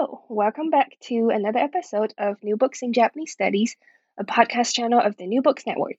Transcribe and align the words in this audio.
Hello, 0.00 0.22
welcome 0.28 0.70
back 0.70 0.96
to 1.00 1.30
another 1.30 1.58
episode 1.58 2.14
of 2.18 2.40
New 2.44 2.56
Books 2.56 2.82
in 2.82 2.92
Japanese 2.92 3.32
Studies, 3.32 3.76
a 4.16 4.22
podcast 4.22 4.72
channel 4.72 5.00
of 5.00 5.16
the 5.16 5.26
New 5.26 5.42
Books 5.42 5.66
Network. 5.66 5.96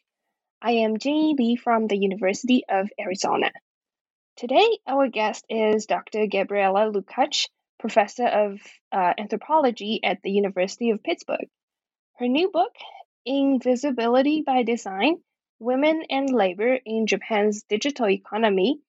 I 0.62 0.72
am 0.84 1.00
Jenny 1.00 1.36
Lee 1.38 1.58
from 1.58 1.88
the 1.88 1.98
University 1.98 2.64
of 2.70 2.90
Arizona. 2.98 3.52
Today, 4.38 4.66
our 4.88 5.10
guest 5.10 5.44
is 5.50 5.86
Dr. 5.86 6.28
Gabriela 6.28 6.90
Lukacs, 6.90 7.50
professor 7.78 8.26
of 8.26 8.62
uh, 8.94 9.14
anthropology 9.18 10.00
at 10.02 10.22
the 10.24 10.32
University 10.32 10.92
of 10.92 11.04
Pittsburgh. 11.04 11.50
Her 12.20 12.30
new 12.30 12.52
book, 12.52 12.72
Invisibility 13.26 14.44
by 14.46 14.64
Design 14.64 15.18
Women 15.60 16.04
and 16.10 16.30
Labor 16.30 16.80
in 16.86 17.06
Japan's 17.06 17.64
Digital 17.64 18.10
Economy, 18.10 18.80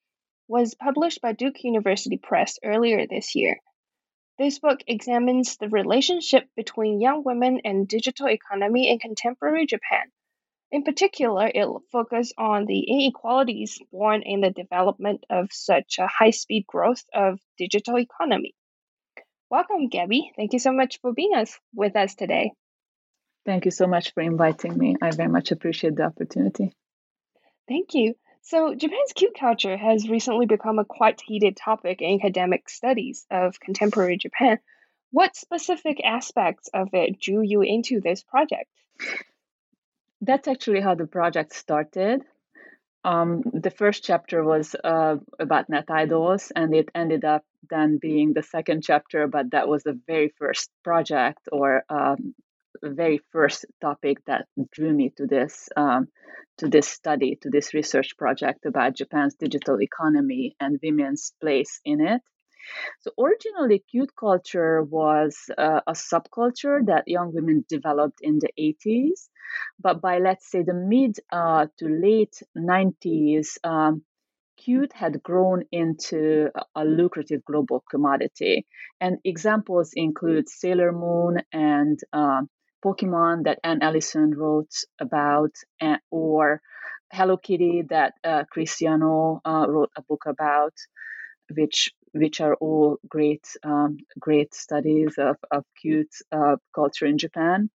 was 0.46 0.76
published 0.76 1.20
by 1.20 1.32
Duke 1.32 1.64
University 1.64 2.16
Press 2.16 2.60
earlier 2.62 3.08
this 3.08 3.34
year. 3.34 3.58
This 4.40 4.58
book 4.58 4.80
examines 4.86 5.58
the 5.58 5.68
relationship 5.68 6.48
between 6.56 6.98
young 6.98 7.22
women 7.24 7.60
and 7.62 7.86
digital 7.86 8.26
economy 8.26 8.88
in 8.88 8.98
contemporary 8.98 9.66
Japan. 9.66 10.10
In 10.72 10.82
particular, 10.82 11.46
it 11.46 11.68
focuses 11.92 12.32
on 12.38 12.64
the 12.64 12.80
inequalities 12.80 13.78
born 13.92 14.22
in 14.22 14.40
the 14.40 14.48
development 14.48 15.26
of 15.28 15.52
such 15.52 15.98
a 15.98 16.06
high 16.06 16.30
speed 16.30 16.66
growth 16.66 17.04
of 17.12 17.38
digital 17.58 17.98
economy. 17.98 18.54
Welcome, 19.50 19.88
Gabby. 19.88 20.32
Thank 20.36 20.54
you 20.54 20.58
so 20.58 20.72
much 20.72 21.00
for 21.02 21.12
being 21.12 21.34
us 21.34 21.60
with 21.74 21.94
us 21.94 22.14
today. 22.14 22.52
Thank 23.44 23.66
you 23.66 23.70
so 23.70 23.86
much 23.86 24.14
for 24.14 24.22
inviting 24.22 24.78
me. 24.78 24.96
I 25.02 25.10
very 25.10 25.28
much 25.28 25.52
appreciate 25.52 25.96
the 25.96 26.04
opportunity. 26.04 26.72
Thank 27.68 27.92
you. 27.92 28.14
So, 28.42 28.74
Japan's 28.74 29.12
cute 29.14 29.36
culture 29.38 29.76
has 29.76 30.08
recently 30.08 30.46
become 30.46 30.78
a 30.78 30.84
quite 30.84 31.20
heated 31.20 31.56
topic 31.56 32.00
in 32.00 32.20
academic 32.20 32.68
studies 32.68 33.26
of 33.30 33.60
contemporary 33.60 34.16
Japan. 34.16 34.58
What 35.12 35.36
specific 35.36 36.00
aspects 36.04 36.68
of 36.72 36.88
it 36.92 37.20
drew 37.20 37.42
you 37.42 37.62
into 37.62 38.00
this 38.00 38.22
project? 38.22 38.70
That's 40.20 40.48
actually 40.48 40.80
how 40.80 40.94
the 40.94 41.06
project 41.06 41.54
started. 41.54 42.22
Um, 43.04 43.42
the 43.52 43.70
first 43.70 44.04
chapter 44.04 44.44
was 44.44 44.74
uh, 44.74 45.16
about 45.38 45.70
net 45.70 45.86
idols, 45.88 46.52
and 46.54 46.74
it 46.74 46.90
ended 46.94 47.24
up 47.24 47.44
then 47.68 47.98
being 47.98 48.34
the 48.34 48.42
second 48.42 48.82
chapter, 48.82 49.26
but 49.26 49.52
that 49.52 49.68
was 49.68 49.82
the 49.82 49.98
very 50.06 50.28
first 50.38 50.70
project 50.84 51.40
or 51.50 51.84
um, 51.88 52.34
very 52.82 53.20
first 53.32 53.66
topic 53.80 54.24
that 54.26 54.46
drew 54.72 54.92
me 54.92 55.12
to 55.16 55.26
this 55.26 55.68
um, 55.76 56.08
to 56.58 56.68
this 56.68 56.88
study, 56.88 57.38
to 57.42 57.50
this 57.50 57.72
research 57.74 58.16
project 58.18 58.66
about 58.66 58.96
Japan's 58.96 59.34
digital 59.34 59.80
economy 59.80 60.54
and 60.60 60.78
women's 60.82 61.32
place 61.40 61.80
in 61.84 62.00
it. 62.06 62.20
So 63.00 63.10
originally, 63.18 63.82
cute 63.90 64.14
culture 64.14 64.82
was 64.82 65.36
uh, 65.56 65.80
a 65.86 65.92
subculture 65.92 66.84
that 66.86 67.08
young 67.08 67.32
women 67.32 67.64
developed 67.68 68.18
in 68.20 68.38
the 68.38 68.50
80s, 68.58 69.28
but 69.80 70.00
by 70.00 70.18
let's 70.18 70.50
say 70.50 70.62
the 70.62 70.74
mid 70.74 71.16
uh, 71.32 71.66
to 71.78 71.88
late 71.88 72.42
90s, 72.56 73.56
um, 73.64 74.04
cute 74.58 74.92
had 74.92 75.22
grown 75.22 75.64
into 75.72 76.50
a 76.74 76.84
lucrative 76.84 77.44
global 77.44 77.82
commodity. 77.90 78.66
And 79.00 79.18
examples 79.24 79.92
include 79.94 80.48
Sailor 80.48 80.92
Moon 80.92 81.38
and 81.52 81.98
uh, 82.12 82.42
Pokemon 82.84 83.44
that 83.44 83.58
Anne 83.64 83.82
Allison 83.82 84.34
wrote 84.36 84.72
about, 85.00 85.52
and, 85.80 86.00
or 86.10 86.60
Hello 87.12 87.36
Kitty 87.36 87.82
that 87.90 88.14
uh, 88.24 88.44
Christine 88.50 89.00
Yano 89.00 89.40
uh, 89.44 89.66
wrote 89.68 89.90
a 89.96 90.02
book 90.02 90.24
about, 90.26 90.74
which 91.54 91.92
which 92.12 92.40
are 92.40 92.54
all 92.56 92.98
great 93.08 93.46
um, 93.64 93.98
great 94.18 94.54
studies 94.54 95.14
of, 95.18 95.36
of 95.50 95.64
cute 95.80 96.14
uh, 96.32 96.56
culture 96.74 97.06
in 97.06 97.18
Japan. 97.18 97.70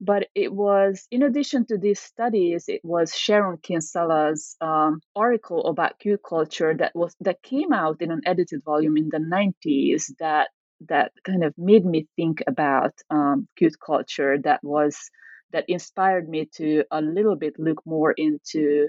But 0.00 0.28
it 0.34 0.52
was, 0.52 1.08
in 1.10 1.24
addition 1.24 1.66
to 1.66 1.76
these 1.76 1.98
studies, 1.98 2.64
it 2.68 2.80
was 2.84 3.16
Sharon 3.16 3.58
Kinsella's 3.58 4.56
um, 4.60 5.00
article 5.16 5.66
about 5.66 5.98
cute 5.98 6.20
culture 6.22 6.74
that 6.78 6.94
was 6.94 7.16
that 7.20 7.42
came 7.42 7.72
out 7.72 8.00
in 8.00 8.10
an 8.12 8.20
edited 8.24 8.62
volume 8.64 8.96
in 8.96 9.08
the 9.10 9.18
90s 9.18 10.12
that 10.20 10.50
that 10.88 11.12
kind 11.24 11.44
of 11.44 11.54
made 11.56 11.84
me 11.84 12.06
think 12.16 12.42
about 12.46 12.92
um, 13.10 13.48
cute 13.56 13.76
culture 13.84 14.38
that 14.44 14.60
was 14.62 15.10
that 15.52 15.64
inspired 15.68 16.28
me 16.28 16.48
to 16.56 16.84
a 16.90 17.00
little 17.00 17.36
bit 17.36 17.58
look 17.58 17.80
more 17.86 18.12
into 18.12 18.88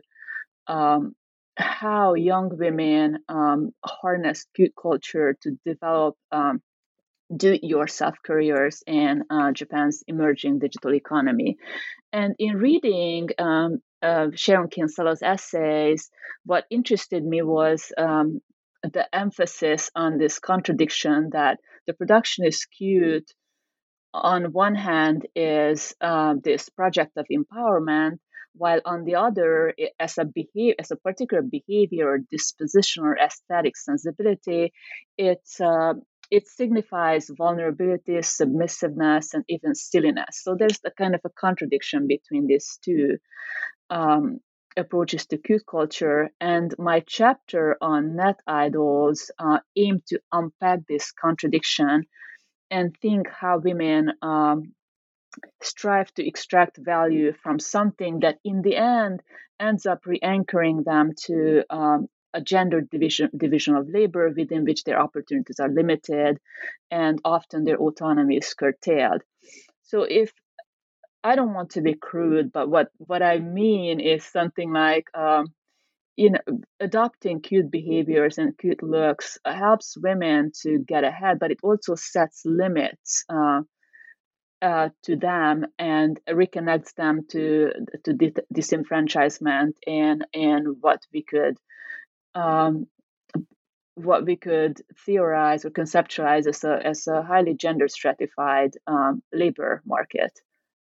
um, 0.68 1.16
how 1.56 2.14
young 2.14 2.50
women 2.58 3.20
um, 3.28 3.72
harness 3.84 4.46
cute 4.56 4.74
culture 4.80 5.36
to 5.42 5.58
develop 5.66 6.16
um, 6.32 6.62
do-it-yourself 7.36 8.16
careers 8.26 8.82
in 8.88 9.24
uh, 9.30 9.52
Japan's 9.52 10.04
emerging 10.08 10.60
digital 10.60 10.94
economy. 10.94 11.58
And 12.12 12.36
in 12.40 12.58
reading 12.58 13.30
um, 13.38 13.82
uh, 14.02 14.28
Sharon 14.34 14.70
Kinsella's 14.70 15.22
essays, 15.22 16.10
what 16.46 16.66
interested 16.72 17.24
me 17.24 17.42
was 17.42 17.92
um, 17.98 18.42
the 18.84 19.08
emphasis 19.14 19.90
on 19.96 20.18
this 20.18 20.40
contradiction 20.40 21.30
that 21.34 21.60
the 21.88 21.94
production 21.94 22.46
is 22.46 22.60
skewed 22.60 23.26
on 24.14 24.52
one 24.54 24.76
hand 24.76 25.28
is 25.36 25.94
um, 26.02 26.42
this 26.44 26.70
project 26.70 27.18
of 27.18 27.26
empowerment 27.32 28.20
while 28.54 28.82
on 28.86 29.04
the 29.04 29.16
other 29.16 29.74
as 30.00 30.18
a 30.18 30.26
behavior 30.26 30.74
as 30.80 30.90
a 30.90 30.96
particular 30.96 31.44
behavior 31.44 32.10
or 32.10 32.18
disposition 32.32 33.04
or 33.04 33.16
aesthetic 33.16 33.78
sensibility 33.78 34.74
it 35.18 35.44
uh, 35.64 35.94
it 36.32 36.48
signifies 36.48 37.30
vulnerability 37.36 38.22
submissiveness 38.22 39.34
and 39.34 39.44
even 39.50 39.74
silliness. 39.74 40.42
So 40.44 40.56
there's 40.56 40.80
a 40.86 40.92
kind 40.92 41.16
of 41.16 41.22
a 41.26 41.30
contradiction 41.30 42.08
between 42.08 42.48
these 42.48 42.80
two 42.84 43.18
um, 43.90 44.40
approaches 44.78 45.26
to 45.28 45.38
cute 45.38 45.66
culture, 45.66 46.30
and 46.40 46.74
my 46.78 47.02
chapter 47.02 47.78
on 47.82 48.16
net 48.16 48.40
idols 48.48 49.32
uh, 49.40 49.60
to 49.76 50.20
unpack 50.32 50.80
this 50.88 51.12
contradiction 51.12 52.06
and 52.72 52.96
think 53.02 53.28
how 53.30 53.58
women 53.58 54.12
um, 54.22 54.74
strive 55.62 56.14
to 56.14 56.28
extract 56.28 56.78
value 56.78 57.34
from 57.44 57.60
something 57.60 58.20
that, 58.22 58.38
in 58.44 58.62
the 58.62 58.76
end, 58.76 59.22
ends 59.60 59.86
up 59.86 60.06
re-anchoring 60.06 60.84
them 60.84 61.12
to 61.26 61.64
um, 61.70 62.08
a 62.34 62.42
gender 62.42 62.82
division 62.82 63.30
division 63.36 63.76
of 63.76 63.90
labor 63.90 64.32
within 64.36 64.64
which 64.64 64.84
their 64.84 65.00
opportunities 65.00 65.60
are 65.60 65.70
limited, 65.70 66.40
and 66.92 67.20
often 67.26 67.64
their 67.64 67.78
autonomy 67.78 68.38
is 68.38 68.54
curtailed. 68.54 69.22
So, 69.84 70.04
if 70.04 70.32
I 71.24 71.36
don't 71.36 71.54
want 71.54 71.72
to 71.72 71.82
be 71.82 71.96
crude, 71.96 72.52
but 72.52 72.70
what 72.70 72.90
what 72.98 73.22
I 73.22 73.40
mean 73.40 74.00
is 74.00 74.24
something 74.24 74.72
like 74.72 75.06
um, 75.14 75.48
you 76.16 76.32
know 76.32 76.40
adopting 76.80 77.42
cute 77.42 77.70
behaviors 77.72 78.38
and 78.38 78.58
cute 78.58 78.84
looks 78.84 79.38
helps 79.46 79.98
women 79.98 80.52
to 80.64 80.80
get 80.80 81.04
ahead, 81.04 81.40
but 81.40 81.52
it 81.52 81.60
also 81.64 81.96
sets 81.96 82.44
limits. 82.46 83.26
Uh, 83.30 83.62
uh, 84.62 84.90
to 85.04 85.16
them 85.16 85.66
and 85.78 86.20
reconnects 86.30 86.94
them 86.96 87.22
to 87.30 87.72
to 88.04 88.14
disenfranchisement 88.54 89.72
and 89.88 90.26
and 90.34 90.68
what 90.82 91.02
we 91.14 91.24
could 91.24 91.58
um, 92.36 92.86
what 93.96 94.26
we 94.26 94.36
could 94.36 94.82
theorize 95.06 95.64
or 95.64 95.70
conceptualize 95.70 96.48
as 96.48 96.64
a 96.64 96.86
as 96.86 97.08
a 97.08 97.22
highly 97.22 97.54
gender 97.54 97.88
stratified 97.88 98.72
um, 98.88 99.22
labor 99.32 99.82
market 99.86 100.32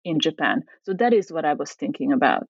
in 0.03 0.19
Japan. 0.19 0.63
So 0.83 0.93
that 0.93 1.13
is 1.13 1.31
what 1.31 1.45
I 1.45 1.53
was 1.53 1.71
thinking 1.71 2.11
about. 2.11 2.47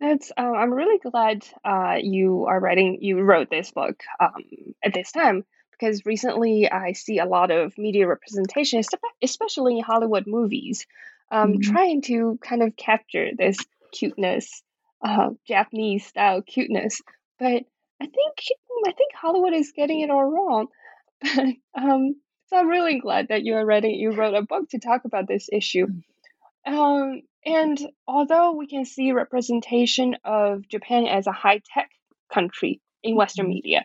That's. 0.00 0.30
Uh, 0.36 0.52
I'm 0.52 0.72
really 0.72 0.98
glad 0.98 1.44
uh, 1.64 1.96
you 2.00 2.46
are 2.46 2.60
writing. 2.60 2.98
You 3.00 3.20
wrote 3.20 3.50
this 3.50 3.72
book 3.72 4.00
um, 4.20 4.44
at 4.84 4.94
this 4.94 5.10
time 5.10 5.44
because 5.72 6.06
recently 6.06 6.70
I 6.70 6.92
see 6.92 7.18
a 7.18 7.26
lot 7.26 7.50
of 7.50 7.76
media 7.76 8.06
representation, 8.06 8.82
especially 9.22 9.78
in 9.78 9.84
Hollywood 9.84 10.26
movies, 10.26 10.86
um, 11.30 11.54
mm-hmm. 11.54 11.72
trying 11.72 12.02
to 12.02 12.38
kind 12.42 12.62
of 12.62 12.76
capture 12.76 13.30
this 13.36 13.58
cuteness, 13.92 14.62
uh, 15.04 15.30
Japanese 15.46 16.06
style 16.06 16.42
cuteness. 16.42 17.02
But 17.38 17.64
I 18.00 18.06
think 18.06 18.34
I 18.86 18.92
think 18.92 19.14
Hollywood 19.14 19.54
is 19.54 19.72
getting 19.74 20.00
it 20.00 20.10
all 20.10 20.24
wrong. 20.24 20.68
But 21.20 21.56
um, 21.74 22.14
so 22.48 22.56
I'm 22.56 22.68
really 22.68 22.98
glad 22.98 23.28
that 23.28 23.44
you 23.44 23.54
are 23.54 23.64
ready. 23.64 23.90
You 23.90 24.12
wrote 24.12 24.34
a 24.34 24.42
book 24.42 24.70
to 24.70 24.78
talk 24.78 25.04
about 25.04 25.28
this 25.28 25.48
issue. 25.52 25.86
Mm. 25.86 26.02
Um, 26.72 27.22
and 27.44 27.78
although 28.06 28.52
we 28.52 28.66
can 28.66 28.84
see 28.84 29.12
representation 29.12 30.16
of 30.24 30.68
Japan 30.68 31.06
as 31.06 31.26
a 31.26 31.32
high 31.32 31.60
tech 31.74 31.90
country 32.32 32.80
in 33.02 33.16
Western 33.16 33.46
mm-hmm. 33.46 33.54
media, 33.54 33.84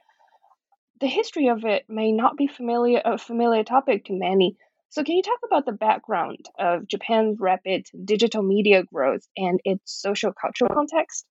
the 1.00 1.08
history 1.08 1.48
of 1.48 1.66
it 1.66 1.86
may 1.90 2.12
not 2.12 2.38
be 2.38 2.48
familiar 2.48 3.02
a 3.04 3.18
familiar 3.18 3.64
topic 3.64 4.06
to 4.06 4.14
many. 4.14 4.58
So, 4.90 5.04
can 5.04 5.16
you 5.16 5.24
talk 5.24 5.40
about 5.46 5.66
the 5.66 5.72
background 5.72 6.46
of 6.58 6.88
Japan's 6.88 7.40
rapid 7.40 7.88
digital 8.06 8.44
media 8.44 8.84
growth 8.84 9.28
and 9.36 9.60
its 9.66 10.00
social 10.00 10.34
cultural 10.34 10.74
context? 10.74 11.26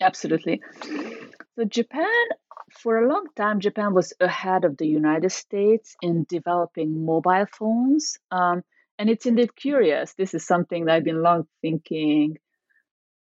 Absolutely. 0.00 0.62
So, 1.56 1.64
Japan, 1.64 2.06
for 2.72 2.98
a 2.98 3.08
long 3.08 3.26
time, 3.36 3.60
Japan 3.60 3.94
was 3.94 4.12
ahead 4.20 4.64
of 4.64 4.76
the 4.76 4.86
United 4.86 5.30
States 5.30 5.96
in 6.02 6.26
developing 6.28 7.04
mobile 7.04 7.46
phones. 7.58 8.18
Um, 8.30 8.62
and 8.98 9.08
it's 9.08 9.26
indeed 9.26 9.54
curious. 9.56 10.14
This 10.14 10.34
is 10.34 10.46
something 10.46 10.84
that 10.84 10.94
I've 10.94 11.04
been 11.04 11.22
long 11.22 11.46
thinking 11.62 12.36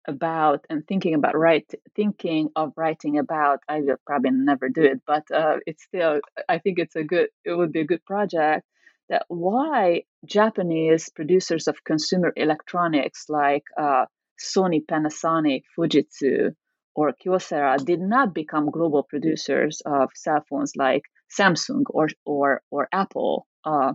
about 0.08 0.66
and 0.70 0.88
thinking 0.88 1.14
about 1.14 1.38
right 1.38 1.70
thinking 1.96 2.50
of 2.56 2.72
writing 2.76 3.20
about 3.20 3.60
i 3.68 3.80
will 3.82 3.98
probably 4.06 4.32
never 4.32 4.70
do 4.70 4.82
it 4.82 5.02
but 5.06 5.24
uh, 5.32 5.58
it's 5.66 5.84
still 5.84 6.20
i 6.48 6.58
think 6.58 6.80
it's 6.80 6.96
a 6.96 7.04
good 7.04 7.28
it 7.46 7.54
would 7.54 7.72
be 7.72 7.82
a 7.82 7.86
good 7.86 8.04
project 8.06 8.66
that 9.10 9.26
why 9.28 10.02
japanese 10.26 11.10
producers 11.10 11.68
of 11.68 11.84
consumer 11.84 12.32
electronics 12.36 13.26
like 13.30 13.64
uh, 13.78 14.06
sony 14.42 14.82
panasonic 14.84 15.64
fujitsu 15.78 16.56
or 17.00 17.14
kyocera 17.22 17.74
did 17.92 18.02
not 18.16 18.34
become 18.42 18.72
global 18.78 19.04
producers 19.12 19.82
of 19.86 20.10
cell 20.24 20.44
phones 20.50 20.74
like 20.86 21.04
samsung 21.38 21.84
or 21.90 22.08
or 22.26 22.62
or 22.72 22.88
apple 23.04 23.48
uh, 23.72 23.94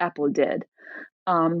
apple 0.00 0.28
did 0.42 0.64
um, 1.26 1.52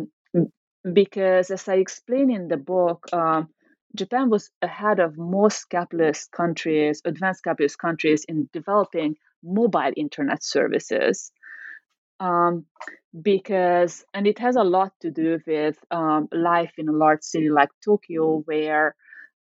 because 1.00 1.50
as 1.50 1.68
i 1.68 1.76
explain 1.76 2.30
in 2.38 2.48
the 2.48 2.56
book 2.74 3.00
um, 3.12 3.48
Japan 3.94 4.30
was 4.30 4.50
ahead 4.62 5.00
of 5.00 5.18
most 5.18 5.68
capitalist 5.68 6.32
countries, 6.32 7.02
advanced 7.04 7.44
capitalist 7.44 7.78
countries, 7.78 8.24
in 8.26 8.48
developing 8.52 9.16
mobile 9.42 9.92
internet 9.96 10.42
services. 10.42 11.30
Um, 12.20 12.66
because, 13.20 14.04
and 14.14 14.26
it 14.26 14.38
has 14.38 14.56
a 14.56 14.64
lot 14.64 14.92
to 15.00 15.10
do 15.10 15.40
with 15.46 15.76
um, 15.90 16.28
life 16.32 16.72
in 16.78 16.88
a 16.88 16.92
large 16.92 17.22
city 17.22 17.50
like 17.50 17.70
Tokyo, 17.84 18.38
where 18.46 18.94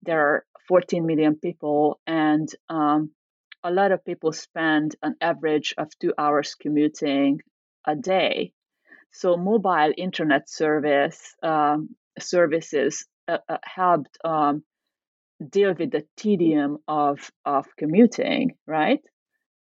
there 0.03 0.21
are 0.21 0.45
14 0.69 1.07
million 1.07 1.37
people, 1.37 2.01
and 2.07 2.49
um, 2.69 3.11
a 3.65 3.71
lot 3.71 3.93
of 3.93 4.05
people 4.05 4.33
spend 4.33 4.97
an 5.03 5.17
average 5.21 5.75
of 5.79 5.89
two 5.99 6.13
hours 6.19 6.55
commuting 6.55 7.41
a 7.87 7.97
day. 7.97 8.53
So, 9.13 9.37
mobile 9.37 9.93
internet 9.97 10.49
service 10.49 11.35
um, 11.43 11.91
services 12.19 13.07
uh, 13.27 13.39
uh, 13.49 13.59
helped 13.65 14.19
um, 14.25 14.63
deal 15.51 15.75
with 15.79 15.91
the 15.91 16.05
tedium 16.17 16.79
of 16.89 17.31
of 17.45 17.67
commuting, 17.77 18.55
right? 18.67 19.01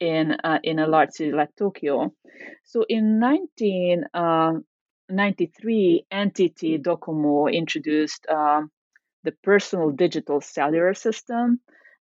In 0.00 0.32
uh, 0.44 0.58
in 0.62 0.78
a 0.78 0.86
large 0.86 1.10
city 1.10 1.32
like 1.32 1.54
Tokyo. 1.56 2.12
So 2.64 2.84
in 2.88 3.20
1993, 3.20 6.06
uh, 6.10 6.16
NTT 6.16 6.82
Docomo 6.82 7.52
introduced 7.52 8.26
um, 8.28 8.70
the 9.24 9.32
personal 9.42 9.90
digital 9.90 10.40
cellular 10.40 10.94
system, 10.94 11.60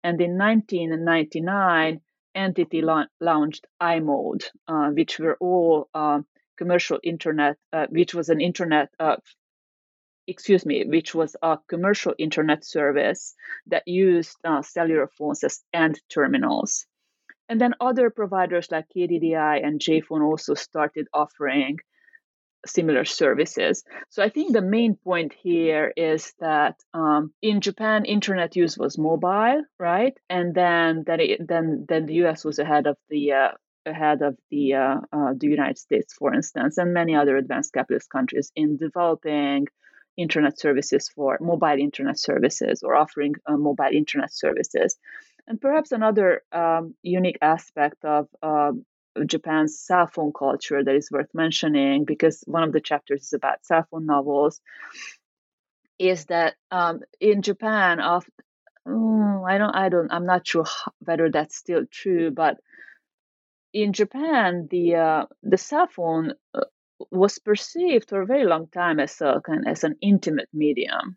and 0.03 0.21
in 0.21 0.39
1999, 0.39 2.01
NTT 2.37 2.83
la- 2.83 3.07
launched 3.21 3.67
i-mode, 3.81 4.45
uh, 4.69 4.91
which 4.91 5.19
were 5.19 5.37
all 5.41 5.89
um, 5.95 6.27
commercial 6.57 6.99
internet, 7.03 7.57
uh, 7.73 7.87
which 7.91 8.15
was 8.15 8.29
an 8.29 8.41
internet 8.41 8.89
uh, 8.99 9.17
excuse 10.31 10.65
me, 10.65 10.85
which 10.85 11.15
was 11.15 11.35
a 11.43 11.59
commercial 11.69 12.15
internet 12.19 12.65
service 12.65 13.35
that 13.67 13.83
used 13.87 14.37
uh, 14.45 14.63
cellular 14.63 15.09
phones 15.19 15.43
as 15.43 15.65
end 15.73 16.01
terminals. 16.09 16.87
And 17.49 17.61
then 17.61 17.75
other 17.81 18.11
providers 18.11 18.71
like 18.71 18.87
KDDI 18.97 19.67
and 19.67 19.81
JPhone 19.81 20.23
also 20.23 20.55
started 20.55 21.09
offering 21.13 21.79
similar 22.67 23.05
services. 23.05 23.85
So 24.09 24.23
I 24.23 24.29
think 24.29 24.53
the 24.53 24.63
main 24.63 24.95
point 24.95 25.33
here 25.33 25.93
is 25.97 26.33
that 26.41 26.77
um, 26.95 27.33
in 27.43 27.61
Japan, 27.61 28.05
internet 28.05 28.57
use 28.57 28.77
was 28.77 28.99
mobile, 28.99 29.63
right? 29.79 30.17
And 30.29 30.55
then 30.55 31.05
then 31.07 31.21
it, 31.21 31.47
then 31.47 31.87
then 31.89 32.07
the 32.07 32.15
U.S. 32.15 32.45
was 32.45 32.59
ahead 32.59 32.87
of 32.87 32.97
the 33.09 33.33
uh, 33.33 33.49
ahead 33.87 34.23
of 34.23 34.37
the 34.51 34.75
uh, 34.75 35.01
uh, 35.13 35.33
the 35.37 35.49
United 35.49 35.79
States, 35.79 36.13
for 36.13 36.35
instance, 36.35 36.79
and 36.79 36.93
many 36.93 37.15
other 37.15 37.37
advanced 37.37 37.73
capitalist 37.73 38.11
countries 38.11 38.53
in 38.55 38.77
developing 38.77 39.67
internet 40.17 40.59
services 40.59 41.09
for 41.09 41.39
mobile 41.41 41.79
internet 41.79 42.19
services 42.19 42.83
or 42.83 42.95
offering 42.95 43.35
uh, 43.47 43.57
mobile 43.57 43.91
internet 43.93 44.33
services. 44.33 44.97
And 45.47 45.61
perhaps 45.61 45.93
another 45.93 46.43
um, 46.53 46.95
unique 47.03 47.39
aspect 47.41 48.05
of 48.05 48.29
uh, 48.43 48.73
Japan's 49.27 49.79
cell 49.79 50.07
phone 50.07 50.33
culture 50.33 50.83
that 50.83 50.95
is 50.95 51.11
worth 51.11 51.35
mentioning, 51.35 52.05
because 52.05 52.43
one 52.47 52.63
of 52.63 52.73
the 52.73 52.81
chapters 52.81 53.23
is 53.23 53.33
about 53.33 53.65
cell 53.65 53.87
phone 53.91 54.07
novels, 54.07 54.61
is 55.99 56.27
that 56.27 56.55
um, 56.71 57.01
in 57.21 57.43
Japan, 57.43 58.01
of 58.01 58.25
mm, 58.87 59.49
I 59.49 59.59
don't, 59.59 59.75
I 59.75 59.89
don't, 59.89 60.13
I'm 60.13 60.27
not 60.27 60.47
sure 60.47 60.67
whether 61.01 61.31
that's 61.31 61.57
still 61.57 61.85
true, 61.91 62.31
but 62.31 62.59
in 63.73 63.93
Japan, 63.93 64.69
the 64.71 64.97
uh, 64.97 65.27
the 65.43 65.59
cell 65.59 65.87
phone 65.87 66.33
uh, 66.55 66.65
was 67.11 67.39
perceived 67.39 68.09
for 68.09 68.23
a 68.23 68.27
very 68.27 68.45
long 68.45 68.69
time 68.69 68.99
as 68.99 69.21
a 69.21 69.41
as 69.67 69.85
an 69.85 69.97
intimate 70.01 70.49
medium, 70.53 71.17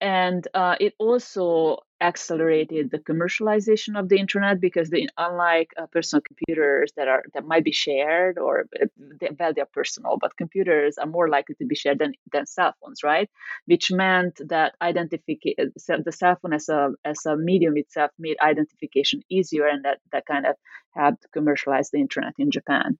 and 0.00 0.46
uh, 0.54 0.76
it 0.80 0.94
also 0.98 1.78
accelerated 2.00 2.90
the 2.90 2.98
commercialization 2.98 3.98
of 3.98 4.08
the 4.08 4.18
internet 4.18 4.60
because 4.60 4.90
the, 4.90 5.08
unlike 5.16 5.70
uh, 5.76 5.86
personal 5.86 6.22
computers 6.22 6.92
that 6.96 7.08
are 7.08 7.22
that 7.34 7.46
might 7.46 7.64
be 7.64 7.72
shared 7.72 8.38
or 8.38 8.66
uh, 8.80 8.86
they, 9.20 9.30
well 9.38 9.52
they're 9.54 9.66
personal, 9.72 10.18
but 10.20 10.36
computers 10.36 10.98
are 10.98 11.06
more 11.06 11.28
likely 11.28 11.54
to 11.56 11.66
be 11.66 11.74
shared 11.74 11.98
than, 11.98 12.12
than 12.32 12.46
cell 12.46 12.74
phones, 12.80 13.02
right? 13.02 13.30
Which 13.66 13.90
meant 13.90 14.40
that 14.48 14.74
identification 14.82 15.70
the 16.04 16.12
cell 16.12 16.36
phone 16.40 16.52
as 16.52 16.68
a 16.68 16.90
as 17.04 17.24
a 17.26 17.36
medium 17.36 17.76
itself 17.76 18.10
made 18.18 18.36
identification 18.40 19.22
easier, 19.30 19.66
and 19.66 19.84
that 19.84 19.98
that 20.12 20.26
kind 20.26 20.46
of 20.46 20.56
helped 20.94 21.26
commercialize 21.32 21.90
the 21.90 21.98
internet 21.98 22.34
in 22.38 22.50
Japan. 22.50 22.98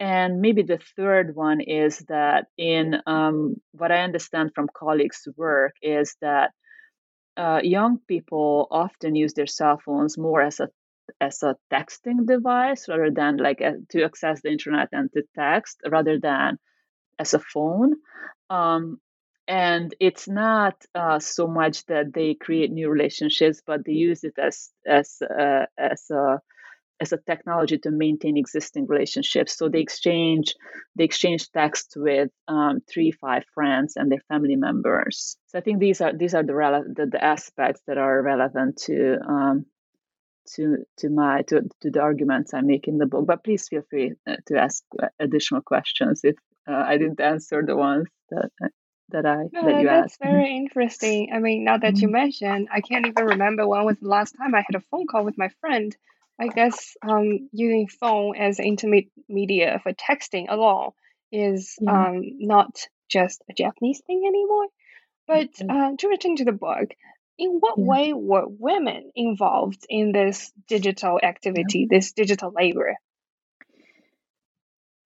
And 0.00 0.40
maybe 0.40 0.62
the 0.62 0.80
third 0.96 1.34
one 1.36 1.60
is 1.60 1.98
that 2.08 2.46
in 2.58 2.96
um, 3.06 3.56
what 3.72 3.92
I 3.92 4.00
understand 4.02 4.50
from 4.54 4.68
colleagues' 4.74 5.28
work 5.36 5.74
is 5.82 6.16
that 6.20 6.52
uh, 7.36 7.60
young 7.62 7.98
people 8.08 8.68
often 8.70 9.14
use 9.14 9.34
their 9.34 9.46
cell 9.46 9.80
phones 9.84 10.18
more 10.18 10.42
as 10.42 10.60
a 10.60 10.68
as 11.20 11.42
a 11.42 11.56
texting 11.72 12.26
device 12.26 12.88
rather 12.88 13.10
than 13.10 13.36
like 13.36 13.60
a, 13.60 13.74
to 13.90 14.04
access 14.04 14.40
the 14.42 14.50
internet 14.50 14.88
and 14.92 15.12
to 15.12 15.22
text 15.36 15.80
rather 15.90 16.18
than 16.18 16.58
as 17.18 17.34
a 17.34 17.38
phone. 17.38 17.94
Um, 18.50 18.98
and 19.46 19.94
it's 20.00 20.26
not 20.26 20.82
uh, 20.94 21.18
so 21.18 21.46
much 21.46 21.84
that 21.86 22.14
they 22.14 22.34
create 22.34 22.70
new 22.72 22.88
relationships, 22.88 23.62
but 23.66 23.84
they 23.84 23.92
use 23.92 24.24
it 24.24 24.38
as 24.38 24.70
as 24.86 25.20
uh, 25.22 25.66
as 25.78 26.10
a 26.10 26.40
as 27.00 27.12
a 27.12 27.18
technology 27.18 27.78
to 27.78 27.90
maintain 27.90 28.36
existing 28.36 28.86
relationships. 28.86 29.56
So 29.56 29.68
they 29.68 29.80
exchange 29.80 30.54
they 30.96 31.04
exchange 31.04 31.50
text 31.50 31.94
with 31.96 32.30
um, 32.48 32.80
three, 32.88 33.10
five 33.10 33.44
friends 33.54 33.94
and 33.96 34.10
their 34.10 34.22
family 34.28 34.56
members. 34.56 35.36
So 35.46 35.58
I 35.58 35.62
think 35.62 35.80
these 35.80 36.00
are 36.00 36.12
these 36.12 36.34
are 36.34 36.42
the 36.42 36.52
rele- 36.52 36.94
the, 36.94 37.06
the 37.06 37.22
aspects 37.22 37.82
that 37.86 37.98
are 37.98 38.22
relevant 38.22 38.78
to 38.86 39.18
um, 39.26 39.66
to 40.54 40.84
to 40.98 41.10
my 41.10 41.42
to, 41.42 41.62
to 41.80 41.90
the 41.90 42.00
arguments 42.00 42.54
I 42.54 42.60
make 42.60 42.86
in 42.86 42.98
the 42.98 43.06
book. 43.06 43.26
But 43.26 43.44
please 43.44 43.68
feel 43.68 43.82
free 43.90 44.12
uh, 44.26 44.36
to 44.46 44.58
ask 44.58 44.84
uh, 45.02 45.08
additional 45.18 45.62
questions 45.62 46.20
if 46.22 46.36
uh, 46.68 46.74
I 46.74 46.96
didn't 46.98 47.20
answer 47.20 47.62
the 47.66 47.76
ones 47.76 48.08
that. 48.30 48.50
that 49.10 49.26
I 49.26 49.44
no, 49.52 49.66
that 49.66 49.80
you 49.80 49.86
that's 49.86 50.14
asked. 50.14 50.22
very 50.22 50.56
interesting. 50.56 51.30
I 51.34 51.38
mean, 51.38 51.62
now 51.62 51.76
that 51.76 51.98
you 51.98 52.08
mm-hmm. 52.08 52.22
mentioned, 52.22 52.68
I 52.72 52.80
can't 52.80 53.06
even 53.06 53.26
remember 53.26 53.68
when 53.68 53.84
was 53.84 53.98
the 54.00 54.08
last 54.08 54.32
time 54.32 54.54
I 54.54 54.64
had 54.66 54.76
a 54.76 54.80
phone 54.80 55.06
call 55.06 55.26
with 55.26 55.36
my 55.36 55.50
friend 55.60 55.94
I 56.38 56.48
guess 56.48 56.96
um, 57.08 57.48
using 57.52 57.88
phone 57.88 58.36
as 58.36 58.58
intimate 58.58 59.06
media 59.28 59.80
for 59.82 59.92
texting 59.92 60.46
alone 60.48 60.90
is 61.30 61.76
yeah. 61.80 62.08
um, 62.08 62.22
not 62.40 62.86
just 63.08 63.42
a 63.48 63.54
Japanese 63.54 64.02
thing 64.06 64.24
anymore. 64.26 64.66
But 65.26 65.48
uh, 65.68 65.96
to 65.96 66.08
return 66.08 66.36
to 66.36 66.44
the 66.44 66.52
book, 66.52 66.90
in 67.38 67.58
what 67.60 67.78
yeah. 67.78 67.84
way 67.84 68.12
were 68.12 68.46
women 68.46 69.10
involved 69.14 69.86
in 69.88 70.12
this 70.12 70.52
digital 70.68 71.18
activity, 71.22 71.80
yeah. 71.80 71.96
this 71.96 72.12
digital 72.12 72.52
labor? 72.54 72.96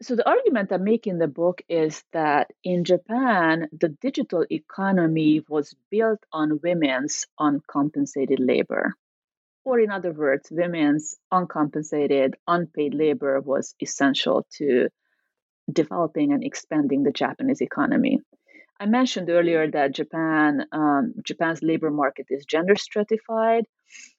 So, 0.00 0.14
the 0.16 0.28
argument 0.28 0.72
I 0.72 0.76
make 0.76 1.06
in 1.06 1.18
the 1.18 1.28
book 1.28 1.62
is 1.68 2.04
that 2.12 2.52
in 2.62 2.84
Japan, 2.84 3.68
the 3.72 3.88
digital 3.88 4.44
economy 4.50 5.44
was 5.48 5.74
built 5.90 6.20
on 6.32 6.60
women's 6.62 7.26
uncompensated 7.38 8.38
labor 8.40 8.94
or, 9.68 9.78
in 9.78 9.90
other 9.90 10.12
words, 10.12 10.48
women's 10.50 11.16
uncompensated, 11.30 12.36
unpaid 12.46 12.94
labor 12.94 13.38
was 13.40 13.74
essential 13.82 14.46
to 14.56 14.88
developing 15.70 16.32
and 16.32 16.42
expanding 16.42 17.02
the 17.02 17.12
Japanese 17.12 17.60
economy. 17.60 18.18
I 18.80 18.86
mentioned 18.86 19.28
earlier 19.28 19.70
that 19.70 19.94
Japan, 19.94 20.64
um, 20.72 21.12
Japan's 21.22 21.62
labor 21.62 21.90
market 21.90 22.26
is 22.30 22.46
gender 22.46 22.76
stratified, 22.76 23.64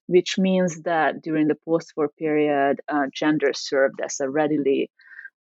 which 0.06 0.38
means 0.38 0.84
that 0.84 1.24
during 1.24 1.48
the 1.48 1.58
post-war 1.66 2.10
period, 2.10 2.82
uh, 2.88 3.08
gender 3.12 3.52
served 3.54 4.02
as 4.04 4.20
a 4.20 4.30
readily 4.30 4.92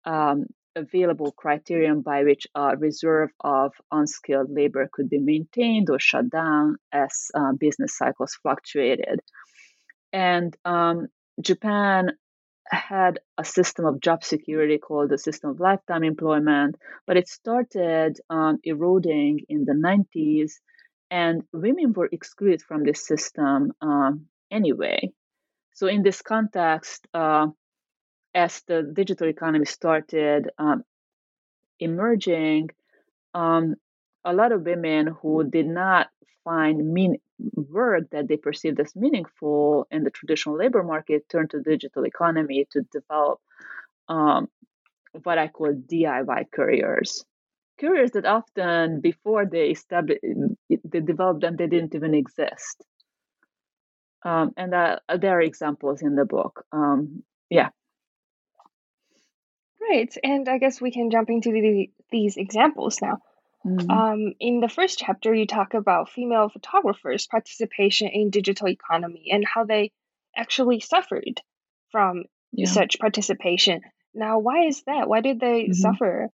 um, 0.05 0.45
available 0.75 1.31
criterion 1.31 2.01
by 2.01 2.23
which 2.23 2.45
a 2.53 2.77
reserve 2.77 3.31
of 3.39 3.71
unskilled 3.91 4.51
labor 4.51 4.87
could 4.93 5.09
be 5.09 5.19
maintained 5.19 5.89
or 5.89 5.99
shut 5.99 6.29
down 6.29 6.75
as 6.91 7.31
uh, 7.33 7.53
business 7.59 7.97
cycles 7.97 8.37
fluctuated. 8.43 9.19
And 10.15 10.55
um, 10.63 11.09
Japan 11.41 12.11
had 12.69 13.19
a 13.37 13.43
system 13.43 13.85
of 13.85 13.99
job 13.99 14.23
security 14.23 14.77
called 14.77 15.09
the 15.09 15.17
system 15.17 15.49
of 15.49 15.59
lifetime 15.59 16.05
employment, 16.05 16.77
but 17.05 17.17
it 17.17 17.27
started 17.27 18.21
um, 18.29 18.59
eroding 18.63 19.41
in 19.49 19.65
the 19.65 19.73
90s, 19.73 20.53
and 21.11 21.43
women 21.51 21.91
were 21.91 22.07
excluded 22.09 22.61
from 22.61 22.85
this 22.85 23.05
system 23.05 23.73
um, 23.81 24.27
anyway. 24.49 25.11
So, 25.73 25.87
in 25.87 26.01
this 26.01 26.21
context, 26.21 27.05
uh, 27.13 27.47
as 28.33 28.61
the 28.69 28.83
digital 28.83 29.27
economy 29.27 29.65
started 29.65 30.49
um, 30.57 30.83
emerging, 31.81 32.69
um, 33.33 33.75
a 34.23 34.31
lot 34.31 34.53
of 34.53 34.65
women 34.65 35.07
who 35.21 35.43
did 35.43 35.67
not 35.67 36.07
find 36.45 36.93
mean 36.93 37.17
work 37.55 38.09
that 38.11 38.29
they 38.29 38.37
perceived 38.37 38.79
as 38.79 38.95
meaningful 38.95 39.87
in 39.91 40.03
the 40.03 40.09
traditional 40.11 40.55
labor 40.55 40.83
market 40.83 41.27
turned 41.27 41.49
to 41.49 41.59
digital 41.59 42.05
economy 42.05 42.65
to 42.71 42.81
develop 42.93 43.39
um, 44.07 44.47
what 45.23 45.37
I 45.37 45.47
call 45.49 45.73
DIY 45.73 46.51
careers. 46.51 47.25
Careers 47.79 48.11
that 48.11 48.25
often 48.25 49.01
before 49.01 49.45
they 49.45 49.71
established, 49.71 50.21
they 50.69 50.99
developed 51.01 51.41
them, 51.41 51.57
they 51.57 51.67
didn't 51.67 51.95
even 51.95 52.13
exist. 52.13 52.81
Um, 54.23 54.53
and 54.55 54.73
uh, 54.73 54.99
there 55.19 55.37
are 55.37 55.41
examples 55.41 56.01
in 56.01 56.15
the 56.15 56.25
book. 56.25 56.65
Um, 56.71 57.23
yeah. 57.49 57.69
Right, 59.81 60.13
and 60.23 60.47
I 60.49 60.57
guess 60.57 60.81
we 60.81 60.91
can 60.91 61.11
jump 61.11 61.29
into 61.29 61.51
the, 61.51 61.91
these 62.11 62.37
examples 62.37 63.01
now. 63.01 63.19
Mm-hmm. 63.65 63.89
Um, 63.89 64.33
in 64.39 64.59
the 64.59 64.69
first 64.69 64.99
chapter, 64.99 65.33
you 65.33 65.47
talk 65.47 65.73
about 65.73 66.09
female 66.09 66.49
photographers' 66.49 67.25
participation 67.25 68.09
in 68.09 68.29
digital 68.29 68.67
economy 68.67 69.29
and 69.31 69.43
how 69.45 69.63
they 69.65 69.91
actually 70.37 70.79
suffered 70.81 71.41
from 71.91 72.25
yeah. 72.51 72.67
such 72.67 72.99
participation. 72.99 73.81
Now, 74.13 74.39
why 74.39 74.65
is 74.65 74.83
that? 74.83 75.09
Why 75.09 75.21
did 75.21 75.39
they 75.39 75.63
mm-hmm. 75.63 75.73
suffer? 75.73 76.29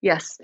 Yes, 0.00 0.38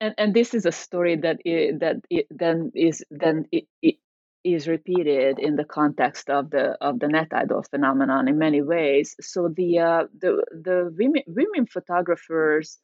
and 0.00 0.14
and 0.16 0.32
this 0.32 0.54
is 0.54 0.64
a 0.64 0.72
story 0.72 1.16
that 1.16 1.38
it, 1.44 1.80
that 1.80 1.96
it 2.08 2.26
then 2.30 2.70
is 2.74 3.04
then 3.10 3.46
it, 3.50 3.64
it 3.82 3.96
is 4.44 4.68
repeated 4.68 5.38
in 5.38 5.56
the 5.56 5.64
context 5.64 6.30
of 6.30 6.50
the 6.50 6.76
of 6.80 7.00
the 7.00 7.08
net 7.08 7.28
idol 7.32 7.62
phenomenon 7.62 8.28
in 8.28 8.38
many 8.38 8.62
ways. 8.62 9.16
So 9.20 9.48
the 9.48 9.78
uh, 9.80 10.04
the 10.18 10.44
the 10.52 10.94
women 10.96 11.22
women 11.26 11.66
photographers 11.66 12.78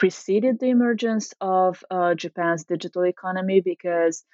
preceded 0.00 0.58
the 0.58 0.70
emergence 0.70 1.34
of 1.42 1.84
uh, 1.90 2.14
Japan's 2.14 2.64
digital 2.64 3.04
economy 3.04 3.60
because 3.60 4.24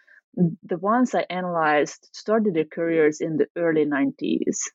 the 0.62 0.78
ones 0.78 1.14
I 1.14 1.26
analyzed 1.28 2.08
started 2.12 2.54
their 2.54 2.70
careers 2.72 3.20
in 3.20 3.36
the 3.36 3.48
early 3.56 3.84
90s. 3.84 4.70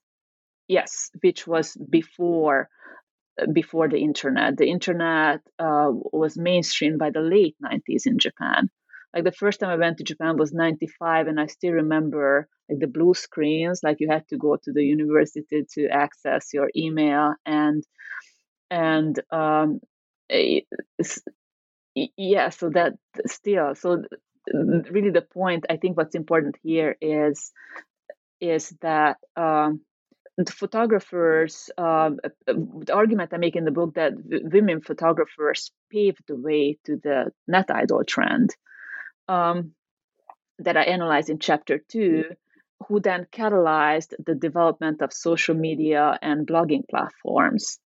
Yes, 0.67 1.09
which 1.21 1.47
was 1.47 1.77
before 1.89 2.69
before 3.53 3.87
the 3.87 4.03
internet. 4.03 4.57
The 4.57 4.69
internet 4.69 5.39
uh, 5.57 5.91
was 5.91 6.37
mainstream 6.37 6.97
by 6.97 7.09
the 7.11 7.21
late 7.21 7.55
90s 7.61 8.05
in 8.05 8.19
Japan. 8.19 8.69
Like 9.13 9.23
the 9.23 9.31
first 9.31 9.59
time 9.59 9.69
I 9.69 9.77
went 9.77 9.97
to 9.99 10.03
Japan 10.03 10.35
was 10.37 10.53
95, 10.53 11.27
and 11.27 11.39
I 11.39 11.47
still 11.47 11.73
remember 11.73 12.49
like 12.69 12.79
the 12.79 12.87
blue 12.87 13.13
screens, 13.13 13.81
like 13.83 14.01
you 14.01 14.09
had 14.09 14.27
to 14.29 14.37
go 14.37 14.57
to 14.57 14.71
the 14.73 14.83
university 14.83 15.65
to 15.75 15.87
access 15.87 16.53
your 16.53 16.69
email 16.75 17.35
and 17.45 17.83
and 18.69 19.19
um, 19.31 19.79
yeah 21.93 22.49
so 22.49 22.69
that 22.69 22.93
still 23.25 23.75
so 23.75 24.03
really 24.89 25.11
the 25.11 25.21
point 25.21 25.65
i 25.69 25.77
think 25.77 25.97
what's 25.97 26.15
important 26.15 26.55
here 26.63 26.95
is 27.01 27.51
is 28.39 28.69
that 28.81 29.17
um, 29.35 29.81
the 30.37 30.51
photographers 30.51 31.69
um, 31.77 32.19
the 32.47 32.93
argument 32.93 33.33
i 33.33 33.37
make 33.37 33.55
in 33.55 33.65
the 33.65 33.71
book 33.71 33.93
that 33.95 34.13
women 34.15 34.81
photographers 34.81 35.71
paved 35.91 36.23
the 36.27 36.35
way 36.35 36.77
to 36.85 36.97
the 37.03 37.31
net 37.47 37.69
idol 37.69 38.03
trend 38.03 38.55
um, 39.27 39.73
that 40.59 40.77
i 40.77 40.83
analyze 40.83 41.29
in 41.29 41.39
chapter 41.39 41.79
two 41.89 42.23
who 42.87 42.99
then 42.99 43.27
catalyzed 43.31 44.13
the 44.25 44.33
development 44.33 45.01
of 45.01 45.13
social 45.13 45.53
media 45.53 46.17
and 46.21 46.47
blogging 46.47 46.87
platforms 46.89 47.79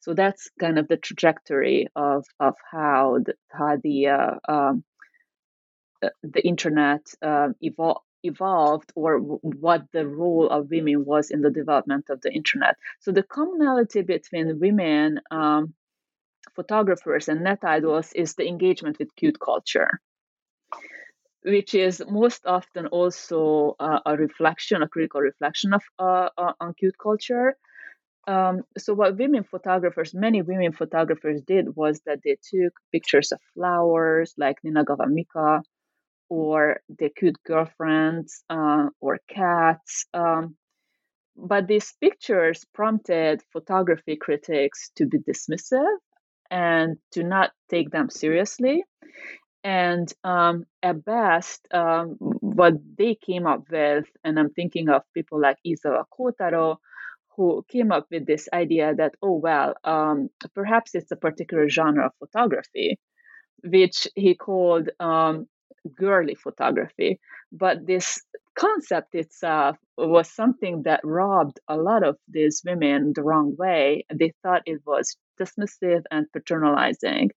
so 0.00 0.14
that's 0.14 0.50
kind 0.58 0.78
of 0.78 0.88
the 0.88 0.96
trajectory 0.96 1.88
of 1.94 2.26
of 2.38 2.54
how 2.70 3.18
the, 3.24 3.34
how 3.50 3.76
the 3.82 4.08
uh, 4.08 4.34
um, 4.48 4.84
uh, 6.02 6.08
the 6.22 6.46
internet 6.46 7.02
uh, 7.22 7.48
evol- 7.62 8.00
evolved 8.22 8.92
or 8.94 9.18
w- 9.20 9.40
what 9.42 9.84
the 9.92 10.06
role 10.06 10.48
of 10.48 10.70
women 10.70 11.04
was 11.04 11.30
in 11.30 11.42
the 11.42 11.50
development 11.50 12.06
of 12.10 12.20
the 12.22 12.32
internet. 12.32 12.76
So 13.00 13.12
the 13.12 13.22
commonality 13.22 14.02
between 14.02 14.58
women 14.58 15.20
um, 15.30 15.74
photographers 16.56 17.28
and 17.28 17.42
net 17.44 17.60
idols 17.62 18.12
is 18.14 18.34
the 18.34 18.46
engagement 18.46 18.98
with 18.98 19.14
cute 19.16 19.38
culture 19.40 20.00
which 21.42 21.74
is 21.74 22.02
most 22.08 22.46
often 22.46 22.86
also 22.88 23.74
uh, 23.80 24.00
a 24.04 24.16
reflection, 24.16 24.82
a 24.82 24.88
critical 24.88 25.20
reflection 25.20 25.72
of 25.72 25.82
uh, 25.98 26.28
on 26.60 26.74
cute 26.74 26.96
culture, 26.98 27.56
um, 28.26 28.62
so 28.76 28.94
what 28.94 29.16
women 29.16 29.44
photographers, 29.44 30.14
many 30.14 30.42
women 30.42 30.72
photographers 30.72 31.40
did 31.42 31.74
was 31.74 32.00
that 32.06 32.20
they 32.24 32.36
took 32.42 32.72
pictures 32.92 33.32
of 33.32 33.40
flowers 33.54 34.34
like 34.36 34.58
Ninagawa 34.64 35.08
Mika 35.08 35.62
or 36.28 36.80
their 36.88 37.08
cute 37.10 37.42
girlfriends 37.46 38.44
uh, 38.50 38.88
or 39.00 39.18
cats. 39.28 40.06
Um, 40.14 40.56
but 41.36 41.66
these 41.66 41.92
pictures 42.00 42.64
prompted 42.74 43.42
photography 43.52 44.16
critics 44.16 44.90
to 44.96 45.06
be 45.06 45.18
dismissive 45.18 45.96
and 46.50 46.98
to 47.12 47.22
not 47.22 47.52
take 47.70 47.90
them 47.90 48.10
seriously. 48.10 48.84
And 49.64 50.12
um, 50.24 50.64
at 50.82 51.04
best, 51.04 51.66
um, 51.72 52.16
what 52.18 52.74
they 52.96 53.14
came 53.14 53.46
up 53.46 53.64
with, 53.70 54.06
and 54.24 54.38
I'm 54.38 54.50
thinking 54.50 54.88
of 54.88 55.02
people 55.14 55.40
like 55.40 55.58
Iizawa 55.66 56.04
Kotaro, 56.18 56.76
who 57.40 57.64
came 57.70 57.90
up 57.90 58.06
with 58.10 58.26
this 58.26 58.50
idea 58.52 58.94
that, 58.94 59.14
oh, 59.22 59.36
well, 59.36 59.72
um, 59.82 60.28
perhaps 60.54 60.94
it's 60.94 61.10
a 61.10 61.16
particular 61.16 61.70
genre 61.70 62.06
of 62.08 62.12
photography, 62.18 62.98
which 63.64 64.06
he 64.14 64.34
called 64.34 64.90
um, 65.00 65.46
girly 65.96 66.34
photography. 66.34 67.18
But 67.50 67.86
this 67.86 68.20
concept 68.58 69.14
itself 69.14 69.78
was 69.96 70.30
something 70.30 70.82
that 70.82 71.00
robbed 71.02 71.60
a 71.66 71.78
lot 71.78 72.02
of 72.06 72.16
these 72.28 72.60
women 72.62 73.12
the 73.14 73.22
wrong 73.22 73.56
way. 73.56 74.04
They 74.14 74.34
thought 74.42 74.60
it 74.66 74.82
was 74.84 75.16
dismissive 75.40 76.02
and 76.10 76.26
paternalizing. 76.36 77.30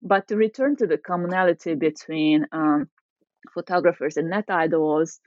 But 0.00 0.28
to 0.28 0.36
return 0.36 0.76
to 0.76 0.86
the 0.86 0.96
commonality 0.96 1.74
between 1.74 2.46
um, 2.50 2.88
photographers 3.52 4.16
and 4.16 4.30
net 4.30 4.46
idols, 4.48 5.20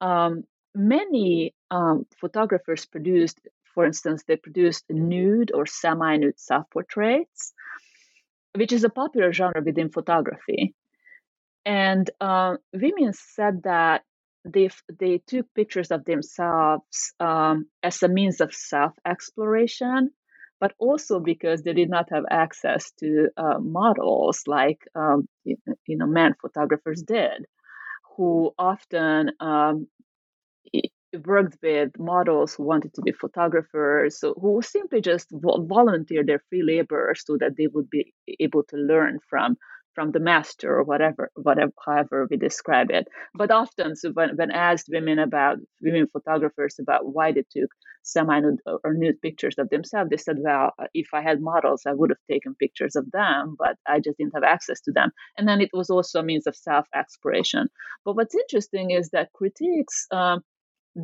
um, 0.00 0.44
many 0.76 1.54
um, 1.70 2.06
photographers 2.20 2.86
produced, 2.86 3.40
for 3.74 3.84
instance, 3.84 4.22
they 4.26 4.36
produced 4.36 4.84
nude 4.90 5.52
or 5.54 5.66
semi 5.66 6.16
nude 6.16 6.38
self 6.38 6.68
portraits, 6.70 7.52
which 8.54 8.72
is 8.72 8.84
a 8.84 8.90
popular 8.90 9.32
genre 9.32 9.62
within 9.64 9.90
photography. 9.90 10.74
And 11.64 12.08
uh, 12.20 12.56
women 12.72 13.12
said 13.12 13.62
that 13.64 14.02
they, 14.44 14.70
they 14.98 15.18
took 15.26 15.52
pictures 15.54 15.90
of 15.90 16.04
themselves 16.04 17.12
um, 17.20 17.66
as 17.82 18.02
a 18.02 18.08
means 18.08 18.40
of 18.40 18.54
self 18.54 18.94
exploration, 19.06 20.10
but 20.60 20.72
also 20.78 21.20
because 21.20 21.62
they 21.62 21.74
did 21.74 21.90
not 21.90 22.10
have 22.10 22.24
access 22.30 22.90
to 23.00 23.28
uh, 23.36 23.58
models 23.58 24.42
like 24.46 24.86
um, 24.94 25.28
you, 25.44 25.56
know 25.88 26.06
men 26.06 26.34
photographers 26.40 27.02
did, 27.02 27.44
who 28.16 28.52
often 28.58 29.32
um, 29.40 29.86
worked 31.24 31.56
with 31.62 31.98
models 31.98 32.54
who 32.54 32.64
wanted 32.64 32.94
to 32.94 33.02
be 33.02 33.12
photographers, 33.12 34.22
who 34.22 34.60
simply 34.62 35.00
just 35.00 35.28
volunteered 35.32 36.26
their 36.26 36.42
free 36.48 36.62
labor 36.62 37.14
so 37.16 37.36
that 37.38 37.56
they 37.56 37.66
would 37.66 37.88
be 37.90 38.12
able 38.40 38.62
to 38.64 38.76
learn 38.76 39.18
from 39.28 39.56
from 39.94 40.12
the 40.12 40.20
master 40.20 40.76
or 40.78 40.84
whatever, 40.84 41.28
whatever, 41.34 41.72
however 41.84 42.28
we 42.30 42.36
describe 42.36 42.88
it. 42.88 43.08
But 43.34 43.50
often, 43.50 43.96
so 43.96 44.12
when, 44.12 44.36
when 44.36 44.52
asked 44.52 44.88
women 44.88 45.18
about 45.18 45.58
women 45.82 46.06
photographers 46.06 46.76
about 46.78 47.12
why 47.12 47.32
they 47.32 47.42
took 47.50 47.68
semi-nude 48.04 48.60
or 48.84 48.94
nude 48.94 49.20
pictures 49.20 49.56
of 49.58 49.70
themselves, 49.70 50.10
they 50.10 50.16
said, 50.16 50.36
"Well, 50.38 50.72
if 50.94 51.08
I 51.12 51.20
had 51.20 51.40
models, 51.40 51.82
I 51.84 51.94
would 51.94 52.10
have 52.10 52.24
taken 52.30 52.54
pictures 52.54 52.94
of 52.94 53.10
them, 53.10 53.56
but 53.58 53.76
I 53.88 53.98
just 53.98 54.18
didn't 54.18 54.34
have 54.34 54.44
access 54.44 54.80
to 54.82 54.92
them." 54.92 55.10
And 55.36 55.48
then 55.48 55.60
it 55.60 55.70
was 55.72 55.90
also 55.90 56.20
a 56.20 56.22
means 56.22 56.46
of 56.46 56.54
self-exploration. 56.54 57.68
But 58.04 58.14
what's 58.14 58.36
interesting 58.36 58.92
is 58.92 59.10
that 59.10 59.32
critics 59.32 60.06
um, 60.12 60.42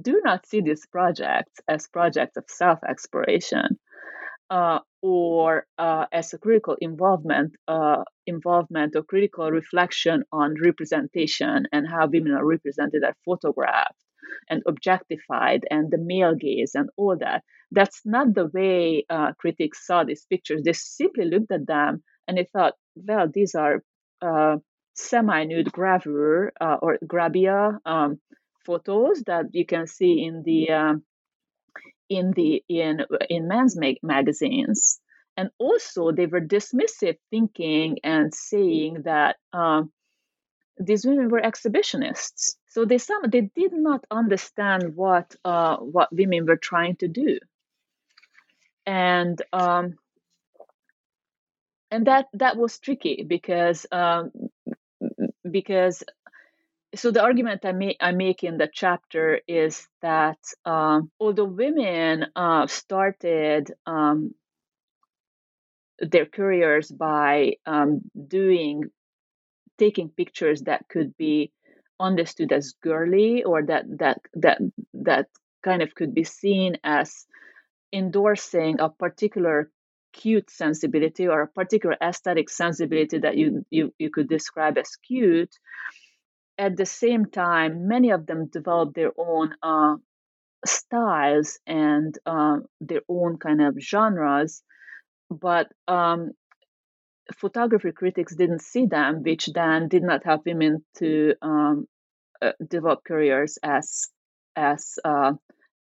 do 0.02 0.20
not 0.24 0.46
see 0.46 0.60
these 0.60 0.86
projects 0.86 1.60
as 1.68 1.88
projects 1.88 2.36
of 2.36 2.44
self-exploration 2.48 3.78
uh, 4.50 4.78
or 5.02 5.66
uh, 5.78 6.06
as 6.12 6.32
a 6.32 6.38
critical 6.38 6.76
involvement, 6.80 7.54
uh, 7.68 8.02
involvement 8.26 8.94
or 8.96 9.02
critical 9.02 9.50
reflection 9.50 10.24
on 10.32 10.54
representation 10.62 11.66
and 11.72 11.86
how 11.88 12.06
women 12.06 12.32
are 12.32 12.44
represented 12.44 13.02
are 13.04 13.16
photographed 13.24 13.94
and 14.48 14.62
objectified 14.66 15.64
and 15.70 15.90
the 15.90 15.98
male 15.98 16.34
gaze 16.34 16.74
and 16.74 16.88
all 16.96 17.16
that. 17.18 17.42
That's 17.70 18.00
not 18.04 18.34
the 18.34 18.46
way 18.46 19.04
uh, 19.08 19.32
critics 19.38 19.86
saw 19.86 20.04
these 20.04 20.26
pictures. 20.28 20.62
They 20.64 20.72
simply 20.72 21.24
looked 21.24 21.52
at 21.52 21.66
them 21.66 22.02
and 22.28 22.38
they 22.38 22.48
thought, 22.52 22.74
well, 22.94 23.28
these 23.32 23.54
are 23.54 23.82
uh, 24.22 24.56
semi-nude 24.94 25.72
gravure 25.72 26.50
uh, 26.60 26.76
or 26.80 26.98
grabia 27.06 27.78
um, 27.84 28.20
photos 28.64 29.23
that 29.26 29.47
you 29.52 29.66
can 29.66 29.87
see 29.87 30.25
in 30.25 30.42
the 30.42 30.71
um, 30.71 31.02
in 32.09 32.33
the 32.33 32.62
in 32.68 33.00
in 33.28 33.49
men's 33.49 33.76
mag- 33.76 34.00
magazines. 34.02 35.00
And 35.37 35.50
also 35.59 36.12
they 36.12 36.26
were 36.26 36.40
dismissive 36.40 37.16
thinking 37.30 37.99
and 38.04 38.33
saying 38.33 39.02
that 39.04 39.37
um, 39.52 39.90
these 40.78 41.04
women 41.06 41.28
were 41.28 41.40
exhibitionists. 41.40 42.56
So 42.68 42.85
they 42.85 42.99
some 42.99 43.23
they 43.30 43.50
did 43.56 43.73
not 43.73 44.04
understand 44.11 44.94
what 44.97 45.35
uh, 45.44 45.76
what 45.78 46.12
women 46.12 46.47
were 46.47 46.56
trying 46.56 46.97
to 46.97 47.09
do. 47.09 47.38
And 48.87 49.40
um, 49.52 49.94
and 51.90 52.06
that 52.06 52.26
that 52.35 52.56
was 52.56 52.78
tricky 52.78 53.25
because 53.26 53.87
um, 53.92 54.33
because 55.49 56.02
so 56.94 57.10
the 57.10 57.22
argument 57.22 57.64
I 57.64 57.72
make, 57.72 57.96
I 58.00 58.12
make 58.12 58.44
in 58.44 58.58
the 58.58 58.68
chapter 58.72 59.40
is 59.46 59.86
that 60.02 60.38
um, 60.64 61.10
although 61.20 61.44
women 61.44 62.26
uh, 62.36 62.66
started 62.66 63.72
um, 63.86 64.34
their 65.98 66.26
careers 66.26 66.90
by 66.90 67.54
um, 67.66 68.02
doing 68.28 68.84
taking 69.78 70.08
pictures 70.08 70.62
that 70.62 70.88
could 70.88 71.16
be 71.16 71.52
understood 72.00 72.52
as 72.52 72.74
girly 72.82 73.44
or 73.44 73.62
that 73.62 73.84
that 73.98 74.18
that 74.34 74.58
that 74.92 75.26
kind 75.62 75.82
of 75.82 75.94
could 75.94 76.14
be 76.14 76.24
seen 76.24 76.76
as 76.84 77.26
endorsing 77.92 78.80
a 78.80 78.88
particular 78.88 79.70
cute 80.12 80.50
sensibility 80.50 81.26
or 81.26 81.42
a 81.42 81.48
particular 81.48 81.96
aesthetic 82.02 82.48
sensibility 82.50 83.18
that 83.18 83.36
you 83.36 83.64
you, 83.70 83.92
you 83.98 84.10
could 84.10 84.28
describe 84.28 84.78
as 84.78 84.96
cute 84.96 85.54
at 86.58 86.76
the 86.76 86.87
same 86.87 87.26
time, 87.26 87.88
many 87.88 88.11
of 88.11 88.26
them 88.26 88.46
developed 88.46 88.94
their 88.94 89.12
own 89.18 89.54
uh, 89.62 89.96
styles 90.66 91.58
and 91.66 92.16
uh, 92.26 92.56
their 92.80 93.02
own 93.08 93.38
kind 93.38 93.61
of 93.62 93.76
genres, 93.80 94.62
but 95.30 95.68
um, 95.88 96.32
photography 97.37 97.92
critics 97.92 98.34
didn't 98.37 98.62
see 98.62 98.87
them, 98.87 99.23
which 99.23 99.46
then 99.52 99.88
did 99.88 100.02
not 100.02 100.25
help 100.25 100.46
women 100.46 100.84
to 100.99 101.34
um, 101.42 101.87
uh, 102.42 102.52
develop 102.66 103.04
careers 103.04 103.58
as 103.62 104.08
as 104.56 104.99
uh, 105.04 105.32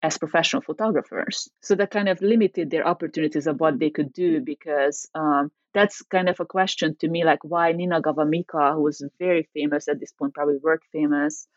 as 0.04 0.18
professional 0.18 0.60
photographers. 0.60 1.48
So 1.62 1.74
that 1.76 1.90
kind 1.90 2.10
of 2.10 2.20
limited 2.20 2.70
their 2.70 2.86
opportunities 2.86 3.46
of 3.46 3.58
what 3.58 3.78
they 3.78 3.88
could 3.88 4.12
do 4.12 4.42
because 4.42 5.08
um, 5.14 5.50
that's 5.72 6.02
kind 6.02 6.28
of 6.28 6.38
a 6.40 6.44
question 6.44 6.94
to 7.00 7.08
me, 7.08 7.24
like 7.24 7.42
why 7.42 7.72
Ninagawa 7.72 8.28
Mika, 8.28 8.74
who 8.74 8.82
was 8.82 9.02
very 9.18 9.48
famous 9.54 9.88
at 9.88 9.98
this 9.98 10.12
point, 10.12 10.34
probably 10.34 10.58
world 10.58 10.80
famous, 10.92 11.48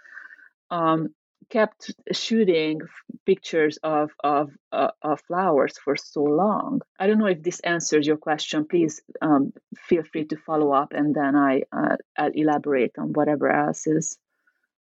um, 0.72 1.10
kept 1.50 1.94
shooting 2.14 2.80
pictures 3.26 3.78
of 3.84 4.12
of, 4.24 4.50
uh, 4.72 4.92
of 5.02 5.20
flowers 5.28 5.78
for 5.84 5.98
so 5.98 6.24
long. 6.24 6.82
I 6.98 7.08
don't 7.08 7.20
know 7.20 7.34
if 7.36 7.44
this 7.44 7.60
answers 7.60 8.08
your 8.08 8.18
question. 8.18 8.66
Please 8.66 9.02
um, 9.22 9.52
feel 9.88 10.04
free 10.04 10.26
to 10.32 10.38
follow 10.38 10.72
up, 10.72 10.94
and 10.94 11.14
then 11.14 11.36
I 11.36 11.64
uh, 11.74 11.98
I'll 12.18 12.32
elaborate 12.44 12.94
on 12.98 13.12
whatever 13.12 13.52
else 13.52 13.88
is 13.88 14.18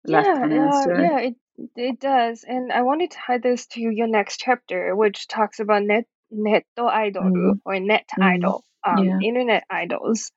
left 0.06 0.38
Yeah, 0.38 0.46
uh, 0.52 0.88
unanswered. 0.88 1.00
yeah, 1.00 1.20
it 1.20 1.36
it 1.76 2.00
does. 2.00 2.44
And 2.44 2.72
I 2.72 2.82
wanted 2.82 3.12
to 3.12 3.18
tie 3.18 3.38
this 3.38 3.68
to 3.68 3.82
your 3.82 4.08
next 4.08 4.38
chapter, 4.40 4.96
which 4.96 5.28
talks 5.28 5.60
about 5.60 5.84
net 5.84 6.06
netto 6.32 6.88
idol 6.88 7.24
Mm, 7.26 7.62
or 7.66 7.80
net 7.80 8.08
mm, 8.18 8.22
idol, 8.22 8.64
um, 8.86 9.06
yeah. 9.06 9.20
internet 9.20 9.64
idols. 9.70 10.32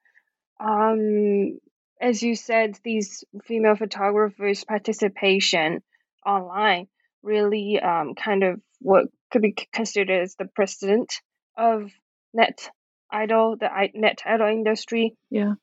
Um, 0.61 1.59
as 2.01 2.23
you 2.23 2.35
said, 2.37 2.79
these 2.85 3.25
female 3.45 3.77
photographers' 3.77 4.65
participation 4.65 5.83
online 6.27 6.89
really 7.23 7.81
um, 7.81 8.15
kind 8.15 8.45
of 8.45 8.61
what 8.81 9.07
could 9.33 9.43
be 9.43 9.55
c- 9.59 9.69
considered 9.73 10.23
as 10.23 10.37
the 10.37 10.47
precedent 10.47 11.13
of 11.57 11.91
net 12.35 12.71
idol, 13.11 13.57
the 13.57 13.73
i- 13.73 13.93
net 13.95 14.23
idol 14.27 14.49
industry. 14.49 15.15
Yeah. 15.31 15.55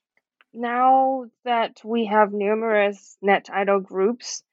Now 0.53 1.25
that 1.45 1.81
we 1.83 2.05
have 2.05 2.31
numerous 2.33 3.17
net 3.21 3.49
idol 3.51 3.79
groups, 3.79 4.43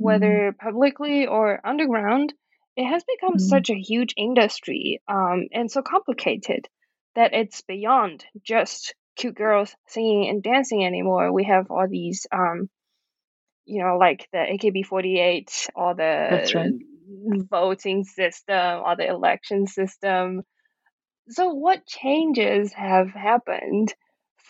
Mm, 0.00 0.04
whether 0.04 0.52
publicly 0.58 1.26
or 1.26 1.60
underground, 1.64 2.34
it 2.76 2.86
has 2.86 3.04
become 3.04 3.36
mm, 3.36 3.40
such 3.40 3.70
a 3.70 3.78
huge 3.78 4.14
industry 4.16 5.02
um, 5.08 5.48
and 5.52 5.70
so 5.70 5.82
complicated 5.82 6.68
that 7.14 7.34
it's 7.34 7.62
beyond 7.62 8.24
just 8.42 8.94
cute 9.16 9.34
girls 9.34 9.74
singing 9.86 10.28
and 10.28 10.42
dancing 10.42 10.84
anymore. 10.84 11.32
We 11.32 11.44
have 11.44 11.70
all 11.70 11.86
these, 11.88 12.26
um, 12.32 12.70
you 13.66 13.82
know, 13.82 13.98
like 13.98 14.28
the 14.32 14.38
AKB48, 14.38 15.70
all 15.76 15.94
that's 16.28 16.54
right. 16.54 16.72
the 17.24 17.46
voting 17.50 18.04
system, 18.04 18.56
all 18.84 18.96
the 18.96 19.06
election 19.08 19.66
system. 19.66 20.42
So, 21.30 21.54
what 21.54 21.86
changes 21.86 22.72
have 22.72 23.10
happened 23.10 23.94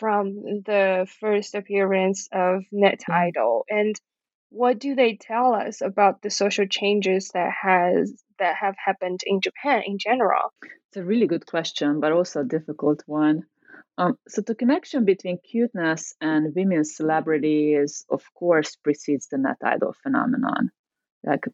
from 0.01 0.35
the 0.65 1.07
first 1.21 1.55
appearance 1.55 2.27
of 2.33 2.63
Net 2.71 3.01
Mm. 3.07 3.15
Idol, 3.27 3.65
and 3.69 3.95
what 4.49 4.79
do 4.79 4.95
they 4.95 5.15
tell 5.15 5.53
us 5.53 5.81
about 5.81 6.21
the 6.21 6.31
social 6.31 6.67
changes 6.67 7.29
that 7.35 7.51
has 7.63 8.23
that 8.39 8.55
have 8.57 8.75
happened 8.87 9.21
in 9.25 9.39
Japan 9.41 9.83
in 9.85 9.97
general? 9.99 10.53
It's 10.87 10.97
a 10.97 11.03
really 11.11 11.27
good 11.27 11.45
question, 11.45 11.99
but 12.01 12.11
also 12.11 12.41
a 12.41 12.51
difficult 12.57 13.03
one. 13.05 13.43
Um, 13.97 14.17
so 14.27 14.41
the 14.41 14.55
connection 14.55 15.05
between 15.05 15.37
cuteness 15.51 16.15
and 16.19 16.55
women's 16.55 16.95
celebrities, 16.95 18.05
of 18.09 18.23
course, 18.33 18.75
precedes 18.75 19.27
the 19.27 19.37
net 19.37 19.57
idol 19.63 19.93
phenomenon. 20.03 20.71
Like 21.23 21.45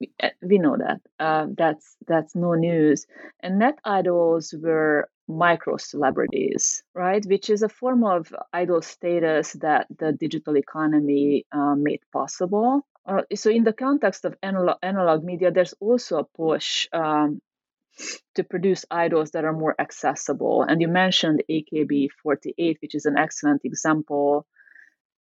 we, 0.00 0.10
uh, 0.22 0.30
we 0.42 0.58
know 0.58 0.76
that. 0.78 1.00
Uh, 1.18 1.46
that's 1.56 1.96
that's 2.06 2.34
no 2.34 2.54
news. 2.54 3.06
And 3.40 3.58
net 3.58 3.78
idols 3.84 4.54
were 4.58 5.08
micro 5.30 5.76
celebrities, 5.76 6.82
right? 6.94 7.24
Which 7.24 7.50
is 7.50 7.62
a 7.62 7.68
form 7.68 8.04
of 8.04 8.34
idol 8.52 8.82
status 8.82 9.52
that 9.54 9.86
the 9.98 10.12
digital 10.12 10.56
economy 10.56 11.46
uh, 11.52 11.74
made 11.76 12.00
possible. 12.12 12.86
Uh, 13.06 13.22
so, 13.34 13.50
in 13.50 13.64
the 13.64 13.72
context 13.72 14.24
of 14.24 14.36
analog, 14.42 14.76
analog 14.82 15.24
media, 15.24 15.50
there's 15.50 15.74
also 15.80 16.18
a 16.18 16.24
push 16.24 16.86
um, 16.92 17.40
to 18.34 18.44
produce 18.44 18.84
idols 18.90 19.30
that 19.32 19.44
are 19.44 19.52
more 19.52 19.74
accessible. 19.78 20.62
And 20.62 20.80
you 20.80 20.88
mentioned 20.88 21.42
AKB48, 21.50 22.76
which 22.80 22.94
is 22.94 23.06
an 23.06 23.16
excellent 23.18 23.62
example. 23.64 24.46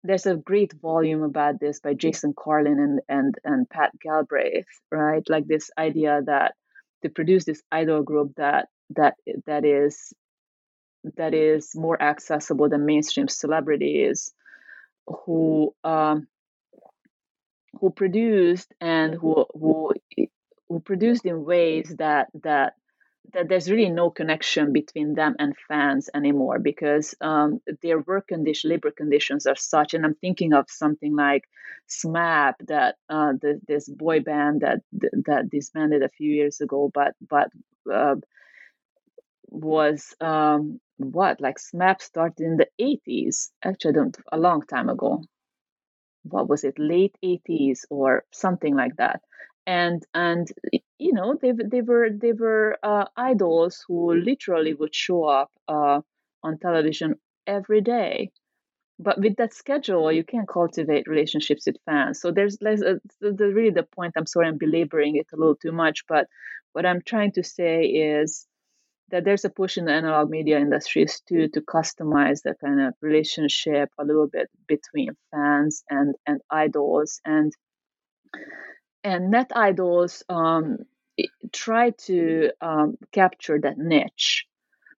There's 0.03 0.25
a 0.25 0.35
great 0.35 0.73
volume 0.73 1.23
about 1.23 1.59
this 1.59 1.79
by 1.79 1.95
Jason 1.95 2.33
Karlin 2.33 2.79
and, 2.79 3.01
and, 3.09 3.35
and 3.43 3.69
Pat 3.69 3.91
Galbraith, 3.99 4.67
right? 4.91 5.23
Like 5.27 5.47
this 5.47 5.71
idea 5.77 6.21
that 6.25 6.53
to 7.03 7.09
produce 7.09 7.45
this 7.45 7.61
idol 7.71 8.03
group 8.03 8.33
that 8.37 8.67
that 8.91 9.15
that 9.45 9.65
is 9.65 10.13
that 11.17 11.33
is 11.33 11.75
more 11.75 12.01
accessible 12.01 12.69
than 12.69 12.85
mainstream 12.85 13.27
celebrities 13.27 14.33
who 15.07 15.73
um, 15.83 16.27
who 17.79 17.89
produced 17.89 18.73
and 18.81 19.13
who 19.15 19.45
who 19.53 19.93
who 20.69 20.79
produced 20.79 21.25
in 21.25 21.45
ways 21.45 21.93
that 21.97 22.29
that 22.43 22.73
that 23.33 23.49
there's 23.49 23.69
really 23.69 23.89
no 23.89 24.09
connection 24.09 24.71
between 24.71 25.15
them 25.15 25.35
and 25.39 25.55
fans 25.67 26.09
anymore 26.13 26.59
because 26.59 27.15
um, 27.21 27.59
their 27.81 27.99
work 27.99 28.27
condition, 28.27 28.69
labor 28.69 28.91
conditions 28.91 29.45
are 29.45 29.55
such. 29.55 29.93
And 29.93 30.05
I'm 30.05 30.15
thinking 30.15 30.53
of 30.53 30.65
something 30.69 31.15
like 31.15 31.43
SMAP, 31.89 32.53
that 32.67 32.95
uh, 33.09 33.33
the, 33.41 33.59
this 33.67 33.89
boy 33.89 34.21
band 34.21 34.61
that 34.61 34.81
that 35.25 35.49
disbanded 35.49 36.03
a 36.03 36.09
few 36.09 36.31
years 36.31 36.61
ago, 36.61 36.91
but 36.93 37.13
but 37.27 37.49
uh, 37.91 38.15
was 39.49 40.15
um, 40.21 40.79
what 40.97 41.41
like 41.41 41.57
SMAP 41.57 42.01
started 42.01 42.43
in 42.43 42.57
the 42.57 42.67
80s. 42.79 43.51
Actually, 43.63 43.93
don't 43.93 44.17
a 44.31 44.37
long 44.37 44.61
time 44.63 44.89
ago. 44.89 45.23
What 46.23 46.49
was 46.49 46.63
it, 46.63 46.79
late 46.79 47.15
80s 47.23 47.85
or 47.89 48.23
something 48.31 48.75
like 48.75 48.95
that? 48.97 49.21
And 49.67 50.03
and 50.13 50.47
you 50.99 51.13
know 51.13 51.37
they 51.41 51.51
they 51.51 51.81
were 51.81 52.09
they 52.11 52.33
were 52.33 52.77
uh, 52.83 53.05
idols 53.17 53.83
who 53.87 54.13
literally 54.13 54.73
would 54.73 54.93
show 54.93 55.23
up 55.25 55.51
uh, 55.67 56.01
on 56.43 56.59
television 56.59 57.15
every 57.47 57.81
day. 57.81 58.31
But 58.97 59.19
with 59.19 59.35
that 59.37 59.53
schedule, 59.53 60.11
you 60.11 60.23
can't 60.23 60.47
cultivate 60.47 61.07
relationships 61.07 61.65
with 61.65 61.75
fans. 61.85 62.21
So 62.21 62.31
there's, 62.31 62.57
there's 62.59 62.81
a, 62.81 63.01
the, 63.19 63.51
really 63.53 63.71
the 63.71 63.83
point. 63.83 64.13
I'm 64.15 64.25
sorry, 64.25 64.47
I'm 64.47 64.57
belaboring 64.57 65.17
it 65.17 65.27
a 65.33 65.35
little 65.35 65.57
too 65.57 65.73
much, 65.73 66.05
but 66.07 66.27
what 66.71 66.85
I'm 66.85 67.01
trying 67.01 67.33
to 67.33 67.43
say 67.43 67.83
is 67.83 68.47
that 69.09 69.23
there's 69.23 69.45
a 69.45 69.49
push 69.49 69.77
in 69.77 69.85
the 69.85 69.91
analog 69.93 70.29
media 70.29 70.59
industries 70.59 71.21
too 71.27 71.47
to 71.49 71.61
customize 71.61 72.41
the 72.43 72.55
kind 72.59 72.81
of 72.81 72.93
relationship 73.01 73.89
a 73.99 74.05
little 74.05 74.27
bit 74.27 74.49
between 74.67 75.15
fans 75.31 75.83
and 75.89 76.15
and 76.25 76.41
idols. 76.49 77.21
And 77.25 77.53
and 79.03 79.29
net 79.29 79.51
idols 79.55 80.23
um, 80.29 80.79
try 81.53 81.91
to 81.91 82.51
um, 82.61 82.97
capture 83.11 83.59
that 83.61 83.77
niche. 83.77 84.45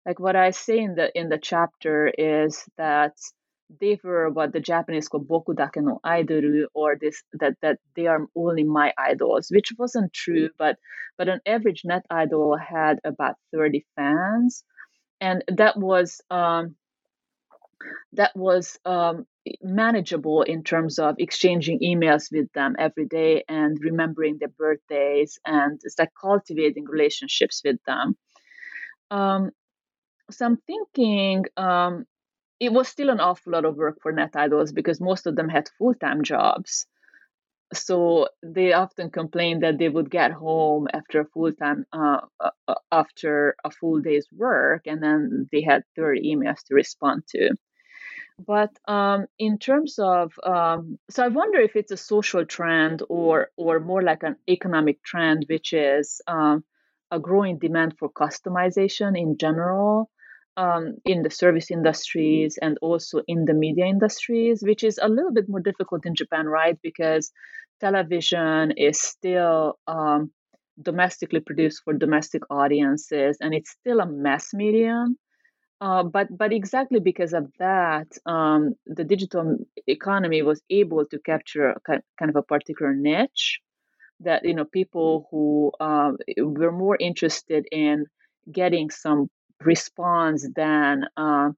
Like 0.05 0.19
what 0.21 0.37
i 0.37 0.51
say 0.51 0.79
in 0.79 0.95
the 0.95 1.11
in 1.19 1.27
the 1.27 1.37
chapter 1.37 2.07
is 2.07 2.63
that 2.77 3.13
they 3.81 3.99
were 4.03 4.29
what 4.29 4.53
the 4.53 4.59
Japanese 4.59 5.07
call 5.07 5.23
boku 5.23 5.55
dake 5.55 5.81
no 5.81 5.99
idoru, 6.05 6.65
or 6.73 6.97
this 6.99 7.23
that 7.33 7.55
that 7.61 7.79
they 7.95 8.07
are 8.07 8.27
only 8.35 8.63
my 8.63 8.93
idols, 8.97 9.47
which 9.51 9.73
wasn't 9.77 10.13
true. 10.13 10.49
But 10.57 10.77
but 11.17 11.27
an 11.29 11.41
average 11.45 11.81
net 11.85 12.05
idol 12.09 12.57
had 12.57 12.99
about 13.03 13.35
thirty 13.51 13.85
fans, 13.95 14.63
and 15.19 15.43
that 15.47 15.77
was 15.77 16.21
um, 16.29 16.75
that 18.13 18.35
was 18.35 18.79
um, 18.85 19.25
manageable 19.61 20.43
in 20.43 20.63
terms 20.63 20.99
of 20.99 21.15
exchanging 21.19 21.79
emails 21.79 22.31
with 22.31 22.51
them 22.53 22.75
every 22.79 23.05
day 23.05 23.43
and 23.47 23.77
remembering 23.81 24.37
their 24.39 24.49
birthdays, 24.49 25.39
and 25.45 25.79
it's 25.83 25.99
like 25.99 26.11
cultivating 26.19 26.85
relationships 26.85 27.61
with 27.63 27.77
them. 27.85 28.15
Um, 29.11 29.51
so 30.31 30.45
I'm 30.45 30.57
thinking 30.57 31.45
um, 31.55 32.05
it 32.59 32.71
was 32.71 32.87
still 32.87 33.09
an 33.09 33.19
awful 33.19 33.53
lot 33.53 33.65
of 33.65 33.75
work 33.75 33.99
for 34.01 34.11
net 34.11 34.35
idols 34.35 34.71
because 34.71 34.99
most 34.99 35.27
of 35.27 35.35
them 35.35 35.49
had 35.49 35.69
full-time 35.77 36.23
jobs. 36.23 36.85
So 37.73 38.29
they 38.41 38.73
often 38.73 39.11
complained 39.11 39.63
that 39.63 39.77
they 39.77 39.89
would 39.89 40.09
get 40.09 40.31
home 40.31 40.87
after 40.93 41.21
a 41.21 41.25
full-time 41.25 41.85
uh, 41.91 42.21
uh, 42.39 42.51
uh, 42.67 42.75
after 42.91 43.55
a 43.63 43.69
full 43.69 43.99
day's 43.99 44.27
work 44.31 44.87
and 44.87 45.03
then 45.03 45.49
they 45.51 45.61
had 45.61 45.83
30 45.95 46.33
emails 46.33 46.63
to 46.65 46.75
respond 46.75 47.23
to. 47.29 47.55
But 48.45 48.71
um, 48.87 49.25
in 49.37 49.57
terms 49.57 49.97
of 49.99 50.31
um, 50.43 50.99
so 51.09 51.23
i 51.23 51.27
wonder 51.27 51.59
if 51.59 51.75
it's 51.75 51.91
a 51.91 51.97
social 51.97 52.45
trend 52.45 53.01
or 53.09 53.49
or 53.57 53.79
more 53.79 54.03
like 54.03 54.21
an 54.21 54.35
economic 54.47 55.03
trend 55.03 55.45
which 55.49 55.73
is 55.73 56.21
um, 56.27 56.63
a 57.09 57.19
growing 57.19 57.57
demand 57.57 57.97
for 57.97 58.11
customization 58.11 59.19
in 59.19 59.37
general 59.39 60.11
um, 60.57 60.95
in 61.05 61.23
the 61.23 61.29
service 61.29 61.71
industries 61.71 62.57
and 62.61 62.77
also 62.81 63.21
in 63.27 63.45
the 63.45 63.53
media 63.53 63.85
industries, 63.85 64.63
which 64.63 64.83
is 64.83 64.99
a 65.01 65.07
little 65.07 65.31
bit 65.31 65.47
more 65.47 65.61
difficult 65.61 66.05
in 66.05 66.15
Japan, 66.15 66.47
right? 66.47 66.77
Because 66.83 67.31
television 67.79 68.71
is 68.71 68.99
still 68.99 69.79
um, 69.87 70.31
domestically 70.81 71.39
produced 71.39 71.81
for 71.83 71.93
domestic 71.93 72.41
audiences, 72.49 73.37
and 73.39 73.53
it's 73.53 73.71
still 73.71 73.99
a 73.99 74.05
mass 74.05 74.53
medium. 74.53 75.17
Uh, 75.79 76.03
but 76.03 76.27
but 76.35 76.51
exactly 76.51 76.99
because 76.99 77.33
of 77.33 77.45
that, 77.59 78.07
um, 78.25 78.73
the 78.87 79.03
digital 79.03 79.57
economy 79.87 80.41
was 80.41 80.61
able 80.71 81.05
to 81.05 81.19
capture 81.19 81.75
kind 81.85 82.29
of 82.29 82.35
a 82.35 82.41
particular 82.41 82.95
niche 82.95 83.59
that 84.21 84.43
you 84.43 84.55
know 84.55 84.65
people 84.65 85.27
who 85.29 85.71
uh, 85.79 86.11
were 86.39 86.71
more 86.71 86.97
interested 86.99 87.67
in 87.71 88.05
getting 88.51 88.89
some 88.89 89.29
response 89.63 90.47
than 90.55 91.05
uh, 91.17 91.49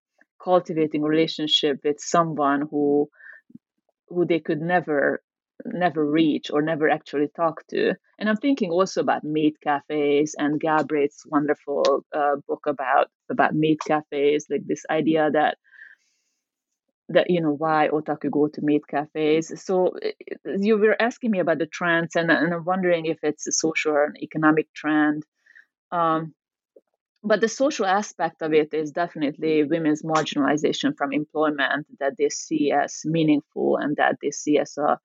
cultivating 0.41 1.01
relationship 1.01 1.79
with 1.83 1.99
someone 1.99 2.67
who 2.69 3.09
who 4.07 4.25
they 4.25 4.39
could 4.39 4.62
never 4.62 5.21
never 5.65 6.05
reach 6.05 6.49
or 6.51 6.62
never 6.62 6.89
actually 6.89 7.27
talk 7.35 7.65
to. 7.67 7.93
And 8.17 8.29
I'm 8.29 8.38
thinking 8.38 8.71
also 8.71 9.01
about 9.01 9.23
maid 9.23 9.55
cafes 9.62 10.35
and 10.38 10.59
Galbraith's 10.59 11.25
wonderful 11.25 12.05
uh, 12.15 12.38
book 12.47 12.65
about 12.65 13.09
about 13.29 13.53
maid 13.53 13.77
cafes, 13.85 14.47
like 14.49 14.65
this 14.65 14.85
idea 14.89 15.29
that 15.31 15.57
that 17.09 17.29
you 17.29 17.41
know 17.41 17.53
why 17.53 17.89
otaku 17.91 18.31
go 18.31 18.47
to 18.47 18.62
maid 18.62 18.88
cafes. 18.88 19.51
So 19.63 19.93
you 20.45 20.77
were 20.77 20.95
asking 21.01 21.31
me 21.31 21.39
about 21.39 21.57
the 21.57 21.65
trends, 21.65 22.15
and, 22.15 22.31
and 22.31 22.53
I'm 22.53 22.65
wondering 22.65 23.05
if 23.05 23.17
it's 23.23 23.47
a 23.47 23.51
social 23.51 23.91
or 23.91 24.05
an 24.05 24.13
economic 24.21 24.71
trend. 24.73 25.23
Um, 25.91 26.33
but 27.23 27.41
the 27.41 27.47
social 27.47 27.86
aspect 27.86 28.41
of 28.41 28.53
it 28.53 28.73
is 28.73 28.91
definitely 28.91 29.63
women's 29.63 30.03
marginalization 30.03 30.95
from 30.97 31.12
employment 31.12 31.88
that 31.99 32.15
they 32.17 32.29
see 32.29 32.71
as 32.71 33.01
meaningful 33.05 33.77
and 33.77 33.97
that 33.97 34.17
they 34.21 34.32
see 34.32 34.58
as 34.58 34.77
a 34.77 34.99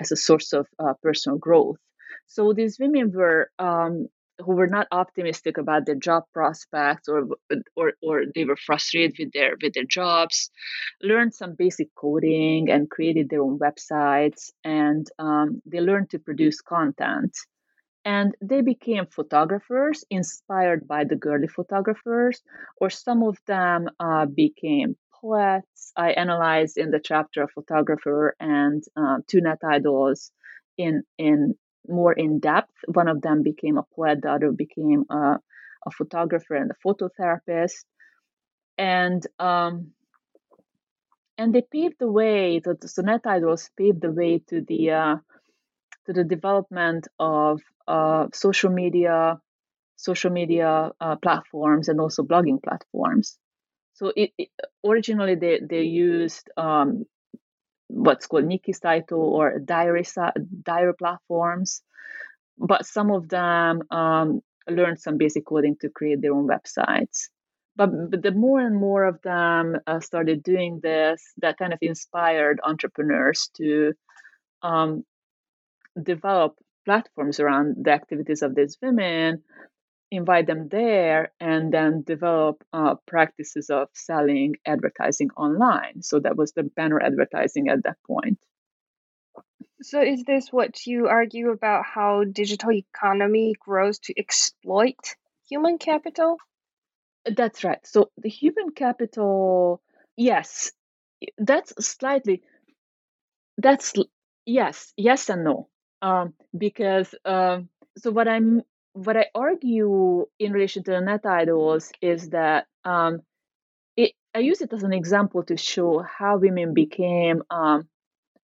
as 0.00 0.10
a 0.12 0.16
source 0.16 0.52
of 0.52 0.66
uh, 0.78 0.94
personal 1.02 1.38
growth. 1.38 1.78
So 2.26 2.52
these 2.52 2.78
women 2.78 3.12
were 3.12 3.50
um, 3.58 4.08
who 4.38 4.52
were 4.52 4.66
not 4.66 4.88
optimistic 4.90 5.58
about 5.58 5.86
their 5.86 5.94
job 5.94 6.24
prospects 6.32 7.08
or 7.08 7.28
or 7.76 7.92
or 8.02 8.24
they 8.34 8.44
were 8.44 8.56
frustrated 8.56 9.16
with 9.18 9.32
their 9.32 9.56
with 9.62 9.74
their 9.74 9.84
jobs 9.84 10.50
learned 11.02 11.34
some 11.34 11.54
basic 11.54 11.94
coding 11.94 12.68
and 12.70 12.90
created 12.90 13.30
their 13.30 13.42
own 13.42 13.58
websites 13.58 14.50
and 14.64 15.06
um, 15.18 15.62
they 15.66 15.80
learned 15.80 16.10
to 16.10 16.18
produce 16.18 16.60
content 16.60 17.36
and 18.04 18.34
they 18.40 18.60
became 18.60 19.06
photographers 19.06 20.04
inspired 20.10 20.86
by 20.86 21.04
the 21.04 21.16
girly 21.16 21.48
photographers, 21.48 22.42
or 22.76 22.90
some 22.90 23.22
of 23.22 23.38
them 23.46 23.88
uh, 23.98 24.26
became 24.26 24.96
poets. 25.20 25.92
I 25.96 26.10
analyzed 26.12 26.76
in 26.76 26.90
the 26.90 27.00
chapter 27.00 27.42
a 27.44 27.48
photographer 27.48 28.36
and 28.38 28.82
uh, 28.96 29.18
two 29.26 29.40
net 29.40 29.58
idols 29.64 30.30
in 30.76 31.02
in 31.18 31.54
more 31.88 32.12
in 32.12 32.40
depth. 32.40 32.74
One 32.86 33.08
of 33.08 33.22
them 33.22 33.42
became 33.42 33.78
a 33.78 33.86
poet, 33.94 34.22
the 34.22 34.32
other 34.32 34.52
became 34.52 35.04
a, 35.10 35.38
a 35.86 35.90
photographer 35.90 36.54
and 36.54 36.70
a 36.70 36.86
phototherapist, 36.86 37.84
and 38.76 39.26
um, 39.38 39.92
and 41.38 41.54
they 41.54 41.62
paved 41.62 41.96
the 41.98 42.10
way. 42.10 42.60
The, 42.60 42.74
the 42.74 43.02
net 43.02 43.22
idols 43.24 43.70
paved 43.76 44.02
the 44.02 44.12
way 44.12 44.42
to 44.48 44.60
the 44.60 44.90
uh, 44.90 45.16
to 46.06 46.12
the 46.12 46.24
development 46.24 47.08
of 47.18 47.60
uh, 47.86 48.26
social 48.32 48.70
media, 48.70 49.40
social 49.96 50.30
media 50.30 50.92
uh, 51.00 51.16
platforms, 51.16 51.88
and 51.88 52.00
also 52.00 52.22
blogging 52.22 52.62
platforms. 52.62 53.38
So 53.94 54.12
it, 54.16 54.32
it, 54.38 54.48
originally 54.84 55.36
they 55.36 55.60
they 55.60 55.82
used 55.82 56.50
um, 56.56 57.04
what's 57.88 58.26
called 58.26 58.44
Nikki 58.44 58.72
Saito 58.72 59.16
or 59.16 59.58
diary 59.58 60.04
diary 60.62 60.94
platforms, 60.94 61.82
but 62.58 62.86
some 62.86 63.10
of 63.10 63.28
them 63.28 63.82
um, 63.90 64.40
learned 64.68 65.00
some 65.00 65.16
basic 65.18 65.46
coding 65.46 65.76
to 65.80 65.88
create 65.88 66.20
their 66.20 66.34
own 66.34 66.48
websites. 66.48 67.28
But, 67.76 68.10
but 68.10 68.22
the 68.22 68.30
more 68.30 68.60
and 68.60 68.76
more 68.76 69.04
of 69.04 69.20
them 69.22 69.76
uh, 69.86 69.98
started 69.98 70.44
doing 70.44 70.78
this, 70.80 71.32
that 71.38 71.58
kind 71.58 71.72
of 71.72 71.80
inspired 71.82 72.60
entrepreneurs 72.62 73.50
to 73.56 73.94
um, 74.62 75.04
develop 76.00 76.56
platforms 76.84 77.40
around 77.40 77.76
the 77.84 77.92
activities 77.92 78.42
of 78.42 78.54
these 78.54 78.78
women, 78.82 79.42
invite 80.10 80.46
them 80.46 80.68
there, 80.68 81.32
and 81.40 81.72
then 81.72 82.02
develop 82.02 82.62
uh, 82.72 82.94
practices 83.06 83.70
of 83.70 83.88
selling 83.94 84.54
advertising 84.66 85.30
online. 85.36 86.02
So 86.02 86.20
that 86.20 86.36
was 86.36 86.52
the 86.52 86.62
banner 86.62 87.00
advertising 87.00 87.68
at 87.68 87.82
that 87.84 87.96
point. 88.06 88.38
So, 89.82 90.00
is 90.00 90.24
this 90.24 90.52
what 90.52 90.86
you 90.86 91.08
argue 91.08 91.50
about 91.50 91.84
how 91.84 92.24
digital 92.24 92.72
economy 92.72 93.54
grows 93.58 93.98
to 94.00 94.18
exploit 94.18 95.16
human 95.48 95.78
capital? 95.78 96.38
That's 97.24 97.64
right. 97.64 97.84
So, 97.86 98.10
the 98.16 98.28
human 98.28 98.70
capital, 98.70 99.82
yes, 100.16 100.72
that's 101.38 101.86
slightly, 101.86 102.42
that's 103.58 103.94
yes, 104.46 104.92
yes, 104.96 105.28
and 105.28 105.44
no 105.44 105.68
um, 106.04 106.34
because 106.56 107.14
um, 107.24 107.70
so 107.98 108.10
what 108.10 108.28
I'm 108.28 108.62
what 108.92 109.16
I 109.16 109.26
argue 109.34 110.26
in 110.38 110.52
relation 110.52 110.84
to 110.84 110.92
the 110.92 111.00
net 111.00 111.26
idols 111.26 111.90
is 112.00 112.30
that 112.30 112.66
um, 112.84 113.22
it, 113.96 114.12
I 114.34 114.40
use 114.40 114.60
it 114.60 114.72
as 114.72 114.82
an 114.84 114.92
example 114.92 115.42
to 115.44 115.56
show 115.56 116.00
how 116.00 116.36
women 116.36 116.74
became 116.74 117.42
um, 117.50 117.88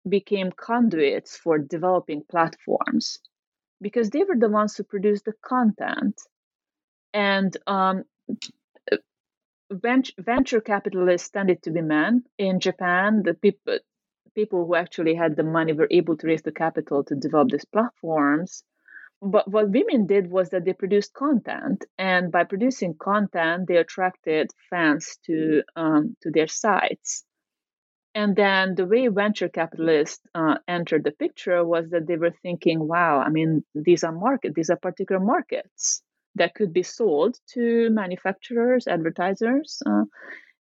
became 0.09 0.51
conduits 0.53 1.37
for 1.37 1.59
developing 1.59 2.23
platforms 2.31 3.19
because 3.83 4.11
they 4.11 4.25
were 4.25 4.37
the 4.39 4.49
ones 4.49 4.77
who 4.77 4.85
produced 4.85 5.27
the 5.27 5.35
content 5.45 6.21
and 7.13 7.57
um, 7.67 8.05
venture 10.19 10.61
capitalists 10.61 11.31
tended 11.31 11.63
to 11.63 11.71
be 11.71 11.83
men 11.83 12.25
in 12.39 12.61
Japan. 12.61 13.23
The 13.25 13.35
people 13.35 13.79
people 14.35 14.67
who 14.67 14.75
actually 14.75 15.15
had 15.15 15.37
the 15.37 15.43
money 15.43 15.73
were 15.73 15.89
able 15.91 16.17
to 16.17 16.27
raise 16.27 16.43
the 16.43 16.53
capital 16.53 17.05
to 17.05 17.15
develop 17.15 17.49
these 17.51 17.65
platforms. 17.65 18.65
But 19.23 19.49
what 19.51 19.71
women 19.71 20.07
did 20.07 20.31
was 20.31 20.51
that 20.51 20.65
they 20.65 20.73
produced 20.73 21.13
content, 21.13 21.85
and 21.99 22.33
by 22.33 22.45
producing 22.45 22.95
content, 22.95 23.69
they 23.69 23.77
attracted 23.77 24.51
fans 24.71 25.19
to 25.27 25.63
um, 25.77 26.17
to 26.23 26.31
their 26.31 26.49
sites. 26.49 27.25
And 28.15 28.35
then 28.35 28.75
the 28.75 28.87
way 28.87 29.07
venture 29.09 29.49
capitalists 29.49 30.21
uh, 30.35 30.57
entered 30.67 31.05
the 31.05 31.13
picture 31.13 31.65
was 31.65 31.91
that 31.91 32.07
they 32.07 32.17
were 32.17 32.35
thinking, 32.43 32.89
"Wow, 32.89 33.21
I 33.21 33.29
mean, 33.29 33.65
these 33.75 34.05
are 34.05 34.13
market, 34.13 34.55
these 34.55 34.71
are 34.71 34.77
particular 34.77 35.21
markets 35.21 36.03
that 36.37 36.55
could 36.55 36.73
be 36.73 36.83
sold 36.83 37.37
to 37.55 37.91
manufacturers, 37.91 38.87
advertisers, 38.87 39.83
uh, 39.87 40.05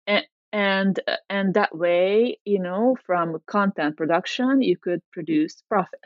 and, 0.06 0.26
and 0.52 0.98
and 1.28 1.54
that 1.54 1.76
way, 1.76 2.38
you 2.44 2.60
know, 2.60 2.96
from 3.06 3.38
content 3.46 3.96
production, 3.96 4.62
you 4.62 4.76
could 4.76 5.00
produce 5.12 5.62
profit 5.68 6.00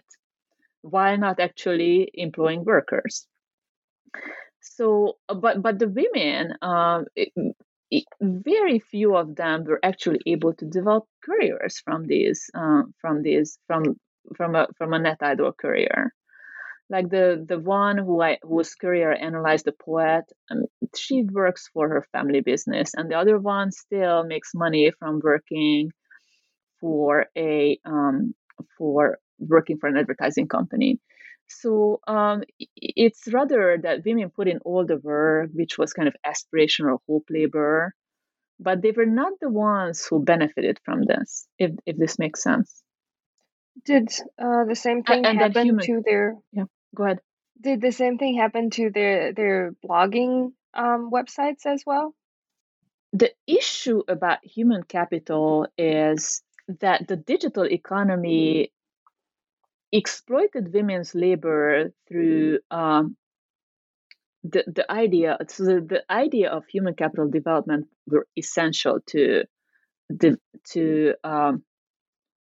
while 0.83 1.17
not 1.19 1.41
actually 1.41 2.11
employing 2.15 2.65
workers. 2.65 3.27
So, 4.61 5.19
but 5.29 5.63
but 5.63 5.79
the 5.79 5.89
women, 5.89 6.55
um, 6.63 7.07
very 8.21 8.79
few 8.81 9.17
of 9.17 9.37
them 9.37 9.65
were 9.65 9.81
actually 9.83 10.21
able 10.27 10.55
to 10.55 10.67
develop 10.67 11.05
careers 11.25 11.81
from 11.85 12.07
these 12.07 12.51
um, 12.55 12.95
from 13.01 13.23
these 13.23 13.59
from 13.67 13.97
from 14.37 14.55
a 14.55 14.67
from 14.79 14.95
a 14.95 14.99
NetIdol 14.99 15.57
career 15.57 16.13
like 16.91 17.09
the 17.09 17.45
the 17.47 17.59
one 17.59 17.99
who 17.99 18.21
I 18.21 18.39
whose 18.43 18.75
career 18.75 19.13
analyzed 19.13 19.65
the 19.65 19.73
poet, 19.73 20.25
um, 20.51 20.65
she 20.97 21.23
works 21.23 21.69
for 21.73 21.89
her 21.89 22.07
family 22.13 22.41
business, 22.41 22.93
and 22.95 23.11
the 23.11 23.17
other 23.17 23.39
one 23.39 23.71
still 23.73 24.25
makes 24.25 24.51
money 24.55 24.93
from 24.99 25.21
working 25.23 25.91
for 26.81 27.27
a 27.37 27.79
um, 27.85 28.35
for 28.79 29.19
working 29.39 29.79
for 29.79 29.89
an 29.89 29.97
advertising 29.97 30.49
company. 30.49 31.01
So 31.49 32.01
um, 32.07 32.43
it's 32.77 33.23
rather 33.33 33.79
that 33.83 34.05
women 34.05 34.31
put 34.31 34.49
in 34.49 34.59
all 34.65 34.87
the 34.87 34.97
work, 34.97 35.51
which 35.53 35.77
was 35.79 35.93
kind 35.93 36.09
of 36.09 36.17
aspirational 36.27 36.99
hope 37.07 37.27
labor, 37.31 37.95
but 38.59 38.83
they 38.83 38.93
were 38.93 39.07
not 39.07 39.33
the 39.41 39.51
ones 39.51 40.07
who 40.09 40.25
benefited 40.25 40.79
from 40.85 41.05
this. 41.05 41.47
If 41.59 41.73
if 41.87 41.97
this 41.97 42.19
makes 42.19 42.43
sense. 42.43 42.83
Did 43.85 44.09
uh, 44.39 44.65
the 44.65 44.77
same 44.77 45.03
thing 45.03 45.27
and 45.27 45.39
happen 45.39 45.67
human, 45.67 45.87
to 45.87 46.03
their? 46.05 46.37
Yeah, 46.53 46.65
go 46.95 47.05
ahead. 47.05 47.21
Did 47.61 47.81
the 47.81 47.93
same 47.93 48.19
thing 48.19 48.37
happen 48.37 48.71
to 48.71 48.91
their 48.91 49.33
their 49.33 49.73
blogging 49.85 50.53
um, 50.75 51.11
websites 51.11 51.67
as 51.67 51.83
well? 51.87 52.15
The 53.13 53.33
issue 53.47 54.03
about 54.09 54.45
human 54.45 54.83
capital 54.83 55.67
is 55.79 56.43
that 56.81 57.07
the 57.07 57.17
digital 57.17 57.65
economy 57.65 58.73
exploited 59.93 60.73
women's 60.73 61.15
labor 61.15 61.93
through 62.09 62.59
um, 62.71 63.17
the 64.43 64.65
the 64.67 64.91
idea. 64.91 65.39
So 65.49 65.65
the, 65.65 65.81
the 65.81 66.13
idea 66.13 66.51
of 66.51 66.67
human 66.67 66.95
capital 66.95 67.29
development 67.29 67.87
were 68.07 68.27
essential 68.37 68.99
to 69.09 69.45
the 70.11 70.39
to 70.71 71.15
um, 71.23 71.63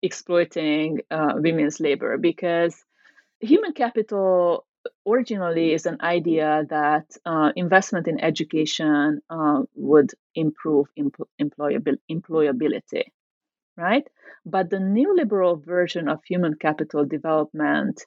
exploiting 0.02 1.02
uh, 1.10 1.34
women's 1.36 1.80
labor 1.80 2.18
because 2.18 2.76
human 3.40 3.74
capital 3.74 4.66
originally 5.08 5.74
is 5.74 5.86
an 5.86 5.98
idea 6.02 6.66
that 6.70 7.06
uh, 7.26 7.52
investment 7.56 8.08
in 8.08 8.20
education 8.20 9.22
uh, 9.30 9.64
would 9.76 10.12
improve 10.36 10.88
empl- 11.00 11.28
employabil- 11.42 12.00
employability, 12.12 13.04
right? 13.78 14.08
But 14.46 14.70
the 14.70 14.78
neoliberal 14.78 15.64
version 15.64 16.10
of 16.10 16.24
human 16.26 16.56
capital 16.56 17.06
development 17.06 18.06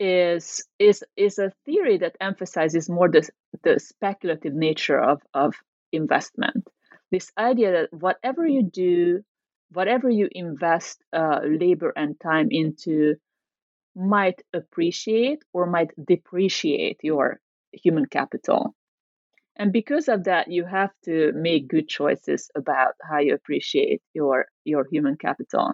is 0.00 0.64
is 0.78 1.04
is 1.16 1.38
a 1.38 1.52
theory 1.64 1.98
that 1.98 2.16
emphasizes 2.20 2.88
more 2.88 3.08
the, 3.08 3.28
the 3.64 3.78
speculative 3.80 4.54
nature 4.54 5.00
of, 5.00 5.22
of 5.34 5.54
investment. 5.92 6.66
This 7.10 7.32
idea 7.38 7.72
that 7.72 7.92
whatever 7.92 8.46
you 8.46 8.62
do 8.62 9.22
whatever 9.72 10.08
you 10.08 10.28
invest 10.32 11.02
uh, 11.12 11.40
labor 11.44 11.92
and 11.94 12.18
time 12.20 12.48
into 12.50 13.16
might 13.98 14.40
appreciate 14.54 15.42
or 15.52 15.66
might 15.66 15.90
depreciate 16.06 16.98
your 17.02 17.40
human 17.72 18.06
capital. 18.06 18.74
And 19.56 19.72
because 19.72 20.08
of 20.08 20.24
that, 20.24 20.48
you 20.48 20.64
have 20.64 20.90
to 21.04 21.32
make 21.34 21.68
good 21.68 21.88
choices 21.88 22.48
about 22.54 22.94
how 23.02 23.18
you 23.18 23.34
appreciate 23.34 24.00
your, 24.14 24.46
your 24.64 24.86
human 24.90 25.16
capital. 25.16 25.72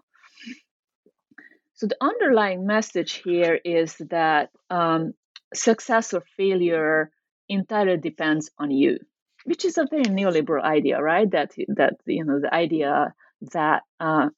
So, 1.75 1.87
the 1.87 1.97
underlying 2.01 2.67
message 2.67 3.15
here 3.25 3.61
is 3.63 3.97
that 4.09 4.51
um, 4.71 5.13
success 5.53 6.15
or 6.15 6.23
failure 6.37 7.11
entirely 7.49 7.99
depends 7.99 8.51
on 8.59 8.71
you, 8.71 8.99
which 9.45 9.67
is 9.67 9.77
a 9.77 9.87
very 9.91 10.05
neoliberal 10.05 10.63
idea, 10.63 11.03
right? 11.03 11.31
That, 11.31 11.53
that 11.77 11.95
you 12.07 12.25
know, 12.25 12.41
the 12.41 12.55
idea 12.55 13.13
that 13.53 13.83
uh, 14.01 14.29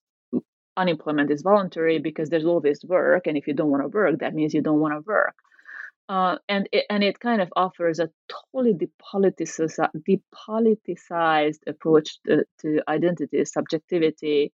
unemployment 0.77 1.31
is 1.31 1.43
voluntary 1.43 1.99
because 1.99 2.29
there's 2.29 2.45
always 2.45 2.85
work, 2.85 3.27
and 3.27 3.37
if 3.37 3.47
you 3.47 3.55
don't 3.55 3.71
want 3.71 3.83
to 3.83 3.89
work, 3.89 4.21
that 4.21 4.35
means 4.35 4.55
you 4.55 4.63
don't 4.63 4.81
want 4.81 4.95
to 4.95 5.01
work. 5.07 5.35
Uh, 6.09 6.37
and 6.49 6.69
it, 6.71 6.85
and 6.89 7.03
it 7.03 7.19
kind 7.19 7.43
of 7.43 7.53
offers 7.57 7.99
a 7.99 8.09
totally 8.29 8.75
depoliticized, 8.75 9.89
depoliticized 10.09 11.59
approach 11.67 12.21
to, 12.25 12.45
to 12.61 12.81
identity, 12.89 13.45
subjectivity, 13.45 14.53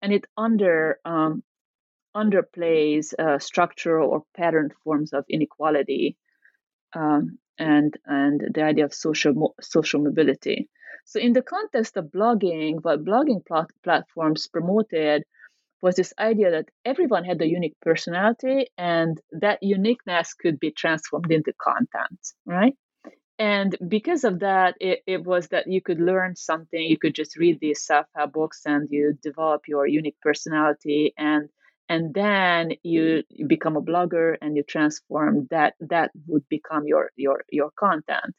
and 0.00 0.12
it 0.12 0.24
under 0.36 0.98
um, 1.04 1.42
underplays 2.16 3.14
uh, 3.18 3.38
structural 3.38 4.10
or 4.10 4.22
pattern 4.36 4.70
forms 4.84 5.12
of 5.12 5.24
inequality 5.28 6.16
um, 6.94 7.38
and 7.58 7.96
and 8.06 8.40
the 8.54 8.62
idea 8.62 8.84
of 8.84 8.94
social 8.94 9.54
social 9.60 10.00
mobility. 10.00 10.68
So, 11.04 11.18
in 11.18 11.32
the 11.32 11.42
context 11.42 11.96
of 11.96 12.06
blogging, 12.06 12.78
what 12.82 13.04
blogging 13.04 13.44
plat- 13.44 13.70
platforms 13.82 14.46
promoted 14.46 15.24
was 15.82 15.96
this 15.96 16.14
idea 16.18 16.52
that 16.52 16.68
everyone 16.84 17.24
had 17.24 17.42
a 17.42 17.48
unique 17.48 17.76
personality 17.82 18.68
and 18.78 19.20
that 19.32 19.62
uniqueness 19.62 20.32
could 20.32 20.60
be 20.60 20.70
transformed 20.70 21.30
into 21.30 21.52
content, 21.60 22.20
right? 22.46 22.74
And 23.38 23.76
because 23.88 24.22
of 24.22 24.38
that, 24.40 24.76
it, 24.80 25.00
it 25.06 25.24
was 25.24 25.48
that 25.48 25.66
you 25.66 25.82
could 25.82 26.00
learn 26.00 26.36
something, 26.36 26.80
you 26.80 26.96
could 26.96 27.14
just 27.14 27.36
read 27.36 27.58
these 27.60 27.84
self 27.84 28.06
help 28.14 28.32
books 28.32 28.62
and 28.64 28.88
you 28.88 29.18
develop 29.20 29.62
your 29.66 29.86
unique 29.86 30.20
personality 30.22 31.12
and 31.18 31.48
and 31.88 32.14
then 32.14 32.72
you, 32.84 33.24
you 33.28 33.46
become 33.46 33.76
a 33.76 33.82
blogger 33.82 34.36
and 34.40 34.56
you 34.56 34.62
transform 34.62 35.48
that 35.50 35.74
that 35.80 36.12
would 36.28 36.48
become 36.48 36.86
your 36.86 37.10
your 37.16 37.42
your 37.50 37.70
content. 37.76 38.32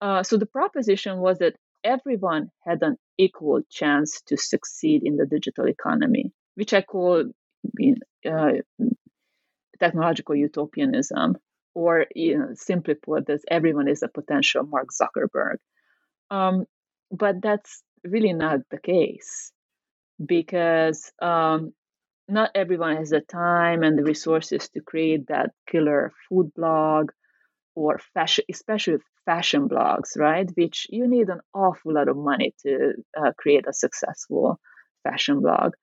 Uh, 0.00 0.22
so 0.22 0.38
the 0.38 0.46
proposition 0.46 1.18
was 1.18 1.38
that 1.38 1.56
everyone 1.84 2.50
had 2.64 2.82
an 2.82 2.96
equal 3.18 3.60
chance 3.70 4.22
to 4.22 4.36
succeed 4.36 5.02
in 5.04 5.16
the 5.16 5.26
digital 5.26 5.68
economy 5.68 6.32
which 6.58 6.74
I 6.74 6.82
call 6.82 7.24
uh, 8.26 8.52
technological 9.80 10.34
utopianism, 10.34 11.36
or 11.74 12.06
you 12.14 12.38
know, 12.38 12.48
simply 12.54 12.94
put, 12.94 13.26
that 13.26 13.40
everyone 13.50 13.88
is 13.88 14.02
a 14.02 14.08
potential 14.08 14.64
Mark 14.64 14.88
Zuckerberg. 14.92 15.58
Um, 16.30 16.66
but 17.10 17.40
that's 17.40 17.82
really 18.04 18.32
not 18.32 18.60
the 18.70 18.78
case 18.80 19.52
because 20.24 21.12
um, 21.22 21.72
not 22.28 22.50
everyone 22.54 22.96
has 22.96 23.10
the 23.10 23.20
time 23.20 23.82
and 23.82 23.98
the 23.98 24.04
resources 24.04 24.68
to 24.70 24.80
create 24.80 25.28
that 25.28 25.50
killer 25.70 26.12
food 26.28 26.52
blog 26.56 27.10
or 27.74 28.00
fashion, 28.14 28.44
especially 28.50 28.98
fashion 29.26 29.68
blogs, 29.68 30.18
right? 30.18 30.50
Which 30.56 30.86
you 30.90 31.08
need 31.08 31.28
an 31.28 31.40
awful 31.54 31.94
lot 31.94 32.08
of 32.08 32.16
money 32.16 32.54
to 32.64 32.94
uh, 33.18 33.32
create 33.38 33.66
a 33.68 33.72
successful 33.72 34.60
fashion 35.04 35.40
blog. 35.40 35.74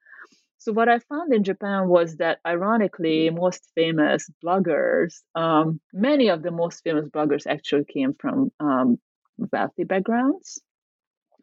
So 0.58 0.74
what 0.74 0.90
I 0.90 1.00
found 1.00 1.34
in 1.34 1.44
Japan 1.44 1.88
was 1.88 2.18
that, 2.18 2.40
ironically, 2.46 3.30
most 3.30 3.70
famous 3.76 4.30
bloggers, 4.44 5.22
um, 5.36 5.80
many 5.94 6.30
of 6.30 6.42
the 6.44 6.52
most 6.52 6.84
famous 6.84 7.08
bloggers 7.10 7.46
actually 7.48 7.86
came 7.86 8.14
from 8.16 8.52
um, 8.60 9.00
wealthy 9.38 9.84
backgrounds 9.84 10.62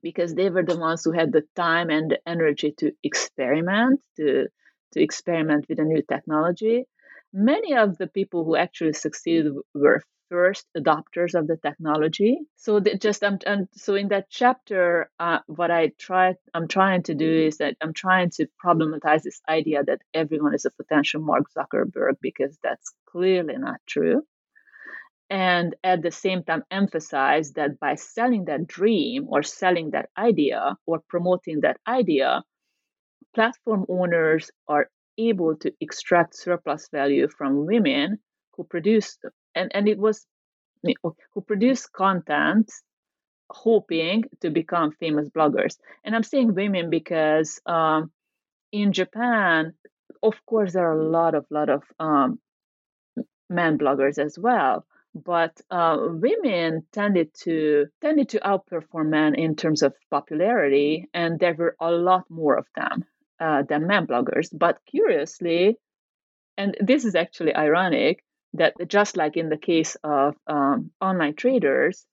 because 0.02 0.34
they 0.34 0.50
were 0.50 0.64
the 0.64 0.78
ones 0.78 1.04
who 1.04 1.12
had 1.12 1.32
the 1.32 1.44
time 1.56 1.90
and 1.90 2.10
the 2.10 2.28
energy 2.28 2.72
to 2.78 2.92
experiment, 3.02 4.00
to 4.16 4.48
to 4.92 5.02
experiment 5.02 5.66
with 5.68 5.78
a 5.78 5.84
new 5.84 6.02
technology. 6.02 6.84
Many 7.32 7.74
of 7.74 7.96
the 7.98 8.06
people 8.08 8.44
who 8.44 8.56
actually 8.56 8.92
succeeded 8.94 9.54
were 9.74 10.02
first 10.32 10.66
adopters 10.76 11.34
of 11.38 11.46
the 11.46 11.58
technology. 11.68 12.38
So 12.56 12.80
just 12.80 13.22
I'm, 13.24 13.38
so 13.72 13.94
in 13.96 14.08
that 14.08 14.26
chapter, 14.30 15.10
uh, 15.20 15.40
what 15.46 15.70
I 15.70 15.92
try 15.98 16.34
I'm 16.54 16.68
trying 16.68 17.02
to 17.04 17.14
do 17.14 17.30
is 17.48 17.58
that 17.58 17.76
I'm 17.82 17.94
trying 17.94 18.30
to 18.38 18.46
problematize 18.64 19.22
this 19.24 19.40
idea 19.48 19.84
that 19.84 20.02
everyone 20.14 20.54
is 20.54 20.66
a 20.66 20.70
potential 20.82 21.20
Mark 21.22 21.46
Zuckerberg 21.56 22.16
because 22.22 22.58
that's 22.62 22.94
clearly 23.12 23.56
not 23.58 23.80
true. 23.86 24.22
and 25.30 25.74
at 25.82 26.02
the 26.02 26.10
same 26.10 26.44
time 26.44 26.62
emphasize 26.70 27.52
that 27.54 27.80
by 27.80 27.94
selling 27.96 28.44
that 28.46 28.66
dream 28.66 29.26
or 29.28 29.42
selling 29.42 29.90
that 29.92 30.10
idea 30.18 30.76
or 30.86 31.00
promoting 31.08 31.60
that 31.62 31.78
idea, 31.88 32.42
platform 33.34 33.86
owners 33.88 34.50
are 34.68 34.90
able 35.18 35.56
to 35.56 35.72
extract 35.80 36.36
surplus 36.36 36.88
value 36.92 37.28
from 37.28 37.66
women 37.66 38.18
who 38.56 38.64
produce 38.64 39.18
and, 39.54 39.70
and 39.74 39.88
it 39.88 39.98
was 39.98 40.26
who 41.32 41.40
produce 41.46 41.86
content 41.86 42.70
hoping 43.50 44.24
to 44.40 44.50
become 44.50 44.92
famous 44.92 45.28
bloggers. 45.28 45.76
And 46.04 46.14
i'm 46.16 46.22
saying 46.22 46.54
women 46.54 46.90
because 46.90 47.60
um, 47.66 48.10
in 48.72 48.92
japan 48.92 49.74
of 50.22 50.34
course 50.46 50.72
there 50.72 50.88
are 50.88 50.98
a 50.98 51.08
lot 51.08 51.34
of 51.34 51.44
lot 51.50 51.68
of 51.68 51.82
um, 52.00 52.38
men 53.50 53.78
bloggers 53.78 54.18
as 54.18 54.38
well 54.38 54.86
but 55.14 55.60
uh, 55.70 55.96
women 56.00 56.86
tended 56.92 57.34
to 57.34 57.86
tended 58.00 58.30
to 58.30 58.40
outperform 58.40 59.10
men 59.10 59.34
in 59.34 59.56
terms 59.56 59.82
of 59.82 59.94
popularity 60.10 61.08
and 61.12 61.38
there 61.38 61.54
were 61.54 61.76
a 61.80 61.90
lot 61.90 62.24
more 62.30 62.56
of 62.56 62.66
them 62.74 63.04
uh, 63.38 63.62
than 63.68 63.86
men 63.86 64.06
bloggers. 64.06 64.48
But 64.52 64.78
curiously 64.86 65.76
and 66.56 66.76
this 66.80 67.04
is 67.04 67.14
actually 67.14 67.54
ironic 67.54 68.24
that 68.54 68.74
just 68.88 69.16
like 69.16 69.36
in 69.36 69.48
the 69.48 69.56
case 69.56 69.96
of 70.04 70.36
um, 70.46 70.90
online 71.00 71.34
traders 71.34 72.06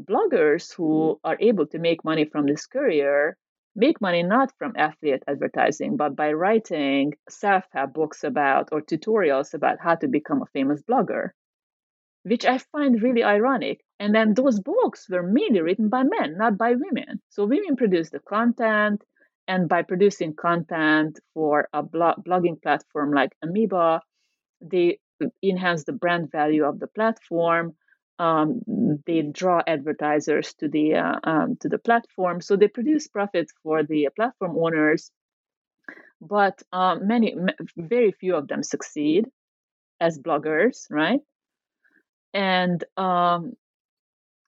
bloggers 0.00 0.74
who 0.74 1.18
are 1.24 1.36
able 1.40 1.66
to 1.66 1.78
make 1.78 2.04
money 2.04 2.24
from 2.24 2.46
this 2.46 2.66
career 2.66 3.36
make 3.76 4.00
money 4.00 4.22
not 4.22 4.50
from 4.58 4.72
affiliate 4.76 5.22
advertising, 5.28 5.96
but 5.96 6.16
by 6.16 6.32
writing 6.32 7.12
self 7.28 7.64
help 7.72 7.92
books 7.92 8.24
about 8.24 8.70
or 8.72 8.80
tutorials 8.80 9.52
about 9.54 9.78
how 9.80 9.94
to 9.94 10.08
become 10.08 10.42
a 10.42 10.46
famous 10.54 10.82
blogger, 10.82 11.30
which 12.24 12.44
I 12.44 12.58
find 12.58 13.02
really 13.02 13.22
ironic. 13.22 13.80
And 13.98 14.14
then 14.14 14.34
those 14.34 14.60
books 14.60 15.08
were 15.08 15.22
mainly 15.22 15.60
written 15.60 15.88
by 15.88 16.02
men, 16.02 16.36
not 16.36 16.58
by 16.58 16.72
women. 16.74 17.20
So 17.30 17.46
women 17.46 17.76
produce 17.76 18.10
the 18.10 18.20
content, 18.20 19.02
and 19.48 19.68
by 19.68 19.82
producing 19.82 20.34
content 20.34 21.18
for 21.34 21.68
a 21.72 21.82
blog- 21.82 22.24
blogging 22.24 22.60
platform 22.62 23.12
like 23.12 23.30
Ameba, 23.44 24.00
they 24.60 24.98
enhance 25.42 25.84
the 25.84 25.92
brand 25.92 26.30
value 26.30 26.64
of 26.64 26.78
the 26.78 26.86
platform 26.86 27.74
um, 28.18 28.62
they 29.06 29.22
draw 29.22 29.60
advertisers 29.66 30.54
to 30.54 30.68
the 30.68 30.94
uh, 30.94 31.18
um, 31.24 31.56
to 31.60 31.68
the 31.68 31.78
platform, 31.78 32.40
so 32.40 32.56
they 32.56 32.68
produce 32.68 33.08
profits 33.08 33.52
for 33.62 33.82
the 33.82 34.08
platform 34.16 34.56
owners. 34.56 35.10
But 36.20 36.62
um, 36.72 37.06
many, 37.06 37.36
very 37.76 38.12
few 38.12 38.36
of 38.36 38.48
them 38.48 38.62
succeed 38.62 39.26
as 40.00 40.18
bloggers, 40.18 40.86
right? 40.90 41.20
And 42.32 42.82
um, 42.96 43.54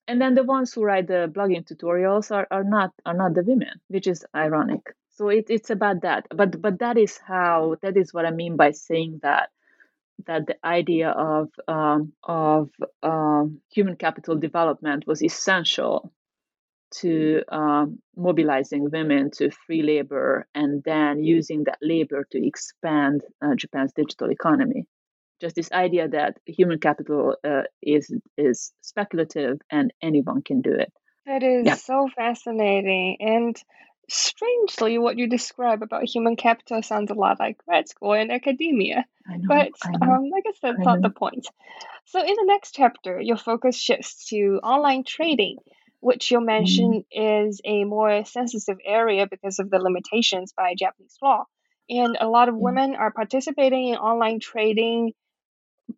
and 0.07 0.21
then 0.21 0.35
the 0.35 0.45
ones 0.45 0.73
who 0.73 0.83
write 0.83 1.07
the 1.07 1.31
blogging 1.31 1.67
tutorials 1.67 2.35
are, 2.35 2.47
are 2.51 2.65
not 2.65 2.93
are 3.05 3.15
not 3.15 3.35
the 3.35 3.43
women, 3.43 3.81
which 3.89 4.07
is 4.07 4.25
ironic. 4.35 4.95
So 5.11 5.29
it, 5.29 5.47
it's 5.51 5.69
about 5.69 6.03
that. 6.03 6.27
But 6.35 6.63
but 6.63 6.79
that 6.79 6.97
is 6.97 7.19
how 7.19 7.77
that 7.83 7.99
is 7.99 8.15
what 8.15 8.25
I 8.25 8.31
mean 8.31 8.57
by 8.57 8.71
saying 8.71 9.21
that 9.23 9.51
that 10.27 10.47
the 10.47 10.57
idea 10.65 11.11
of 11.11 11.49
um, 11.69 12.13
of 12.23 12.71
um, 13.03 13.61
human 13.71 13.97
capital 13.97 14.37
development 14.37 15.07
was 15.07 15.23
essential 15.23 16.13
to 16.91 17.43
um, 17.49 17.99
mobilizing 18.17 18.91
women 18.91 19.31
to 19.31 19.51
free 19.51 19.83
labor 19.83 20.47
and 20.55 20.83
then 20.85 21.23
using 21.23 21.65
that 21.65 21.79
labor 21.83 22.27
to 22.33 22.47
expand 22.47 23.23
uh, 23.43 23.55
Japan's 23.55 23.93
digital 23.93 24.31
economy. 24.31 24.87
Just 25.41 25.55
this 25.55 25.71
idea 25.71 26.09
that 26.09 26.39
human 26.47 26.81
capital 26.81 27.37
uh, 27.45 27.63
is 27.83 28.13
is 28.37 28.73
speculative 28.81 29.59
and 29.71 29.93
anyone 30.03 30.43
can 30.43 30.63
do 30.63 30.73
it. 30.73 30.93
That 31.27 31.43
is 31.43 31.67
yeah. 31.67 31.75
so 31.75 32.09
fascinating. 32.17 33.19
And 33.21 33.57
strangely, 34.09 34.99
what 34.99 35.19
you 35.19 35.29
describe 35.29 35.83
about 35.83 36.09
human 36.09 36.37
capital 36.37 36.83
sounds 36.83 37.11
a 37.11 37.15
lot 37.15 37.39
like 37.39 37.59
grad 37.59 37.89
school 37.89 38.15
and 38.15 38.33
academia. 38.33 39.05
Know, 39.29 39.39
but 39.47 39.73
I, 39.85 40.07
um, 40.07 40.31
I 40.35 40.41
guess 40.41 40.59
that's 40.63 40.79
I 40.81 40.83
not 40.83 41.01
know. 41.01 41.09
the 41.09 41.15
point. 41.15 41.47
So, 42.07 42.21
in 42.21 42.35
the 42.35 42.45
next 42.47 42.75
chapter, 42.75 43.21
your 43.21 43.37
focus 43.37 43.77
shifts 43.77 44.29
to 44.29 44.61
online 44.63 45.05
trading, 45.05 45.59
which 46.01 46.31
you 46.31 46.41
mentioned 46.41 47.05
mm. 47.15 47.49
is 47.49 47.61
a 47.65 47.85
more 47.85 48.25
sensitive 48.25 48.79
area 48.85 49.27
because 49.27 49.59
of 49.59 49.71
the 49.71 49.79
limitations 49.79 50.53
by 50.57 50.75
Japanese 50.79 51.17
law. 51.23 51.45
And 51.91 52.17
a 52.21 52.29
lot 52.29 52.49
of 52.49 52.55
mm. 52.55 52.61
women 52.61 52.95
are 52.95 53.11
participating 53.11 53.89
in 53.89 53.97
online 53.97 54.41
trading, 54.41 55.13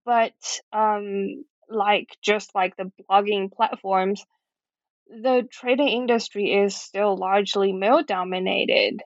but 0.05 0.61
um, 0.73 1.45
like 1.69 2.09
just 2.23 2.55
like 2.55 2.77
the 2.77 2.91
blogging 3.09 3.53
platforms, 3.53 4.25
the 5.11 5.47
trading 5.51 5.89
industry 5.89 6.53
is 6.53 6.77
still 6.77 7.17
largely 7.17 7.73
male 7.73 8.03
dominated. 8.03 9.01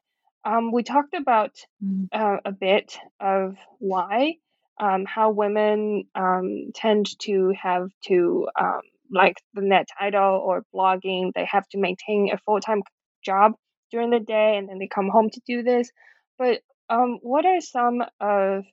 Um, 0.44 0.70
we 0.72 0.82
talked 0.82 1.14
about 1.14 1.52
mm. 1.82 2.08
uh, 2.12 2.38
a 2.44 2.52
bit 2.52 2.98
of 3.18 3.56
why, 3.78 4.34
um, 4.78 5.06
how 5.06 5.30
women 5.30 6.04
um, 6.14 6.72
tend 6.74 7.06
to 7.20 7.54
have 7.60 7.88
to, 8.06 8.48
um, 8.60 8.80
like 9.10 9.36
the 9.54 9.62
net 9.62 9.88
idol 9.98 10.42
or 10.44 10.64
blogging, 10.74 11.32
they 11.34 11.46
have 11.50 11.66
to 11.68 11.78
maintain 11.78 12.30
a 12.32 12.38
full 12.38 12.60
time 12.60 12.82
job 13.24 13.52
during 13.90 14.10
the 14.10 14.20
day 14.20 14.56
and 14.58 14.68
then 14.68 14.78
they 14.78 14.88
come 14.88 15.08
home 15.08 15.30
to 15.30 15.40
do 15.46 15.62
this. 15.62 15.90
But 16.38 16.60
um, 16.90 17.18
what 17.22 17.46
are 17.46 17.60
some 17.60 18.02
of 18.20 18.64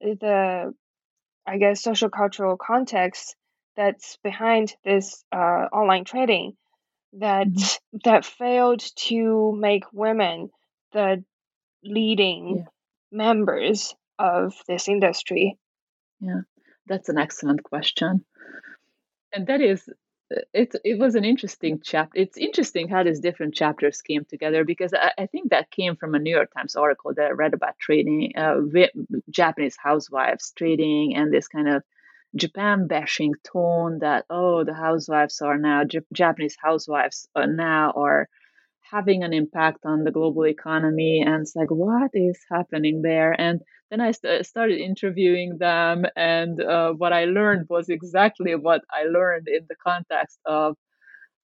the, 0.00 0.72
I 1.46 1.58
guess, 1.58 1.82
social 1.82 2.08
cultural 2.08 2.56
contexts 2.56 3.34
that's 3.76 4.16
behind 4.22 4.74
this 4.84 5.22
uh, 5.32 5.68
online 5.72 6.04
trading? 6.04 6.56
That 7.14 7.48
mm-hmm. 7.48 7.96
that 8.04 8.24
failed 8.24 8.82
to 8.96 9.56
make 9.58 9.84
women 9.92 10.50
the 10.92 11.24
leading 11.82 12.58
yeah. 12.58 12.64
members 13.10 13.94
of 14.18 14.54
this 14.68 14.88
industry? 14.88 15.58
Yeah, 16.20 16.42
that's 16.86 17.08
an 17.08 17.18
excellent 17.18 17.62
question. 17.62 18.24
And 19.32 19.46
that 19.46 19.60
is 19.60 19.88
it 20.52 20.74
it 20.84 20.98
was 20.98 21.14
an 21.14 21.24
interesting 21.24 21.80
chapter. 21.82 22.20
It's 22.20 22.36
interesting 22.36 22.88
how 22.88 23.02
these 23.02 23.20
different 23.20 23.54
chapters 23.54 24.00
came 24.00 24.24
together 24.24 24.64
because 24.64 24.94
I, 24.94 25.12
I, 25.18 25.26
think 25.26 25.50
that 25.50 25.70
came 25.70 25.96
from 25.96 26.14
a 26.14 26.18
New 26.18 26.34
York 26.34 26.50
Times 26.56 26.76
article 26.76 27.12
that 27.14 27.26
I 27.26 27.30
read 27.30 27.54
about 27.54 27.78
trading, 27.78 28.32
uh, 28.36 28.60
Japanese 29.28 29.76
housewives 29.76 30.52
trading, 30.56 31.16
and 31.16 31.32
this 31.32 31.48
kind 31.48 31.68
of 31.68 31.82
Japan 32.36 32.86
bashing 32.86 33.34
tone 33.44 33.98
that 34.00 34.24
oh 34.30 34.64
the 34.64 34.74
housewives 34.74 35.40
are 35.40 35.58
now 35.58 35.82
Japanese 36.12 36.56
housewives 36.62 37.28
are 37.34 37.46
now 37.46 37.92
are 37.96 38.28
having 38.90 39.22
an 39.22 39.32
impact 39.32 39.80
on 39.84 40.04
the 40.04 40.10
global 40.10 40.46
economy 40.46 41.22
and 41.24 41.42
it's 41.42 41.54
like 41.56 41.70
what 41.70 42.10
is 42.14 42.38
happening 42.50 43.02
there? 43.02 43.32
And 43.38 43.60
then 43.90 44.00
I 44.00 44.10
st- 44.12 44.46
started 44.46 44.80
interviewing 44.80 45.58
them 45.58 46.04
and 46.16 46.60
uh, 46.60 46.92
what 46.92 47.12
I 47.12 47.24
learned 47.26 47.66
was 47.68 47.88
exactly 47.88 48.54
what 48.54 48.82
I 48.90 49.04
learned 49.04 49.48
in 49.48 49.66
the 49.68 49.76
context 49.76 50.38
of 50.44 50.76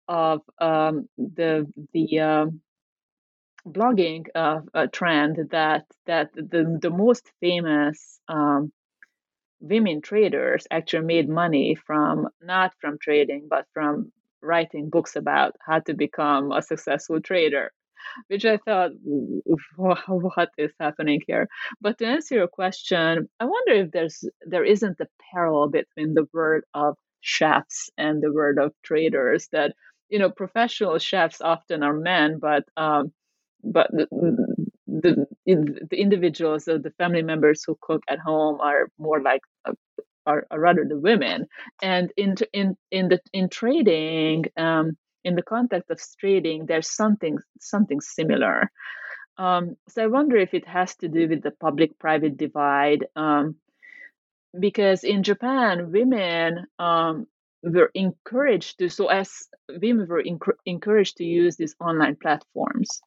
of 0.08 0.42
um, 0.60 1.08
the 1.18 1.66
the 1.94 2.20
um, 2.20 2.62
blogging 3.68 4.26
uh, 4.36 4.62
uh, 4.74 4.88
trend 4.92 5.38
that 5.52 5.86
that 6.06 6.32
the 6.34 6.78
the 6.82 6.90
most 6.90 7.32
famous 7.42 8.20
um, 8.28 8.72
women 9.70 10.02
traders 10.02 10.68
actually 10.72 11.06
made 11.06 11.30
money 11.30 11.76
from 11.88 12.28
not 12.42 12.74
from 12.80 12.98
trading 13.02 13.48
but 13.50 13.66
from 13.74 14.12
writing 14.42 14.90
books 14.90 15.16
about 15.16 15.56
how 15.66 15.80
to 15.80 15.94
become 15.94 16.52
a 16.52 16.62
successful 16.62 17.20
trader 17.22 17.72
which 18.28 18.46
i 18.46 18.58
thought 18.58 18.92
what 19.78 20.50
is 20.58 20.72
happening 20.80 21.22
here? 21.28 21.48
But 21.82 21.98
to 22.00 22.06
answer 22.06 22.36
your 22.36 22.48
question 22.48 23.28
i 23.40 23.46
wonder 23.46 23.74
if 23.74 23.92
there's 23.92 24.24
there 24.46 24.64
isn't 24.64 25.00
a 25.00 25.08
parallel 25.34 25.70
between 25.70 26.14
the 26.14 26.28
word 26.34 26.64
of 26.74 26.96
chefs 27.22 27.90
and 27.98 28.22
the 28.22 28.32
word 28.32 28.60
of 28.60 28.72
traders 28.84 29.48
that 29.52 29.74
you 30.10 30.20
know 30.20 30.30
professional 30.30 31.00
chefs 31.00 31.42
often 31.42 31.82
are 31.84 31.94
men 31.98 32.38
but 32.40 32.64
um, 32.78 33.12
but 33.64 33.90
the, 35.12 35.88
the, 35.90 35.98
individuals 35.98 36.68
or 36.68 36.78
the 36.80 36.92
family 36.92 37.22
members 37.22 37.64
who 37.66 37.78
cook 37.82 38.04
at 38.10 38.20
home 38.20 38.60
are 38.62 38.90
more 38.98 39.22
like 39.22 39.42
uh, 39.66 39.74
are, 40.26 40.48
are 40.50 40.60
rather 40.60 40.86
the 40.88 40.98
women. 40.98 41.48
And 41.82 42.12
in 42.18 42.36
in 42.54 42.78
in 42.92 43.10
the 43.10 43.20
in 43.34 43.50
trading 43.50 44.46
um, 44.58 44.98
in 45.24 45.36
the 45.36 45.44
context 45.44 45.90
of 45.90 46.00
trading 46.20 46.66
there's 46.66 46.90
something 46.90 47.38
something 47.60 48.02
similar. 48.02 48.72
Um, 49.38 49.76
so 49.90 50.02
i 50.02 50.08
wonder 50.08 50.38
if 50.38 50.54
it 50.54 50.66
has 50.66 50.96
to 50.98 51.10
do 51.10 51.28
with 51.28 51.44
the 51.44 51.52
public 51.52 52.00
private 52.00 52.38
divide 52.38 53.06
um, 53.18 53.58
because 54.58 55.04
in 55.04 55.24
japan 55.24 55.92
women 55.92 56.66
um, 56.80 57.28
were 57.62 57.92
encouraged 57.94 58.80
to 58.80 58.88
so 58.88 59.08
as 59.08 59.50
women 59.82 60.08
were 60.08 60.24
encouraged 60.66 61.18
to 61.18 61.26
use 61.26 61.58
these 61.58 61.76
online 61.82 62.16
platforms 62.16 63.02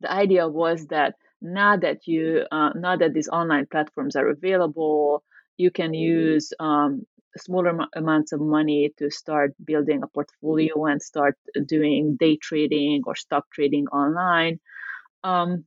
the 0.00 0.10
idea 0.10 0.48
was 0.48 0.86
that 0.88 1.14
now 1.40 1.76
that 1.76 2.06
you 2.06 2.44
uh, 2.50 2.70
now 2.74 2.96
that 2.96 3.14
these 3.14 3.28
online 3.28 3.66
platforms 3.66 4.16
are 4.16 4.28
available 4.28 5.22
you 5.56 5.70
can 5.70 5.94
use 5.94 6.52
um, 6.60 7.06
smaller 7.36 7.78
amounts 7.94 8.32
of 8.32 8.40
money 8.40 8.92
to 8.98 9.10
start 9.10 9.54
building 9.64 10.02
a 10.02 10.06
portfolio 10.06 10.86
and 10.86 11.02
start 11.02 11.36
doing 11.66 12.16
day 12.16 12.36
trading 12.36 13.02
or 13.06 13.14
stock 13.14 13.46
trading 13.50 13.86
online. 13.88 14.60
Um, 15.24 15.64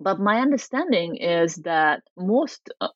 but 0.00 0.18
my 0.18 0.40
understanding 0.40 1.16
is 1.16 1.56
that 1.56 2.02
most 2.16 2.70
uh, 2.80 2.88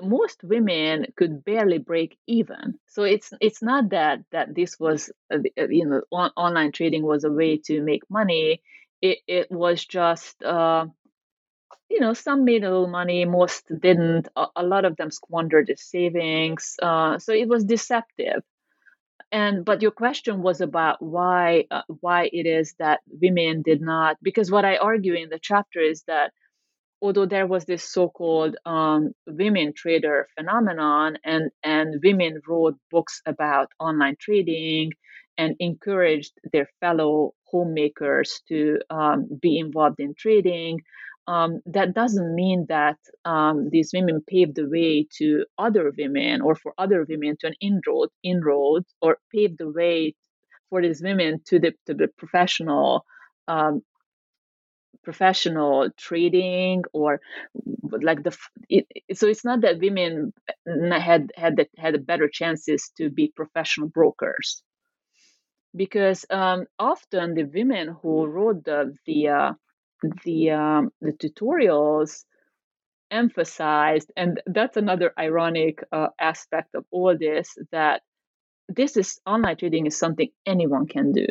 most 0.00 0.44
women 0.44 1.06
could 1.16 1.44
barely 1.44 1.78
break 1.78 2.16
even. 2.26 2.78
So 2.86 3.02
it's 3.02 3.32
it's 3.40 3.62
not 3.62 3.90
that 3.90 4.20
that 4.30 4.54
this 4.54 4.78
was 4.78 5.10
uh, 5.32 5.38
uh 5.58 5.68
you 5.68 5.86
know 5.86 6.02
on, 6.12 6.30
online 6.36 6.72
trading 6.72 7.02
was 7.02 7.24
a 7.24 7.32
way 7.32 7.58
to 7.66 7.82
make 7.82 8.02
money 8.08 8.62
it, 9.02 9.18
it 9.26 9.50
was 9.50 9.84
just 9.84 10.42
uh, 10.42 10.86
you 11.90 12.00
know 12.00 12.12
some 12.14 12.44
made 12.44 12.64
a 12.64 12.70
little 12.70 12.88
money 12.88 13.24
most 13.24 13.64
didn't. 13.80 14.28
A, 14.36 14.46
a 14.56 14.62
lot 14.62 14.84
of 14.84 14.96
them 14.96 15.10
squandered 15.10 15.66
their 15.68 15.76
savings 15.76 16.76
uh, 16.82 17.18
so 17.18 17.32
it 17.32 17.48
was 17.48 17.64
deceptive. 17.64 18.42
And 19.32 19.64
but 19.64 19.82
your 19.82 19.90
question 19.92 20.42
was 20.42 20.60
about 20.60 21.02
why 21.02 21.66
uh, 21.70 21.82
why 22.00 22.30
it 22.32 22.46
is 22.46 22.74
that 22.78 23.00
women 23.08 23.62
did 23.62 23.80
not 23.82 24.16
because 24.22 24.50
what 24.50 24.64
i 24.64 24.76
argue 24.78 25.14
in 25.14 25.28
the 25.30 25.38
chapter 25.40 25.80
is 25.80 26.02
that 26.08 26.32
although 27.02 27.26
there 27.26 27.46
was 27.46 27.64
this 27.66 27.84
so-called 27.84 28.56
um, 28.66 29.12
women 29.26 29.72
trader 29.74 30.28
phenomenon 30.36 31.18
and 31.24 31.50
and 31.64 32.00
women 32.04 32.40
wrote 32.48 32.76
books 32.90 33.22
about 33.26 33.70
online 33.80 34.16
trading 34.20 34.92
and 35.38 35.56
encouraged 35.60 36.32
their 36.52 36.68
fellow 36.80 37.34
homemakers 37.50 38.42
to 38.48 38.78
um, 38.90 39.28
be 39.40 39.58
involved 39.58 40.00
in 40.00 40.14
trading. 40.14 40.80
Um, 41.26 41.60
that 41.66 41.94
doesn't 41.94 42.34
mean 42.34 42.66
that 42.70 42.96
um, 43.26 43.68
these 43.70 43.90
women 43.92 44.22
paved 44.26 44.56
the 44.56 44.66
way 44.66 45.06
to 45.18 45.44
other 45.58 45.92
women 45.96 46.40
or 46.40 46.54
for 46.54 46.72
other 46.78 47.04
women 47.06 47.36
to 47.40 47.48
an 47.48 47.54
inroad, 47.60 48.08
inroad 48.22 48.84
or 49.02 49.18
paved 49.30 49.58
the 49.58 49.70
way 49.70 50.14
for 50.70 50.80
these 50.82 51.02
women 51.02 51.40
to 51.46 51.58
the 51.58 51.72
to 51.86 51.94
the 51.94 52.08
professional 52.16 53.04
um, 53.46 53.82
professional 55.02 55.88
trading 55.96 56.82
or 56.92 57.20
like 58.02 58.22
the 58.22 58.36
it, 58.68 58.86
so 59.14 59.26
it's 59.26 59.44
not 59.44 59.62
that 59.62 59.78
women 59.80 60.32
had 60.66 61.30
had 61.36 61.66
had 61.78 62.06
better 62.06 62.28
chances 62.28 62.90
to 62.96 63.08
be 63.10 63.32
professional 63.34 63.88
brokers 63.88 64.62
because 65.78 66.26
um, 66.30 66.66
often 66.78 67.34
the 67.34 67.44
women 67.44 67.96
who 68.02 68.26
wrote 68.26 68.64
the 68.64 68.94
the 69.06 69.28
uh, 69.28 69.52
the 70.24 70.50
um, 70.52 70.90
the 71.00 71.12
tutorials 71.12 72.24
emphasized 73.10 74.12
and 74.16 74.42
that's 74.46 74.76
another 74.76 75.14
ironic 75.18 75.82
uh, 75.92 76.08
aspect 76.20 76.74
of 76.74 76.84
all 76.90 77.16
this 77.18 77.56
that 77.72 78.02
this 78.68 78.96
is 78.96 79.20
online 79.26 79.56
trading 79.56 79.86
is 79.86 79.98
something 79.98 80.30
anyone 80.46 80.86
can 80.86 81.12
do. 81.12 81.26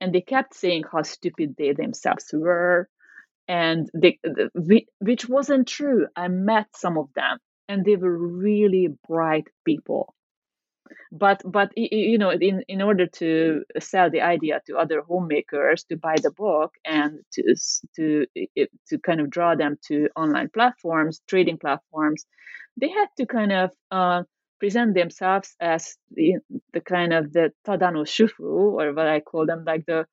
And 0.00 0.14
they 0.14 0.20
kept 0.20 0.54
saying 0.54 0.84
how 0.92 1.02
stupid 1.02 1.56
they 1.58 1.72
themselves 1.72 2.30
were 2.32 2.88
and 3.48 3.90
they, 3.94 4.18
which 5.00 5.28
wasn't 5.28 5.68
true. 5.68 6.06
I 6.16 6.28
met 6.28 6.68
some 6.76 6.98
of 6.98 7.08
them 7.14 7.38
and 7.68 7.84
they 7.84 7.96
were 7.96 8.16
really 8.16 8.88
bright 9.08 9.48
people 9.64 10.14
but 11.12 11.40
but 11.44 11.70
you 11.76 12.18
know 12.18 12.30
in 12.30 12.62
in 12.68 12.82
order 12.82 13.06
to 13.06 13.62
sell 13.78 14.10
the 14.10 14.20
idea 14.20 14.60
to 14.66 14.76
other 14.76 15.02
homemakers 15.02 15.84
to 15.84 15.96
buy 15.96 16.16
the 16.22 16.30
book 16.30 16.74
and 16.84 17.20
to 17.32 17.54
to 17.94 18.26
to 18.88 18.98
kind 18.98 19.20
of 19.20 19.30
draw 19.30 19.54
them 19.54 19.76
to 19.86 20.08
online 20.16 20.48
platforms 20.48 21.20
trading 21.28 21.58
platforms 21.58 22.26
they 22.80 22.88
had 22.88 23.08
to 23.16 23.26
kind 23.26 23.52
of 23.52 23.70
uh, 23.90 24.22
present 24.58 24.94
themselves 24.94 25.54
as 25.60 25.96
the, 26.12 26.34
the 26.72 26.80
kind 26.80 27.12
of 27.12 27.32
the 27.32 27.52
tadano 27.66 28.04
shufu 28.04 28.40
or 28.80 28.92
what 28.92 29.06
i 29.06 29.20
call 29.20 29.46
them 29.46 29.64
like 29.66 29.84
the 29.86 30.06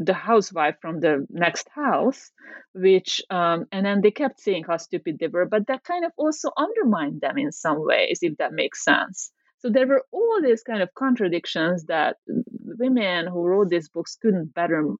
the 0.00 0.14
housewife 0.14 0.76
from 0.80 0.98
the 1.00 1.26
next 1.28 1.68
house, 1.68 2.32
which, 2.72 3.22
um, 3.28 3.66
and 3.70 3.84
then 3.84 4.00
they 4.00 4.10
kept 4.10 4.40
saying 4.40 4.64
how 4.66 4.78
stupid 4.78 5.18
they 5.20 5.28
were, 5.28 5.44
but 5.44 5.66
that 5.66 5.84
kind 5.84 6.06
of 6.06 6.12
also 6.16 6.50
undermined 6.56 7.20
them 7.20 7.36
in 7.36 7.52
some 7.52 7.84
ways, 7.84 8.20
if 8.22 8.38
that 8.38 8.54
makes 8.54 8.82
sense. 8.82 9.30
So 9.58 9.68
there 9.68 9.86
were 9.86 10.02
all 10.10 10.40
these 10.42 10.62
kind 10.62 10.80
of 10.82 10.88
contradictions 10.94 11.84
that 11.84 12.16
women 12.26 13.26
who 13.26 13.44
wrote 13.44 13.68
these 13.68 13.90
books 13.90 14.16
couldn't 14.20 14.54
better 14.54 14.94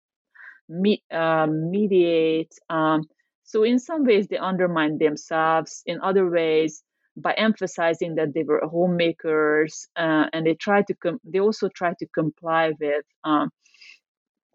me, 0.68 1.02
uh, 1.10 1.46
mediate. 1.46 2.52
Um, 2.68 3.04
so 3.42 3.62
in 3.64 3.78
some 3.78 4.04
ways, 4.04 4.28
they 4.28 4.36
undermined 4.36 5.00
themselves. 5.00 5.82
In 5.86 5.98
other 6.02 6.28
ways, 6.28 6.82
by 7.16 7.32
emphasizing 7.32 8.16
that 8.16 8.34
they 8.34 8.42
were 8.42 8.60
homemakers, 8.70 9.88
uh, 9.96 10.26
and 10.32 10.46
they 10.46 10.54
tried 10.54 10.86
to 10.88 10.94
com- 10.94 11.20
they 11.24 11.40
also 11.40 11.70
tried 11.70 11.96
to 12.00 12.06
comply 12.14 12.72
with 12.78 13.04
um, 13.24 13.50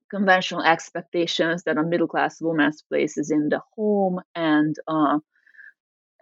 conventional 0.09 0.63
expectations 0.63 1.63
that 1.63 1.77
a 1.77 1.83
middle 1.83 2.07
class 2.07 2.41
woman's 2.41 2.83
place 2.83 3.17
is 3.17 3.31
in 3.31 3.49
the 3.49 3.61
home 3.75 4.19
and 4.35 4.75
uh, 4.87 5.19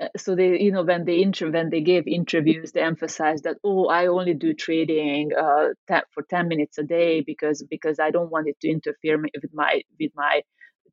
uh, 0.01 0.07
so 0.17 0.35
they 0.35 0.59
you 0.59 0.71
know 0.71 0.83
when 0.83 1.05
they 1.05 1.21
inter- 1.21 1.51
when 1.51 1.69
they 1.69 1.81
gave 1.81 2.07
interviews 2.07 2.71
they 2.71 2.81
emphasized 2.81 3.43
that 3.43 3.57
oh 3.63 3.87
i 3.87 4.07
only 4.07 4.33
do 4.33 4.53
trading 4.53 5.31
uh, 5.37 5.67
for 6.13 6.23
10 6.29 6.47
minutes 6.47 6.77
a 6.79 6.83
day 6.83 7.21
because 7.21 7.63
because 7.69 7.99
i 7.99 8.09
don't 8.09 8.31
want 8.31 8.47
it 8.47 8.59
to 8.59 8.69
interfere 8.69 9.19
with 9.21 9.53
my 9.53 9.81
with 9.99 10.11
my 10.15 10.41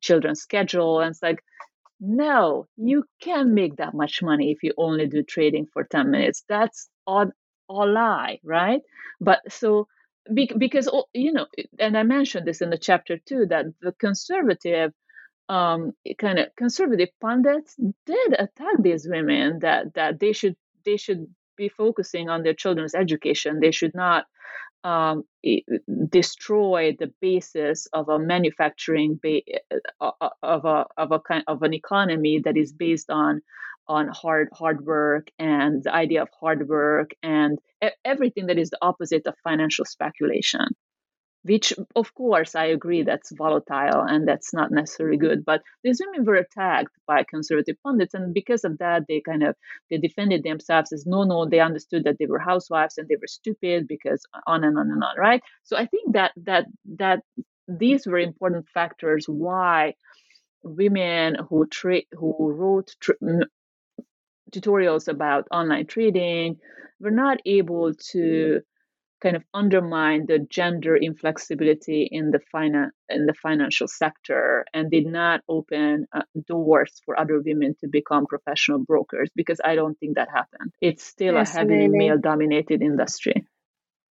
children's 0.01 0.41
schedule. 0.41 0.99
And 0.99 1.11
it's 1.11 1.21
like 1.23 1.43
no 1.99 2.67
you 2.77 3.05
can 3.21 3.53
make 3.53 3.77
that 3.77 3.93
much 3.93 4.23
money 4.23 4.51
if 4.51 4.63
you 4.63 4.73
only 4.77 5.07
do 5.07 5.23
trading 5.23 5.67
for 5.73 5.83
10 5.83 6.11
minutes. 6.11 6.43
That's 6.49 6.89
all 7.07 7.31
all 7.69 7.91
lie 7.91 8.39
right? 8.43 8.81
But 9.21 9.41
so 9.51 9.87
because 10.33 10.89
you 11.13 11.33
know 11.33 11.47
and 11.79 11.97
i 11.97 12.03
mentioned 12.03 12.45
this 12.47 12.61
in 12.61 12.69
the 12.69 12.77
chapter 12.77 13.17
too 13.25 13.45
that 13.49 13.65
the 13.81 13.91
conservative 13.93 14.91
um, 15.49 15.91
kind 16.17 16.39
of 16.39 16.47
conservative 16.55 17.09
pundits 17.19 17.75
did 18.05 18.33
attack 18.33 18.75
these 18.79 19.07
women 19.09 19.59
that 19.59 19.93
that 19.95 20.19
they 20.19 20.31
should 20.31 20.55
they 20.85 20.97
should 20.97 21.27
be 21.57 21.69
focusing 21.69 22.29
on 22.29 22.43
their 22.43 22.53
children's 22.53 22.95
education. 22.95 23.59
They 23.59 23.71
should 23.71 23.93
not 23.93 24.25
um, 24.83 25.23
destroy 26.09 26.95
the 26.99 27.13
basis 27.21 27.87
of 27.93 28.09
a 28.09 28.17
manufacturing 28.17 29.19
ba- 29.21 29.41
of 30.41 30.65
a 30.65 30.85
of 30.97 31.11
a 31.11 31.19
kind 31.19 31.43
of 31.47 31.61
an 31.61 31.73
economy 31.73 32.41
that 32.45 32.57
is 32.57 32.71
based 32.73 33.09
on 33.09 33.41
on 33.87 34.07
hard 34.07 34.49
hard 34.53 34.85
work 34.85 35.27
and 35.39 35.83
the 35.83 35.93
idea 35.93 36.21
of 36.21 36.29
hard 36.39 36.67
work 36.67 37.11
and 37.23 37.59
everything 38.05 38.47
that 38.47 38.57
is 38.57 38.69
the 38.69 38.77
opposite 38.81 39.25
of 39.25 39.35
financial 39.43 39.85
speculation 39.85 40.67
which 41.43 41.73
of 41.95 42.13
course 42.13 42.55
i 42.55 42.65
agree 42.65 43.03
that's 43.03 43.31
volatile 43.35 44.01
and 44.01 44.27
that's 44.27 44.53
not 44.53 44.71
necessarily 44.71 45.17
good 45.17 45.43
but 45.43 45.61
these 45.83 46.01
women 46.05 46.25
were 46.25 46.35
attacked 46.35 46.95
by 47.07 47.23
conservative 47.29 47.75
pundits 47.83 48.13
and 48.13 48.33
because 48.33 48.63
of 48.63 48.77
that 48.77 49.03
they 49.07 49.21
kind 49.21 49.43
of 49.43 49.55
they 49.89 49.97
defended 49.97 50.43
themselves 50.43 50.93
as 50.93 51.05
no 51.05 51.23
no 51.23 51.47
they 51.47 51.59
understood 51.59 52.03
that 52.03 52.17
they 52.19 52.27
were 52.27 52.39
housewives 52.39 52.97
and 52.97 53.07
they 53.07 53.15
were 53.15 53.27
stupid 53.27 53.87
because 53.87 54.23
on 54.45 54.63
and 54.63 54.77
on 54.77 54.91
and 54.91 55.03
on 55.03 55.15
right? 55.17 55.41
So 55.63 55.75
i 55.77 55.85
think 55.87 56.13
that 56.13 56.31
that 56.45 56.65
that 56.97 57.21
these 57.67 58.05
were 58.05 58.19
important 58.19 58.67
factors 58.73 59.25
why 59.27 59.93
women 60.63 61.35
who 61.49 61.65
tra- 61.67 62.07
who 62.11 62.51
wrote 62.51 62.93
tutorials 64.51 65.07
about 65.07 65.47
online 65.51 65.85
trading 65.87 66.57
were 66.99 67.11
not 67.11 67.39
able 67.45 67.93
to 68.11 68.61
kind 69.21 69.35
of 69.35 69.43
undermine 69.53 70.25
the 70.25 70.39
gender 70.39 70.95
inflexibility 70.95 72.07
in 72.11 72.31
the 72.31 72.39
finan- 72.53 72.89
in 73.07 73.27
the 73.27 73.33
financial 73.33 73.87
sector 73.87 74.65
and 74.73 74.89
did 74.89 75.05
not 75.05 75.41
open 75.47 76.07
uh, 76.11 76.23
doors 76.47 77.01
for 77.05 77.19
other 77.19 77.39
women 77.39 77.75
to 77.79 77.87
become 77.87 78.25
professional 78.25 78.79
brokers 78.79 79.29
because 79.35 79.61
I 79.63 79.75
don't 79.75 79.97
think 79.99 80.15
that 80.15 80.29
happened. 80.29 80.73
It's 80.81 81.03
still 81.03 81.37
a 81.37 81.45
heavily 81.45 81.87
male 81.87 82.17
dominated 82.17 82.81
industry. 82.81 83.45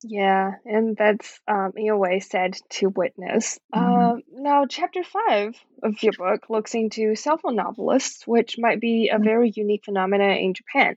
Yeah, 0.03 0.53
and 0.65 0.97
that's 0.97 1.41
um, 1.47 1.73
in 1.77 1.91
a 1.91 1.97
way 1.97 2.21
sad 2.21 2.57
to 2.71 2.89
witness. 2.89 3.59
Mm-hmm. 3.75 3.85
Um, 3.85 4.23
now, 4.33 4.65
chapter 4.67 5.03
five 5.05 5.55
of 5.83 6.03
your 6.03 6.15
book 6.15 6.49
looks 6.49 6.75
into 6.75 7.15
cell 7.17 7.37
phone 7.37 7.57
novelists, 7.57 8.27
which 8.27 8.57
might 8.59 8.81
be 8.81 9.09
a 9.09 9.17
mm-hmm. 9.17 9.25
very 9.25 9.53
unique 9.55 9.85
phenomenon 9.85 10.31
in 10.31 10.55
Japan. 10.55 10.97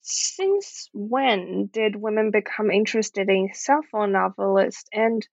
Since 0.00 0.88
when 0.94 1.66
did 1.66 1.94
women 1.94 2.30
become 2.30 2.70
interested 2.70 3.28
in 3.28 3.50
cell 3.52 3.82
phone 3.92 4.12
novelists, 4.12 4.88
and 4.92 5.26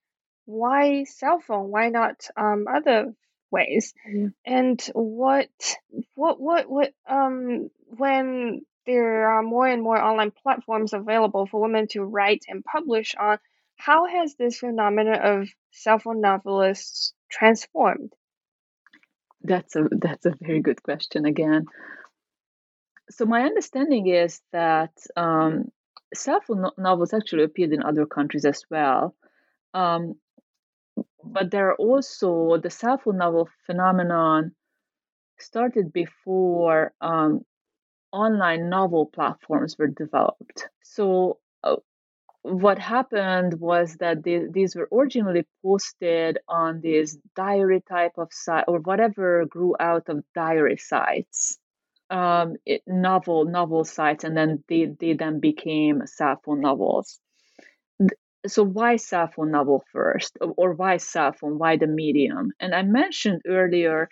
why 0.44 1.06
cell 1.06 1.40
phone? 1.40 1.70
Why 1.72 1.88
not 1.88 2.28
um, 2.36 2.66
other 2.68 3.14
ways? 3.52 3.94
Mm-hmm. 4.10 4.28
And 4.46 4.82
what, 4.94 5.50
what, 6.16 6.42
what, 6.42 6.70
what? 6.70 6.94
Um, 7.10 7.70
when 7.96 8.66
there 8.88 9.30
are 9.30 9.44
more 9.44 9.68
and 9.68 9.84
more 9.84 10.02
online 10.02 10.32
platforms 10.32 10.94
available 10.94 11.46
for 11.46 11.62
women 11.62 11.88
to 11.90 12.04
write 12.04 12.46
and 12.48 12.64
publish 12.64 13.14
on. 13.20 13.38
How 13.76 14.08
has 14.08 14.36
this 14.36 14.60
phenomenon 14.60 15.20
of 15.22 15.50
cell 15.72 16.00
phone 16.00 16.22
novelists 16.22 17.14
transformed? 17.30 18.14
That's 19.44 19.76
a 19.76 19.88
that's 19.92 20.26
a 20.26 20.34
very 20.42 20.62
good 20.62 20.82
question 20.82 21.26
again. 21.26 21.66
so 23.12 23.26
my 23.26 23.44
understanding 23.44 24.08
is 24.08 24.42
that 24.52 24.94
um, 25.16 25.72
Sappho 26.14 26.72
novels 26.78 27.14
actually 27.14 27.44
appeared 27.44 27.74
in 27.74 27.84
other 27.84 28.06
countries 28.06 28.46
as 28.46 28.64
well. 28.72 29.16
Um, 29.74 30.16
but 31.24 31.52
there 31.52 31.70
are 31.70 31.76
also 31.76 32.58
the 32.58 32.70
cell 32.70 32.98
phone 32.98 33.18
novel 33.18 33.50
phenomenon 33.66 34.56
started 35.40 35.94
before 35.94 36.94
um, 37.02 37.46
online 38.12 38.70
novel 38.70 39.06
platforms 39.08 39.78
were 39.78 39.88
developed. 39.88 40.70
So 40.84 41.40
uh, 41.64 41.78
what 42.44 42.80
happened 42.80 43.60
was 43.60 43.96
that 43.98 44.24
they, 44.24 44.46
these 44.50 44.76
were 44.76 44.90
originally 44.94 45.46
posted 45.64 46.40
on 46.48 46.82
these 46.82 47.18
diary 47.36 47.84
type 47.88 48.14
of 48.18 48.30
site 48.32 48.66
or 48.68 48.80
whatever 48.80 49.46
grew 49.46 49.76
out 49.80 50.10
of 50.10 50.24
diary 50.34 50.78
sites 50.78 51.58
um, 52.10 52.56
it, 52.66 52.82
novel 52.88 53.46
novel 53.46 53.84
sites 53.84 54.24
and 54.24 54.36
then 54.38 54.64
they, 54.70 54.86
they 55.00 55.14
then 55.14 55.40
became 55.40 56.04
sappho 56.06 56.54
novels. 56.56 57.20
So 58.48 58.64
why 58.64 58.96
sappho 58.96 59.44
novel 59.44 59.84
first? 59.92 60.38
Or 60.40 60.74
why 60.74 60.98
sappho? 60.98 61.48
Why 61.48 61.76
the 61.78 61.88
medium? 61.88 62.52
And 62.60 62.74
i 62.74 62.82
mentioned 62.84 63.42
earlier 63.46 64.10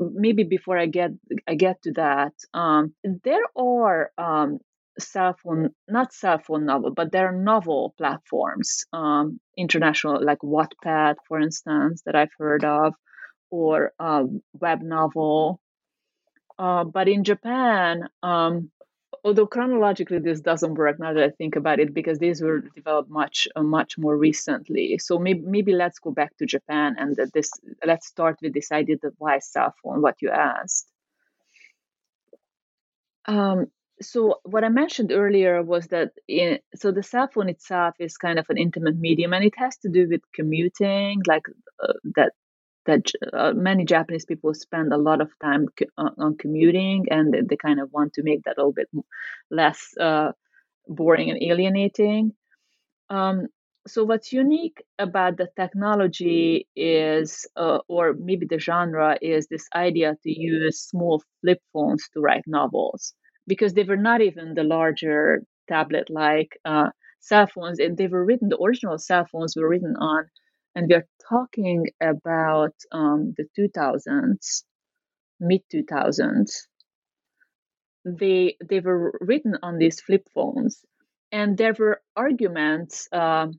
maybe 0.00 0.42
before 0.42 0.78
i 0.78 0.86
get 0.86 1.10
i 1.46 1.54
get 1.54 1.80
to 1.82 1.92
that 1.92 2.32
um, 2.54 2.92
there 3.24 3.44
are 3.56 4.10
um, 4.18 4.58
cell 5.00 5.36
phone 5.42 5.70
not 5.88 6.12
cell 6.12 6.38
phone 6.38 6.66
novel, 6.66 6.90
but 6.92 7.12
there 7.12 7.28
are 7.28 7.36
novel 7.36 7.94
platforms, 7.96 8.84
um, 8.92 9.40
international, 9.56 10.24
like 10.24 10.38
Wattpad, 10.40 11.16
for 11.26 11.40
instance, 11.40 12.02
that 12.06 12.14
I've 12.14 12.32
heard 12.38 12.64
of, 12.64 12.94
or 13.50 13.92
uh, 13.98 14.24
web 14.52 14.82
novel. 14.82 15.60
Uh, 16.58 16.84
but 16.84 17.08
in 17.08 17.24
Japan, 17.24 18.08
um, 18.22 18.70
although 19.24 19.46
chronologically 19.46 20.18
this 20.18 20.40
doesn't 20.40 20.74
work 20.74 20.98
now 20.98 21.12
that 21.12 21.22
I 21.22 21.30
think 21.30 21.56
about 21.56 21.80
it, 21.80 21.92
because 21.94 22.18
these 22.18 22.42
were 22.42 22.60
developed 22.74 23.10
much 23.10 23.48
uh, 23.56 23.62
much 23.62 23.98
more 23.98 24.16
recently. 24.16 24.98
So 24.98 25.18
maybe 25.18 25.42
maybe 25.44 25.72
let's 25.72 25.98
go 25.98 26.10
back 26.10 26.36
to 26.38 26.46
Japan 26.46 26.96
and 26.98 27.16
this 27.34 27.50
let's 27.84 28.06
start 28.06 28.38
with 28.42 28.54
this 28.54 28.72
idea 28.72 28.96
of 29.04 29.14
why 29.18 29.38
Sappho 29.38 29.92
and 29.92 30.02
what 30.02 30.16
you 30.22 30.30
asked. 30.30 30.88
Um, 33.26 33.66
so 34.02 34.40
what 34.44 34.64
I 34.64 34.70
mentioned 34.70 35.12
earlier 35.12 35.62
was 35.62 35.88
that 35.88 36.12
in, 36.26 36.58
so 36.74 36.90
the 36.90 37.02
cell 37.02 37.28
phone 37.32 37.50
itself 37.50 37.94
is 38.00 38.16
kind 38.16 38.38
of 38.38 38.46
an 38.48 38.56
intimate 38.56 38.96
medium, 38.96 39.32
and 39.34 39.44
it 39.44 39.54
has 39.56 39.76
to 39.78 39.90
do 39.90 40.08
with 40.08 40.22
commuting, 40.34 41.22
like 41.26 41.42
uh, 41.82 41.92
that 42.16 42.32
that 42.90 43.06
uh, 43.32 43.52
many 43.54 43.84
Japanese 43.84 44.24
people 44.24 44.52
spend 44.54 44.92
a 44.92 45.02
lot 45.08 45.20
of 45.20 45.30
time 45.42 45.66
co- 45.78 45.94
on, 45.96 46.12
on, 46.18 46.36
commuting, 46.36 47.06
and 47.10 47.32
they, 47.32 47.42
they, 47.48 47.56
kind 47.56 47.80
of 47.80 47.92
want 47.92 48.14
to 48.14 48.22
make 48.22 48.42
that 48.44 48.58
a 48.58 48.60
little 48.60 48.78
bit 48.80 48.90
less 49.50 49.80
uh, 50.08 50.30
boring 50.88 51.30
and 51.30 51.42
alienating. 51.50 52.32
Um, 53.10 53.48
so 53.86 54.04
what's 54.04 54.32
unique 54.32 54.82
about 54.98 55.36
the 55.36 55.48
technology 55.56 56.68
is, 56.76 57.46
uh, 57.56 57.78
or 57.88 58.14
maybe 58.18 58.46
the 58.46 58.58
genre, 58.58 59.18
is 59.22 59.46
this 59.46 59.66
idea 59.74 60.16
to 60.22 60.30
use 60.30 60.80
small 60.80 61.22
flip 61.40 61.60
phones 61.72 62.08
to 62.12 62.20
write 62.20 62.44
novels 62.46 63.14
because 63.46 63.72
they 63.74 63.84
were 63.84 63.96
not 64.10 64.20
even 64.20 64.54
the 64.54 64.64
larger 64.64 65.42
tablet 65.68 66.08
like 66.10 66.58
uh, 66.64 66.90
cell 67.20 67.46
phones. 67.46 67.78
And 67.78 67.96
they 67.96 68.06
were 68.06 68.24
written, 68.24 68.48
the 68.48 68.62
original 68.62 68.98
cell 68.98 69.26
phones 69.32 69.56
were 69.56 69.68
written 69.68 69.96
on, 69.98 70.24
and 70.74 70.88
we 70.88 70.94
are 70.94 71.06
talking 71.28 71.86
about 72.00 72.74
um, 72.92 73.34
the 73.36 73.46
2000s, 73.58 74.64
mid 75.40 75.62
2000s. 75.72 76.50
They, 78.04 78.56
they 78.66 78.80
were 78.80 79.18
written 79.20 79.56
on 79.62 79.78
these 79.78 80.00
flip 80.00 80.26
phones, 80.34 80.84
and 81.32 81.56
there 81.58 81.74
were 81.78 82.00
arguments 82.16 83.08
um, 83.12 83.52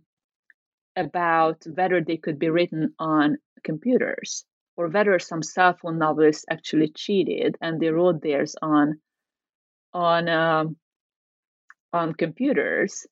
about 0.96 1.64
whether 1.76 2.02
they 2.02 2.18
could 2.18 2.40
be 2.40 2.50
written 2.50 2.94
on 3.00 3.38
computers 3.64 4.46
or 4.76 4.88
whether 4.88 5.20
some 5.20 5.44
cell 5.44 5.78
phone 5.82 6.00
novelists 6.00 6.46
actually 6.50 6.92
cheated 6.96 7.56
and 7.62 7.80
they 7.80 7.90
wrote 7.90 8.22
theirs 8.22 8.56
on 8.62 9.00
on 9.94 10.28
um, 10.30 10.76
on 11.94 12.14
computers 12.14 13.06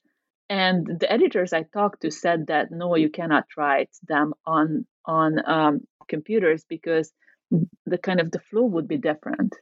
and 0.50 1.00
the 1.00 1.12
editors 1.12 1.54
i 1.54 1.64
talked 1.64 2.02
to 2.02 2.12
said 2.12 2.47
that 2.47 2.72
no 2.72 2.95
you 2.95 3.10
cannot 3.10 3.45
write 3.58 3.89
them 4.08 4.34
on 4.45 4.86
on 5.06 5.39
um, 5.50 5.82
computers 6.10 6.66
because 6.68 7.14
the 7.86 7.97
kind 7.97 8.20
of 8.20 8.32
the 8.32 8.39
flow 8.39 8.66
would 8.66 8.88
be 8.88 8.97
different. 8.97 9.56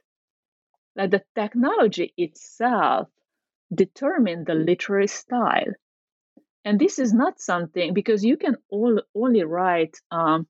Like 0.96 1.10
the 1.10 1.22
technology 1.34 2.12
itself 2.16 3.08
determined 3.72 4.46
the 4.46 4.54
literary 4.54 5.06
style. 5.06 5.72
And 6.64 6.78
this 6.78 6.98
is 6.98 7.12
not 7.14 7.40
something 7.40 7.94
because 7.94 8.24
you 8.24 8.36
can 8.36 8.56
all, 8.68 9.00
only 9.14 9.44
write 9.44 9.96
um, 10.10 10.46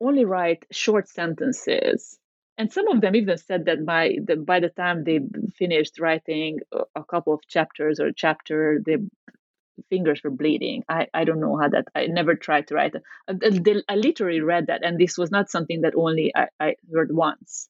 only 0.00 0.24
write 0.24 0.64
short 0.72 1.08
sentences 1.08 2.18
and 2.58 2.72
some 2.72 2.88
of 2.88 3.00
them 3.00 3.16
even 3.16 3.36
said 3.38 3.64
that 3.66 3.84
by 3.86 4.16
the 4.24 4.36
by 4.36 4.60
the 4.60 4.68
time 4.68 5.04
they 5.04 5.20
finished 5.56 5.98
writing 6.00 6.58
a 6.94 7.04
couple 7.04 7.32
of 7.34 7.40
chapters 7.48 8.00
or 8.00 8.06
a 8.08 8.14
chapter 8.14 8.80
their 8.84 8.98
fingers 9.90 10.20
were 10.24 10.30
bleeding. 10.30 10.84
I 10.88 11.08
i 11.14 11.24
don't 11.24 11.40
know 11.40 11.56
how 11.56 11.68
that 11.68 11.86
i 11.94 12.06
never 12.06 12.34
tried 12.34 12.68
to 12.68 12.74
write 12.74 12.94
I, 13.28 13.34
I 13.88 13.96
literally 13.96 14.40
read 14.40 14.66
that 14.68 14.84
and 14.84 14.98
this 14.98 15.18
was 15.18 15.30
not 15.30 15.50
something 15.50 15.82
that 15.82 15.94
only 15.96 16.32
i, 16.36 16.48
I 16.60 16.76
heard 16.92 17.10
once. 17.14 17.68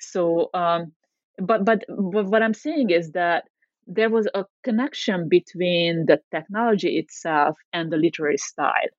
So 0.00 0.50
um 0.54 0.92
but, 1.38 1.64
but 1.64 1.84
but 1.88 2.26
what 2.26 2.42
i'm 2.42 2.54
saying 2.54 2.90
is 2.90 3.12
that 3.12 3.44
there 3.86 4.10
was 4.10 4.28
a 4.34 4.44
connection 4.64 5.28
between 5.28 6.06
the 6.06 6.20
technology 6.32 6.98
itself 6.98 7.56
and 7.72 7.92
the 7.92 7.96
literary 7.96 8.38
style 8.38 8.90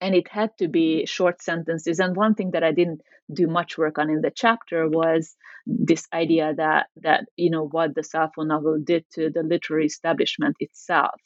and 0.00 0.14
it 0.14 0.28
had 0.28 0.50
to 0.58 0.68
be 0.68 1.06
short 1.06 1.42
sentences. 1.42 1.98
And 2.00 2.16
one 2.16 2.34
thing 2.34 2.52
that 2.52 2.64
i 2.64 2.72
didn't 2.72 3.02
do 3.32 3.46
much 3.46 3.76
work 3.78 3.98
on 3.98 4.10
in 4.10 4.20
the 4.22 4.30
chapter 4.30 4.88
was 4.88 5.36
this 5.66 6.06
idea 6.12 6.54
that 6.56 6.88
that 7.02 7.26
you 7.36 7.50
know 7.50 7.66
what 7.66 7.94
the 7.94 8.02
Sappho 8.02 8.42
novel 8.42 8.78
did 8.82 9.04
to 9.14 9.30
the 9.30 9.42
literary 9.42 9.86
establishment 9.86 10.56
itself. 10.60 11.20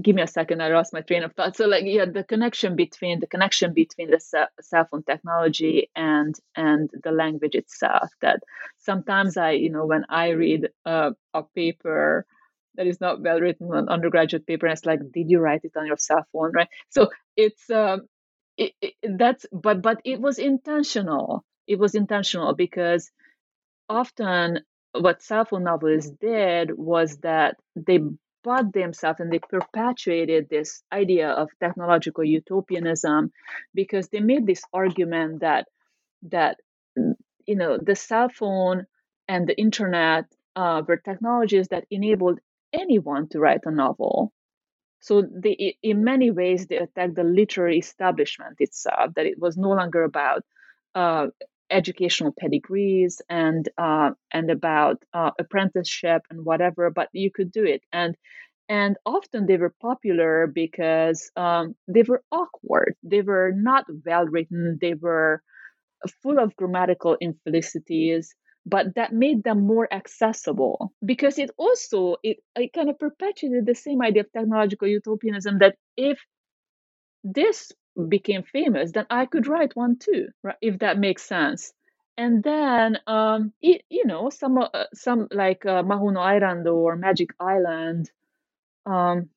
Give 0.00 0.16
me 0.16 0.22
a 0.22 0.26
second 0.26 0.62
i 0.62 0.68
lost 0.68 0.92
my 0.94 1.02
train 1.02 1.22
of 1.22 1.34
thought. 1.34 1.56
So 1.56 1.66
like 1.66 1.84
yeah 1.86 2.06
the 2.06 2.24
connection 2.24 2.76
between 2.76 3.20
the 3.20 3.26
connection 3.26 3.74
between 3.74 4.10
the 4.10 4.20
cell 4.20 4.88
phone 4.90 5.02
technology 5.02 5.90
and 5.94 6.34
and 6.56 6.90
the 7.04 7.12
language 7.12 7.54
itself 7.54 8.10
that 8.22 8.40
sometimes 8.78 9.36
i 9.36 9.50
you 9.52 9.70
know 9.70 9.86
when 9.86 10.04
i 10.08 10.30
read 10.30 10.68
uh, 10.86 11.10
a 11.34 11.42
paper 11.54 12.26
that 12.76 12.86
is 12.86 13.00
not 13.00 13.20
well 13.20 13.40
written 13.40 13.72
on 13.72 13.88
undergraduate 13.88 14.46
paper 14.46 14.66
and 14.66 14.76
it's 14.76 14.86
like 14.86 15.00
did 15.12 15.30
you 15.30 15.40
write 15.40 15.64
it 15.64 15.76
on 15.76 15.86
your 15.86 15.96
cell 15.98 16.26
phone? 16.32 16.52
Right? 16.52 16.68
So 16.90 17.10
it's 17.36 17.68
um 17.70 18.02
it, 18.56 18.72
it, 18.80 18.94
that's 19.18 19.46
but 19.52 19.82
but 19.82 20.00
it 20.04 20.20
was 20.20 20.38
intentional. 20.38 21.44
It 21.66 21.78
was 21.78 21.94
intentional 21.94 22.54
because 22.54 23.10
often 23.88 24.60
what 24.92 25.22
cell 25.22 25.44
phone 25.44 25.64
novelists 25.64 26.12
did 26.20 26.70
was 26.76 27.18
that 27.18 27.56
they 27.76 28.00
bought 28.44 28.72
themselves 28.72 29.20
and 29.20 29.32
they 29.32 29.38
perpetuated 29.38 30.48
this 30.48 30.82
idea 30.92 31.30
of 31.30 31.48
technological 31.60 32.24
utopianism 32.24 33.30
because 33.74 34.08
they 34.08 34.20
made 34.20 34.46
this 34.46 34.62
argument 34.72 35.40
that 35.40 35.66
that 36.22 36.58
you 37.46 37.56
know 37.56 37.78
the 37.78 37.94
cell 37.96 38.28
phone 38.28 38.86
and 39.28 39.46
the 39.46 39.58
internet 39.58 40.24
uh, 40.56 40.82
were 40.86 40.96
technologies 40.96 41.68
that 41.68 41.86
enabled 41.90 42.40
anyone 42.72 43.28
to 43.30 43.40
write 43.40 43.60
a 43.64 43.70
novel. 43.70 44.32
So 45.00 45.22
they, 45.22 45.76
in 45.82 46.04
many 46.04 46.30
ways, 46.30 46.66
they 46.66 46.78
attacked 46.78 47.16
the 47.16 47.24
literary 47.24 47.78
establishment 47.78 48.56
itself. 48.60 49.14
That 49.16 49.26
it 49.26 49.38
was 49.38 49.56
no 49.56 49.70
longer 49.70 50.04
about 50.04 50.42
uh, 50.94 51.28
educational 51.70 52.32
pedigrees 52.38 53.20
and 53.28 53.68
uh, 53.78 54.10
and 54.32 54.50
about 54.50 55.02
uh, 55.12 55.30
apprenticeship 55.38 56.22
and 56.30 56.44
whatever, 56.44 56.90
but 56.90 57.08
you 57.12 57.30
could 57.32 57.50
do 57.50 57.64
it. 57.64 57.82
And 57.92 58.16
and 58.68 58.96
often 59.04 59.46
they 59.46 59.56
were 59.56 59.74
popular 59.82 60.46
because 60.46 61.30
um, 61.36 61.74
they 61.88 62.02
were 62.04 62.22
awkward. 62.30 62.94
They 63.02 63.22
were 63.22 63.52
not 63.54 63.84
well 64.06 64.26
written. 64.26 64.78
They 64.80 64.94
were 64.94 65.42
full 66.22 66.38
of 66.38 66.56
grammatical 66.56 67.16
infelicities 67.20 68.34
but 68.66 68.94
that 68.94 69.12
made 69.12 69.42
them 69.44 69.66
more 69.66 69.92
accessible. 69.92 70.92
Because 71.04 71.38
it 71.38 71.50
also 71.56 72.16
it, 72.22 72.38
it 72.56 72.72
kind 72.72 72.90
of 72.90 72.98
perpetuated 72.98 73.66
the 73.66 73.74
same 73.74 74.02
idea 74.02 74.22
of 74.22 74.32
technological 74.32 74.88
utopianism 74.88 75.58
that 75.58 75.76
if 75.96 76.18
this 77.24 77.72
became 78.08 78.42
famous 78.42 78.92
then 78.92 79.06
i 79.10 79.26
could 79.26 79.46
write 79.46 79.76
one 79.76 79.96
too 79.98 80.28
right 80.42 80.56
if 80.60 80.78
that 80.78 80.98
makes 80.98 81.22
sense. 81.22 81.72
And 82.18 82.42
then 82.42 82.98
um 83.06 83.52
it, 83.62 83.82
you 83.88 84.04
know 84.06 84.28
some 84.30 84.58
uh, 84.58 84.84
some 84.94 85.28
like 85.30 85.64
uh, 85.64 85.82
Maho 85.82 86.12
no 86.12 86.20
Island 86.20 86.68
or 86.68 86.94
Magic 86.96 87.30
Island 87.40 88.10
um 88.86 89.30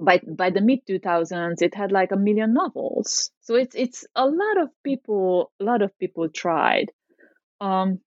by 0.00 0.20
by 0.26 0.50
the 0.50 0.60
mid 0.60 0.86
2000s 0.86 1.62
it 1.62 1.74
had 1.74 1.92
like 1.92 2.12
a 2.12 2.16
million 2.16 2.54
novels. 2.54 3.30
So 3.42 3.56
it's 3.56 3.74
it's 3.76 4.06
a 4.16 4.26
lot 4.26 4.58
of 4.62 4.70
people 4.84 5.52
a 5.60 5.64
lot 5.64 5.82
of 5.82 5.96
people 5.98 6.28
tried. 6.28 6.92
Um 7.60 8.00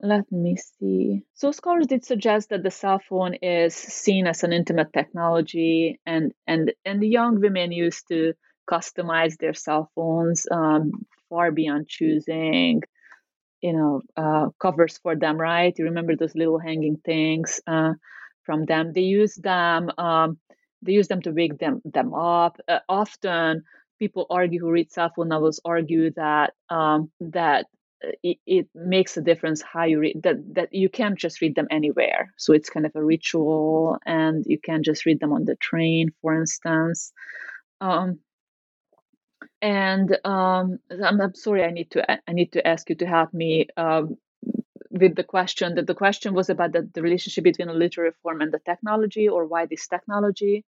let 0.00 0.30
me 0.30 0.56
see. 0.56 1.22
So 1.34 1.52
scholars 1.52 1.86
did 1.86 2.04
suggest 2.04 2.50
that 2.50 2.62
the 2.62 2.70
cell 2.70 2.98
phone 3.08 3.34
is 3.34 3.74
seen 3.74 4.26
as 4.26 4.44
an 4.44 4.52
intimate 4.52 4.92
technology, 4.92 6.00
and 6.06 6.32
and 6.46 6.72
and 6.84 7.02
the 7.02 7.08
young 7.08 7.40
women 7.40 7.72
used 7.72 8.08
to 8.08 8.34
customize 8.70 9.36
their 9.38 9.54
cell 9.54 9.90
phones 9.94 10.46
um, 10.50 10.90
far 11.30 11.50
beyond 11.50 11.88
choosing, 11.88 12.82
you 13.62 13.72
know, 13.72 14.02
uh, 14.16 14.48
covers 14.60 14.98
for 14.98 15.16
them. 15.16 15.38
Right? 15.38 15.74
You 15.78 15.86
remember 15.86 16.16
those 16.16 16.34
little 16.34 16.58
hanging 16.58 16.98
things 17.04 17.60
uh, 17.66 17.94
from 18.44 18.66
them? 18.66 18.92
They 18.94 19.02
use 19.02 19.34
them. 19.36 19.90
Um, 19.98 20.38
they 20.82 20.92
use 20.92 21.08
them 21.08 21.22
to 21.22 21.32
wake 21.32 21.58
them 21.58 21.80
them 21.84 22.14
up. 22.14 22.58
Uh, 22.68 22.80
often, 22.88 23.64
people 23.98 24.26
argue 24.30 24.60
who 24.60 24.70
read 24.70 24.92
cell 24.92 25.12
phone 25.16 25.28
novels 25.28 25.60
argue 25.64 26.12
that 26.16 26.54
um, 26.70 27.10
that 27.20 27.66
it, 28.22 28.38
it, 28.46 28.68
makes 28.74 29.16
a 29.16 29.22
difference 29.22 29.62
how 29.62 29.84
you 29.84 29.98
read 29.98 30.22
that 30.22 30.54
that 30.54 30.74
you 30.74 30.88
can't 30.88 31.18
just 31.18 31.40
read 31.40 31.54
them 31.54 31.68
anywhere. 31.70 32.32
So 32.36 32.52
it's 32.52 32.70
kind 32.70 32.86
of 32.86 32.92
a 32.94 33.04
ritual 33.04 33.98
and 34.04 34.44
you 34.46 34.58
can't 34.58 34.84
just 34.84 35.06
read 35.06 35.20
them 35.20 35.32
on 35.32 35.44
the 35.44 35.56
train 35.56 36.12
for 36.20 36.34
instance. 36.34 37.12
Um, 37.80 38.20
and 39.62 40.16
um, 40.24 40.78
I'm, 40.90 41.20
I'm, 41.20 41.34
sorry 41.34 41.64
i 41.64 41.70
need 41.70 41.90
to 41.92 42.10
i 42.10 42.32
need 42.32 42.52
to 42.52 42.66
ask 42.66 42.88
you 42.90 42.96
to 42.96 43.06
help 43.06 43.32
me 43.32 43.68
um, 43.76 44.16
with 44.90 45.14
the 45.14 45.24
question 45.24 45.74
that 45.74 45.86
the 45.86 45.94
question 45.94 46.34
was 46.34 46.50
about 46.50 46.72
the, 46.72 46.88
the 46.94 47.02
relationship 47.02 47.44
between 47.44 47.68
a 47.68 47.74
literary 47.74 48.12
form 48.22 48.40
and 48.40 48.52
the 48.52 48.58
technology 48.58 49.28
or 49.28 49.46
why 49.46 49.66
this 49.66 49.86
technology 49.86 50.64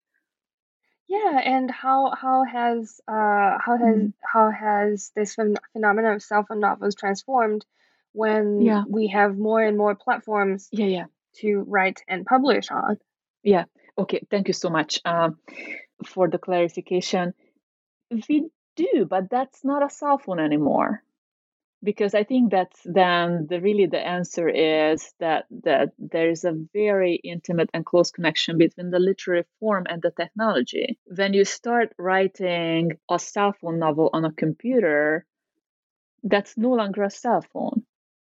yeah, 1.09 1.39
and 1.45 1.71
how 1.71 2.13
how 2.15 2.45
has 2.45 3.01
uh 3.09 3.59
how 3.65 3.77
has 3.79 3.97
mm. 3.97 4.13
how 4.23 4.51
has 4.51 5.13
this 5.15 5.37
phen- 5.37 5.57
phenomenon 5.73 6.15
of 6.15 6.23
cell 6.23 6.45
phone 6.49 6.61
novels 6.61 6.95
transformed 6.95 7.65
when 8.13 8.63
Yeah. 8.63 8.85
we 8.89 9.09
have 9.09 9.37
more 9.37 9.63
and 9.63 9.77
more 9.77 9.95
platforms 9.95 10.69
Yeah, 10.73 10.87
yeah. 10.87 11.05
to 11.41 11.65
write 11.67 12.03
and 12.09 12.25
publish 12.27 12.71
on? 12.71 12.99
Yeah. 13.43 13.65
Okay. 13.99 14.21
Thank 14.31 14.49
you 14.49 14.55
so 14.55 14.71
much 14.71 15.01
um, 15.05 15.39
for 16.07 16.29
the 16.29 16.39
clarification. 16.39 17.35
We 18.29 18.49
do, 18.77 19.07
but 19.09 19.31
that's 19.31 19.65
not 19.65 19.85
a 19.85 19.91
cell 19.91 20.19
phone 20.19 20.41
anymore 20.41 21.03
because 21.87 22.15
I 22.15 22.25
think 22.25 22.51
that's 22.51 22.81
then 22.85 23.47
the 23.49 23.61
really 23.61 23.87
the 23.87 24.05
answer 24.05 24.49
is 24.49 25.15
that 25.21 25.47
that 25.63 25.93
there 25.99 26.29
is 26.29 26.45
a 26.45 26.59
very 26.75 27.15
intimate 27.15 27.71
and 27.73 27.87
close 27.87 28.11
connection 28.11 28.59
between 28.59 28.91
the 28.91 28.99
literary 28.99 29.45
form 29.61 29.85
and 29.89 30.03
the 30.03 30.11
technology. 30.11 30.99
When 31.07 31.33
you 31.33 31.45
start 31.45 31.95
writing 31.97 32.99
a 33.09 33.19
cell 33.21 33.53
phone 33.59 33.79
novel 33.79 34.11
on 34.13 34.25
a 34.25 34.33
computer, 34.33 35.25
that's 36.25 36.59
no 36.59 36.73
longer 36.73 37.05
a 37.05 37.11
cell 37.11 37.43
phone 37.53 37.85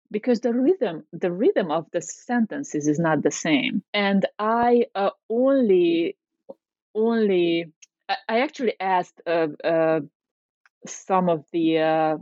because 0.10 0.40
the 0.40 0.54
rhythm 0.54 1.04
the 1.12 1.32
rhythm 1.32 1.72
of 1.72 1.86
the 1.92 2.02
sentences 2.02 2.88
is 2.88 3.00
not 3.00 3.24
the 3.24 3.32
same 3.32 3.82
and 3.94 4.26
i 4.40 4.86
uh, 4.96 5.12
only 5.30 6.18
only 6.94 7.72
I, 8.28 8.40
actually 8.42 8.76
asked 8.80 9.22
uh, 9.26 9.48
uh, 9.64 10.02
some 10.86 11.30
of 11.30 11.46
the 11.54 11.80
uh, 11.80 12.18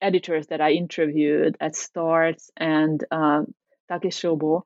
editors 0.00 0.46
that 0.48 0.60
I 0.60 0.72
interviewed 0.72 1.56
at 1.60 1.76
Starts 1.76 2.50
and 2.56 3.02
um, 3.10 3.54
Takeshobo, 3.90 4.62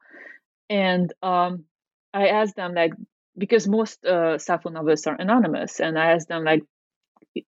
and 0.69 1.13
um, 1.23 1.65
I 2.13 2.29
asked 2.29 2.57
them 2.57 2.75
like 2.75 2.93
because 3.37 3.67
most 3.67 4.05
uh, 4.05 4.39
phone 4.39 4.75
novels 4.75 5.07
are 5.07 5.17
anonymous, 5.17 5.81
and 5.81 5.99
I 5.99 6.13
asked 6.13 6.29
them 6.29 6.45
like, 6.45 6.63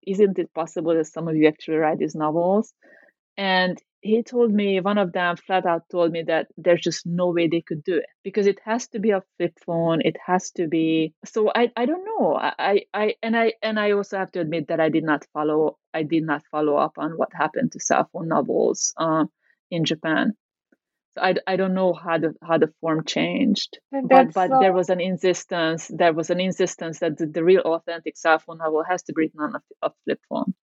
isn't 0.06 0.38
it 0.38 0.54
possible 0.54 0.94
that 0.94 1.06
some 1.06 1.28
of 1.28 1.36
you 1.36 1.48
actually 1.48 1.76
write 1.76 1.98
these 1.98 2.14
novels? 2.14 2.72
And 3.36 3.80
he 4.06 4.22
told 4.22 4.52
me 4.52 4.80
one 4.80 4.98
of 4.98 5.12
them 5.12 5.36
flat 5.36 5.66
out 5.66 5.82
told 5.90 6.12
me 6.12 6.22
that 6.22 6.46
there's 6.56 6.80
just 6.80 7.06
no 7.06 7.30
way 7.30 7.48
they 7.48 7.60
could 7.60 7.82
do 7.84 7.96
it 7.96 8.06
because 8.22 8.46
it 8.46 8.58
has 8.64 8.86
to 8.88 8.98
be 8.98 9.10
a 9.10 9.22
flip 9.36 9.58
phone 9.66 10.00
it 10.00 10.16
has 10.24 10.50
to 10.52 10.66
be 10.68 11.12
so 11.24 11.50
i 11.54 11.70
i 11.76 11.84
don't 11.86 12.04
know 12.04 12.36
i 12.36 12.82
i 12.94 13.14
and 13.22 13.36
i 13.36 13.52
and 13.62 13.78
i 13.80 13.90
also 13.90 14.16
have 14.18 14.30
to 14.30 14.40
admit 14.40 14.68
that 14.68 14.80
i 14.80 14.88
did 14.88 15.04
not 15.04 15.26
follow 15.32 15.76
i 15.92 16.02
did 16.02 16.22
not 16.22 16.42
follow 16.50 16.76
up 16.76 16.92
on 16.96 17.12
what 17.16 17.28
happened 17.34 17.72
to 17.72 17.80
cell 17.80 18.08
phone 18.12 18.28
novels 18.28 18.94
uh, 18.96 19.24
in 19.70 19.84
japan. 19.84 20.32
So 21.14 21.22
I, 21.22 21.34
I 21.46 21.56
don't 21.56 21.74
know 21.74 21.94
how 21.94 22.18
the 22.18 22.34
how 22.46 22.58
the 22.58 22.70
form 22.80 23.04
changed 23.04 23.78
but 23.90 24.34
but 24.34 24.50
so... 24.50 24.58
there 24.60 24.74
was 24.74 24.90
an 24.90 25.00
insistence 25.00 25.90
there 26.02 26.12
was 26.12 26.28
an 26.30 26.40
insistence 26.40 26.98
that 27.00 27.16
the, 27.16 27.26
the 27.26 27.42
real 27.42 27.62
authentic 27.62 28.16
cell 28.18 28.38
phone 28.38 28.58
novel 28.58 28.84
has 28.88 29.02
to 29.04 29.14
be 29.14 29.22
written 29.22 29.40
on 29.40 29.56
a, 29.56 29.86
a 29.86 29.90
flip 30.04 30.20
phone 30.28 30.54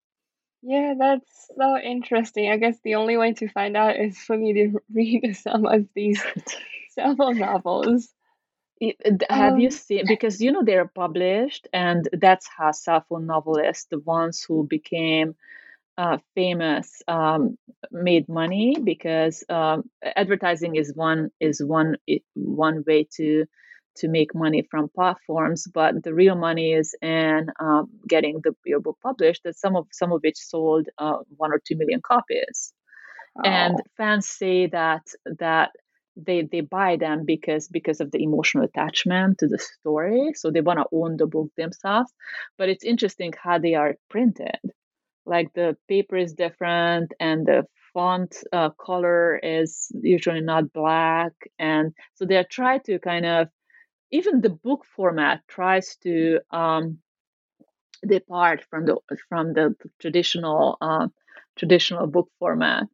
yeah, 0.64 0.94
that's 0.98 1.50
so 1.58 1.78
interesting. 1.78 2.50
I 2.50 2.58
guess 2.58 2.78
the 2.84 2.96
only 2.96 3.18
way 3.18 3.34
to 3.34 3.50
find 3.50 3.78
out 3.78 3.98
is 3.98 4.18
for 4.18 4.38
me 4.38 4.54
to 4.54 4.80
read 4.94 5.36
some 5.36 5.66
of 5.66 5.88
these 5.96 6.24
several 6.92 7.34
novels. 7.34 8.10
have 9.30 9.56
um, 9.56 9.60
you 9.60 9.72
seen 9.72 10.06
because 10.08 10.42
you 10.42 10.52
know 10.52 10.64
they're 10.64 10.88
published 10.88 11.68
and 11.74 12.08
that's 12.14 12.48
how 12.58 12.72
cell 12.72 13.06
phone 13.10 13.28
novelists 13.28 13.88
the 13.92 14.00
ones 14.00 14.44
who 14.48 14.66
became 14.68 15.36
uh, 15.98 16.18
famous 16.36 17.02
um, 17.08 17.58
made 17.92 18.28
money 18.30 18.78
because 18.84 19.44
um, 19.50 19.84
advertising 20.16 20.76
is 20.76 20.94
one 20.96 21.30
is 21.40 21.64
one 21.64 21.98
one 22.36 22.84
way 22.88 23.08
to 23.18 23.46
to 23.98 24.08
make 24.08 24.34
money 24.34 24.68
from 24.70 24.90
platforms, 24.90 25.68
but 25.74 26.04
the 26.04 26.14
real 26.14 26.36
money 26.36 26.74
is 26.74 26.96
in 27.02 27.48
um, 27.60 27.90
getting 28.08 28.42
the 28.44 28.54
your 28.66 28.80
book 28.80 28.98
published. 29.02 29.44
That 29.44 29.58
some 29.58 29.76
of 29.76 29.88
some 29.92 30.12
of 30.12 30.22
which 30.22 30.38
sold 30.38 30.88
uh, 30.98 31.18
one 31.38 31.52
or 31.52 31.60
two 31.66 31.76
million 31.76 32.02
copies, 32.02 32.74
oh. 33.38 33.42
and 33.48 33.82
fans 33.98 34.28
say 34.28 34.68
that 34.68 35.04
that 35.40 35.72
they 36.16 36.44
they 36.44 36.62
buy 36.62 36.96
them 36.98 37.26
because 37.26 37.68
because 37.68 38.00
of 38.00 38.12
the 38.12 38.24
emotional 38.24 38.64
attachment 38.66 39.40
to 39.40 39.48
the 39.48 39.60
story. 39.60 40.34
So 40.36 40.52
they 40.52 40.62
want 40.62 40.80
to 40.80 40.86
own 40.92 41.18
the 41.18 41.28
book 41.28 41.50
themselves. 41.58 42.12
But 42.58 42.70
it's 42.70 42.84
interesting 42.84 43.34
how 43.42 43.60
they 43.60 43.76
are 43.76 43.96
printed. 44.10 44.60
Like 45.26 45.54
the 45.54 45.78
paper 45.88 46.18
is 46.18 46.34
different, 46.34 47.14
and 47.20 47.46
the 47.46 47.66
font 47.94 48.36
uh, 48.52 48.72
color 48.72 49.38
is 49.38 49.92
usually 50.02 50.42
not 50.42 50.74
black, 50.74 51.34
and 51.60 51.94
so 52.16 52.26
they 52.26 52.44
try 52.50 52.80
to 52.80 53.00
kind 53.00 53.26
of 53.26 53.48
even 54.14 54.42
the 54.42 54.50
book 54.50 54.86
format 54.96 55.42
tries 55.48 55.98
to 55.98 56.40
um, 56.52 57.00
depart 58.08 58.64
from 58.70 58.86
the 58.86 58.98
from 59.28 59.54
the 59.54 59.76
traditional 60.00 60.78
uh, 60.80 61.08
traditional 61.58 62.06
book 62.08 62.30
format. 62.40 62.88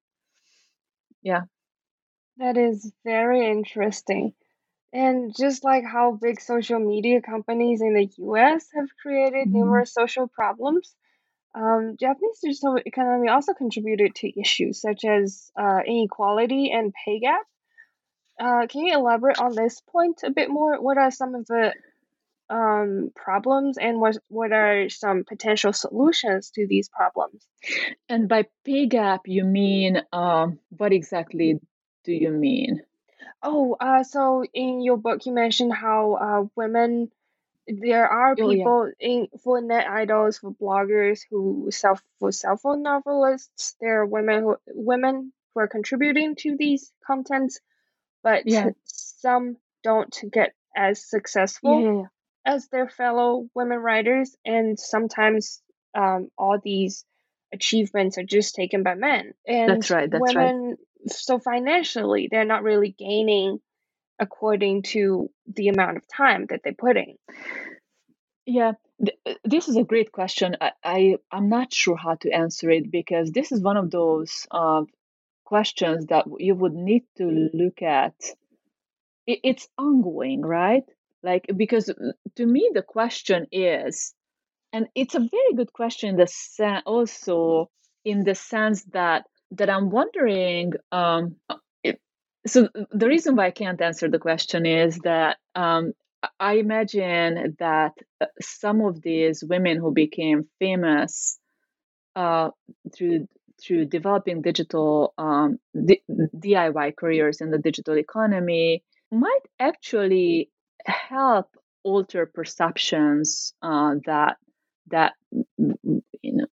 Yeah, 1.22 1.41
that 2.38 2.57
is 2.57 2.91
very 3.03 3.45
interesting. 3.45 4.34
And 4.91 5.36
just 5.38 5.63
like 5.63 5.84
how 5.84 6.13
big 6.13 6.41
social 6.41 6.80
media 6.80 7.22
companies 7.22 7.82
in 7.82 7.93
the 7.93 8.09
US 8.30 8.65
have 8.74 8.88
created 9.01 9.47
mm-hmm. 9.47 9.57
numerous 9.57 9.93
social 9.93 10.28
problems, 10.28 10.95
um, 11.53 11.97
Japanese 11.99 12.39
digital 12.41 12.80
economy 12.84 13.28
also 13.28 13.53
contributed 13.53 14.15
to 14.15 14.39
issues 14.39 14.82
such 14.82 15.03
as 15.03 15.51
uh, 15.59 15.80
inequality 15.86 16.72
and 16.72 16.93
pay 17.05 17.20
gap, 17.20 17.45
uh, 18.40 18.68
can 18.68 18.86
you 18.86 18.94
elaborate 18.94 19.40
on 19.40 19.54
this 19.56 19.82
point 19.82 20.22
a 20.24 20.32
bit 20.32 20.50
more? 20.50 20.82
What 20.82 20.98
are 20.98 21.12
some 21.12 21.36
of 21.36 21.46
the 21.48 21.74
um, 22.50 23.12
problems 23.16 23.78
and 23.78 24.00
what 24.00 24.18
what 24.28 24.52
are 24.52 24.90
some 24.90 25.24
potential 25.24 25.74
solutions 25.74 26.52
to 26.52 26.66
these 26.68 26.90
problems? 26.90 27.46
And 28.08 28.28
by 28.28 28.46
pay 28.66 28.88
gap, 28.88 29.22
you 29.28 29.44
mean 29.44 30.02
um, 30.12 30.60
what 30.70 30.94
exactly 30.94 31.60
do 32.06 32.14
you 32.14 32.32
mean? 32.32 32.82
Oh, 33.44 33.76
uh, 33.80 34.04
so 34.04 34.44
in 34.54 34.82
your 34.82 34.98
book, 34.98 35.26
you 35.26 35.32
mentioned 35.32 35.74
how 35.74 36.14
uh, 36.14 36.48
women, 36.56 37.12
there 37.68 38.08
are 38.08 38.36
Oh, 38.40 38.50
yeah. 38.50 38.58
people 38.58 38.92
in 39.00 39.28
for 39.44 39.62
net 39.62 39.88
idols, 39.88 40.40
for 40.40 40.52
bloggers 40.52 41.22
who 41.30 41.70
self 41.72 42.02
for 42.20 42.32
cell 42.32 42.58
phone 42.58 42.84
novelists. 42.84 43.76
There 43.80 44.02
are 44.02 44.06
women 44.06 44.44
who 44.44 44.58
women 44.68 45.34
who 45.54 45.62
are 45.62 45.68
contributing 45.68 46.36
to 46.38 46.58
these 46.58 46.92
contents 47.06 47.60
but 48.24 48.43
Yeah. 48.45 48.70
some 48.86 49.57
don't 49.84 50.15
get 50.32 50.53
as 50.76 51.03
successful 51.09 51.82
Yeah. 51.82 52.03
as 52.45 52.67
their 52.70 52.89
fellow 52.89 53.49
women 53.55 53.80
writers, 53.80 54.36
and 54.45 54.80
sometimes 54.80 55.61
um, 55.95 56.30
all 56.38 56.59
these 56.63 57.05
achievements 57.53 58.17
are 58.17 58.24
just 58.24 58.55
taken 58.55 58.84
by 58.84 58.95
men. 58.95 59.34
And 59.47 59.67
That's 59.67 59.89
right. 59.89 60.09
That's 60.09 60.36
right. 60.36 60.53
women, 60.53 60.78
so 61.07 61.39
financially, 61.39 62.28
they're 62.32 62.45
not 62.45 62.63
really 62.63 62.95
gaining 62.97 63.59
according 64.20 64.84
to 64.84 65.30
the 65.47 65.70
amount 65.70 65.97
of 65.97 66.03
time 66.07 66.45
that 66.49 66.61
they 66.63 66.72
put 66.72 66.97
in. 66.97 67.15
Yeah, 68.45 68.74
th- 69.05 69.39
this 69.45 69.70
is 69.70 69.78
a 69.78 69.84
great 69.86 70.11
question. 70.11 70.57
I, 70.61 70.72
I 70.84 71.17
I'm 71.32 71.49
not 71.49 71.74
sure 71.74 71.97
how 71.97 72.15
to 72.17 72.32
answer 72.32 72.70
it 72.72 72.91
because 72.91 73.32
this 73.32 73.51
is 73.53 73.61
one 73.61 73.78
of 73.78 73.91
those 73.91 74.47
uh, 74.51 74.84
questions 75.54 76.08
that 76.08 76.26
you 76.39 76.56
would 76.56 76.74
need 76.74 77.06
to 77.18 77.26
look 77.54 77.82
at 77.82 78.16
it, 79.28 79.39
it's 79.43 79.68
ongoing 79.78 80.41
right? 80.41 80.84
Like 81.24 81.45
because 81.56 81.89
uh, 81.89 82.14
to 82.38 82.45
me 82.45 82.72
the 82.74 82.82
question 82.84 83.47
is 83.52 84.14
and 84.74 84.88
it's 84.95 85.16
a 85.16 85.20
very 85.20 85.54
good 85.56 85.74
question 85.74 86.12
in 86.12 86.18
the 86.18 86.28
sen- 86.28 86.84
also 86.86 87.70
in 88.06 88.24
the 88.24 88.36
sense 88.36 88.84
that 88.93 89.26
that 89.52 89.70
i'm 89.70 89.89
wondering 89.89 90.74
um 90.91 91.36
so 92.47 92.70
the 92.91 93.08
reason 93.08 93.36
why 93.36 93.47
I 93.47 93.52
can't 93.52 93.82
answer 93.82 94.10
the 94.10 94.20
question 94.20 94.66
is 94.66 94.97
that 95.00 95.38
um, 95.56 95.93
I 96.39 96.56
imagine 96.56 97.56
that 97.60 97.93
uh, 98.22 98.28
some 98.41 98.82
of 98.82 99.02
these 99.02 99.43
women 99.43 99.78
who 99.78 99.93
became 99.93 100.47
famous 100.60 101.39
uh, 102.16 102.50
through 102.95 103.28
through 103.62 103.86
developing 103.86 104.41
digital 104.41 105.14
um, 105.18 105.60
DIY 105.76 106.95
careers 106.95 107.41
in 107.41 107.51
the 107.51 107.57
digital 107.57 107.97
economy 107.97 108.84
might 109.12 109.45
actually 109.60 110.49
help 110.86 111.47
alter 111.84 112.26
perceptions 112.26 113.53
uh, 113.62 113.95
that 114.05 114.38
that 114.88 115.14
you 115.57 116.03
know 116.24 116.45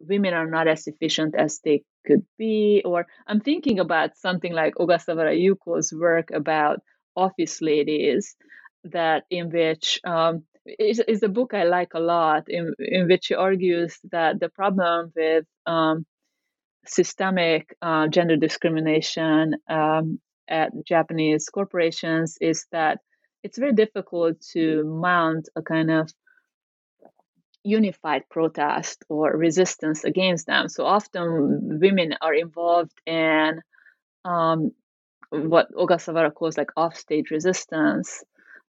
women 0.00 0.34
are 0.34 0.50
not 0.50 0.68
as 0.68 0.86
efficient 0.86 1.34
as 1.34 1.60
they 1.64 1.82
could 2.06 2.24
be. 2.38 2.82
Or 2.84 3.06
i'm 3.26 3.40
thinking 3.40 3.78
about 3.80 4.16
something 4.16 4.52
like 4.52 4.74
ogasawara 4.74 5.34
yuko's 5.36 5.92
work 5.92 6.30
about 6.30 6.80
office 7.16 7.62
ladies 7.62 8.36
that 8.84 9.24
in 9.30 9.50
which 9.50 10.00
um, 10.04 10.44
is, 10.66 11.00
is 11.00 11.22
a 11.22 11.28
book 11.28 11.54
I 11.54 11.64
like 11.64 11.94
a 11.94 12.00
lot, 12.00 12.48
in, 12.48 12.74
in 12.78 13.06
which 13.06 13.26
she 13.26 13.34
argues 13.34 13.98
that 14.10 14.40
the 14.40 14.48
problem 14.48 15.12
with 15.14 15.44
um, 15.66 16.06
systemic 16.86 17.76
uh, 17.82 18.08
gender 18.08 18.36
discrimination 18.36 19.54
um, 19.68 20.20
at 20.48 20.72
Japanese 20.84 21.48
corporations 21.48 22.36
is 22.40 22.66
that 22.72 22.98
it's 23.42 23.58
very 23.58 23.72
difficult 23.72 24.40
to 24.52 24.84
mount 24.84 25.48
a 25.56 25.62
kind 25.62 25.90
of 25.90 26.10
unified 27.62 28.22
protest 28.30 29.04
or 29.08 29.36
resistance 29.36 30.04
against 30.04 30.46
them. 30.46 30.68
So 30.68 30.84
often 30.84 31.78
women 31.80 32.14
are 32.20 32.34
involved 32.34 32.92
in 33.06 33.60
um, 34.24 34.72
what 35.30 35.72
Ogasawara 35.72 36.32
calls 36.32 36.56
like 36.56 36.70
offstage 36.76 37.30
resistance, 37.30 38.22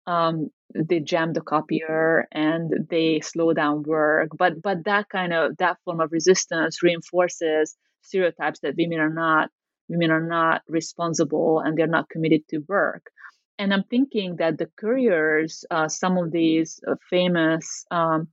um, 0.06 0.50
they 0.74 1.00
jam 1.00 1.32
the 1.32 1.40
copier 1.40 2.28
and 2.32 2.88
they 2.88 3.20
slow 3.20 3.52
down 3.52 3.82
work. 3.82 4.30
But 4.36 4.62
but 4.62 4.84
that 4.84 5.08
kind 5.08 5.32
of 5.32 5.56
that 5.58 5.78
form 5.84 6.00
of 6.00 6.12
resistance 6.12 6.82
reinforces 6.82 7.76
stereotypes 8.06 8.60
that 8.60 8.76
women 8.76 9.00
are 9.00 9.12
not 9.12 9.50
women 9.88 10.10
are 10.10 10.26
not 10.26 10.62
responsible 10.68 11.60
and 11.60 11.76
they're 11.76 11.86
not 11.86 12.08
committed 12.08 12.42
to 12.48 12.58
work. 12.68 13.10
And 13.58 13.72
I'm 13.72 13.84
thinking 13.84 14.36
that 14.36 14.58
the 14.58 14.68
couriers, 14.76 15.64
uh, 15.70 15.88
some 15.88 16.18
of 16.18 16.30
these 16.30 16.80
uh, 16.86 16.96
famous 17.08 17.86
um, 17.90 18.28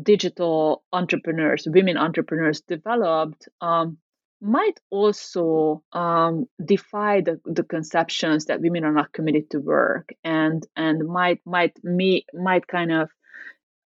digital 0.00 0.82
entrepreneurs, 0.92 1.66
women 1.66 1.96
entrepreneurs, 1.96 2.60
developed 2.60 3.48
um, 3.60 3.98
might 4.40 4.80
also 4.90 5.82
um, 5.92 6.46
defy 6.62 7.20
the, 7.20 7.40
the 7.44 7.62
conceptions 7.62 8.46
that 8.46 8.60
women 8.60 8.84
are 8.84 8.92
not 8.92 9.12
committed 9.12 9.48
to 9.50 9.58
work 9.58 10.10
and 10.24 10.66
and 10.74 11.06
might 11.06 11.40
might 11.46 11.72
me 11.84 12.26
might 12.34 12.66
kind 12.66 12.90
of 12.90 13.08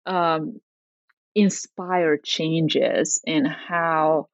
um, 0.07 0.59
inspire 1.35 2.17
changes 2.17 3.21
in 3.23 3.45
how 3.45 4.27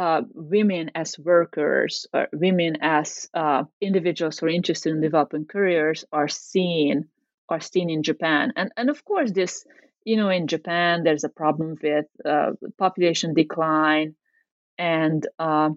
uh, 0.00 0.22
women 0.32 0.90
as 0.94 1.18
workers 1.18 2.06
or 2.14 2.26
women 2.32 2.78
as 2.80 3.28
uh, 3.34 3.64
individuals 3.82 4.38
who 4.38 4.46
are 4.46 4.56
interested 4.60 4.94
in 4.94 5.02
developing 5.02 5.44
careers 5.44 6.06
are 6.10 6.26
seen 6.26 7.04
are 7.50 7.60
seen 7.60 7.90
in 7.90 8.02
Japan. 8.02 8.54
And 8.56 8.72
and 8.78 8.88
of 8.88 9.04
course 9.04 9.30
this 9.30 9.66
you 10.06 10.16
know 10.16 10.30
in 10.30 10.46
Japan 10.46 11.02
there's 11.04 11.24
a 11.24 11.28
problem 11.42 11.76
with 11.82 12.06
uh, 12.24 12.52
population 12.78 13.34
decline 13.34 14.14
and 14.78 15.26
uh, 15.38 15.70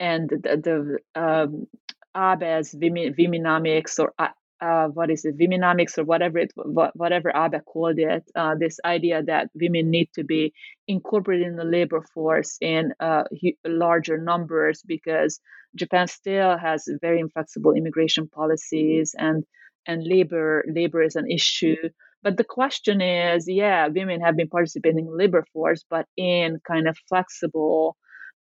and 0.00 0.28
the, 0.28 0.98
the 1.14 1.20
um, 1.22 1.68
Abe's 2.16 2.74
Womenomics 2.74 4.00
or 4.00 4.14
uh, 4.60 4.88
what 4.88 5.10
is 5.10 5.24
it, 5.24 5.38
Womenomics 5.38 5.98
or 5.98 6.04
whatever 6.04 6.38
it, 6.38 6.52
whatever 6.56 7.30
Abe 7.34 7.64
called 7.64 7.98
it, 7.98 8.24
uh, 8.34 8.54
this 8.58 8.78
idea 8.84 9.22
that 9.24 9.50
women 9.54 9.90
need 9.90 10.10
to 10.14 10.24
be 10.24 10.52
incorporated 10.86 11.46
in 11.46 11.56
the 11.56 11.64
labor 11.64 12.02
force 12.14 12.58
in 12.60 12.92
uh, 13.00 13.24
larger 13.66 14.18
numbers 14.18 14.82
because 14.86 15.40
Japan 15.74 16.08
still 16.08 16.56
has 16.58 16.88
very 17.00 17.20
inflexible 17.20 17.72
immigration 17.72 18.28
policies 18.28 19.14
and 19.18 19.44
and 19.86 20.02
labor 20.06 20.64
labor 20.68 21.02
is 21.02 21.16
an 21.16 21.30
issue. 21.30 21.76
But 22.22 22.36
the 22.36 22.44
question 22.44 23.00
is, 23.00 23.46
yeah, 23.48 23.86
women 23.86 24.20
have 24.20 24.36
been 24.36 24.48
participating 24.48 25.06
in 25.06 25.16
labor 25.16 25.44
force, 25.52 25.84
but 25.88 26.06
in 26.16 26.60
kind 26.66 26.88
of 26.88 26.98
flexible 27.08 27.96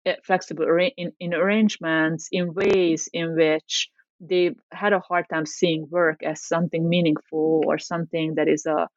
Eh, 0.05 0.15
flexible 0.23 0.65
in, 0.95 1.11
in 1.19 1.33
arrangements 1.33 2.29
in 2.31 2.53
ways 2.53 3.09
in 3.11 3.35
which 3.35 3.89
they 4.19 4.55
had 4.71 4.93
a 4.93 4.99
hard 4.99 5.25
time 5.29 5.45
seeing 5.45 5.87
work 5.89 6.23
as 6.23 6.43
something 6.43 6.87
meaningful 6.89 7.63
or 7.65 7.77
something 7.77 8.35
that 8.35 8.47
is 8.47 8.65
a 8.65 8.87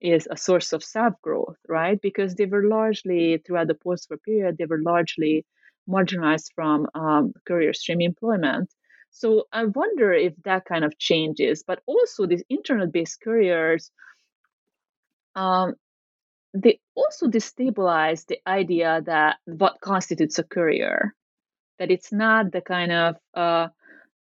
is 0.00 0.28
a 0.30 0.36
source 0.36 0.72
of 0.72 0.84
self 0.84 1.14
growth, 1.22 1.56
right? 1.68 2.00
Because 2.00 2.34
they 2.34 2.46
were 2.46 2.68
largely 2.68 3.38
throughout 3.38 3.68
the 3.68 3.74
post 3.74 4.08
war 4.10 4.18
period, 4.18 4.58
they 4.58 4.66
were 4.66 4.82
largely 4.82 5.46
marginalized 5.88 6.50
from 6.54 6.86
um, 6.94 7.32
career 7.46 7.72
stream 7.72 8.00
employment. 8.00 8.70
So 9.10 9.44
I 9.52 9.64
wonder 9.64 10.12
if 10.12 10.34
that 10.44 10.64
kind 10.64 10.84
of 10.84 10.98
changes. 10.98 11.62
But 11.66 11.82
also 11.86 12.26
these 12.26 12.42
internet 12.48 12.92
based 12.92 13.20
careers, 13.22 13.90
um, 15.36 15.74
they 16.52 16.80
also 16.94 17.26
destabilize 17.26 18.26
the 18.26 18.38
idea 18.46 19.02
that 19.06 19.36
what 19.46 19.80
constitutes 19.80 20.38
a 20.38 20.44
career 20.44 21.14
that 21.78 21.90
it's 21.90 22.12
not 22.12 22.52
the 22.52 22.60
kind 22.60 22.92
of 22.92 23.16
uh, 23.34 23.68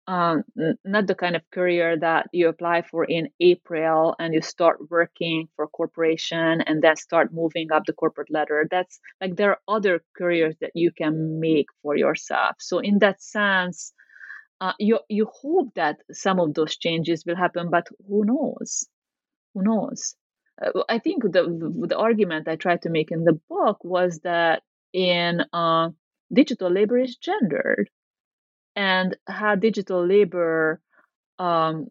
um, 0.06 0.44
not 0.84 1.06
the 1.06 1.14
kind 1.14 1.36
of 1.36 1.42
career 1.50 1.98
that 1.98 2.28
you 2.32 2.48
apply 2.48 2.82
for 2.82 3.04
in 3.04 3.30
April 3.40 4.14
and 4.18 4.34
you 4.34 4.42
start 4.42 4.90
working 4.90 5.48
for 5.56 5.64
a 5.64 5.68
corporation 5.68 6.60
and 6.62 6.82
then 6.82 6.96
start 6.96 7.32
moving 7.32 7.72
up 7.72 7.84
the 7.86 7.92
corporate 7.94 8.30
ladder. 8.30 8.66
That's 8.70 9.00
like 9.20 9.36
there 9.36 9.50
are 9.52 9.60
other 9.68 10.02
careers 10.16 10.56
that 10.60 10.72
you 10.74 10.92
can 10.92 11.40
make 11.40 11.66
for 11.82 11.96
yourself. 11.96 12.56
So 12.60 12.78
in 12.80 12.98
that 13.00 13.22
sense, 13.22 13.92
uh, 14.60 14.72
you 14.78 15.00
you 15.08 15.26
hope 15.32 15.74
that 15.74 15.98
some 16.12 16.40
of 16.40 16.54
those 16.54 16.76
changes 16.76 17.24
will 17.26 17.36
happen, 17.36 17.70
but 17.70 17.88
who 18.08 18.24
knows? 18.24 18.86
Who 19.54 19.62
knows? 19.62 20.16
uh, 20.62 20.82
I 20.88 20.98
think 20.98 21.22
the 21.24 21.42
the 21.88 21.98
argument 21.98 22.48
I 22.48 22.56
tried 22.56 22.82
to 22.82 22.90
make 22.90 23.10
in 23.10 23.24
the 23.24 23.40
book 23.48 23.82
was 23.84 24.20
that 24.20 24.62
in 24.92 25.42
uh, 25.52 25.90
digital 26.32 26.70
labor 26.70 26.98
is 26.98 27.16
gendered, 27.16 27.90
and 28.76 29.16
how 29.26 29.54
digital 29.54 30.06
labor, 30.06 30.80
um, 31.38 31.88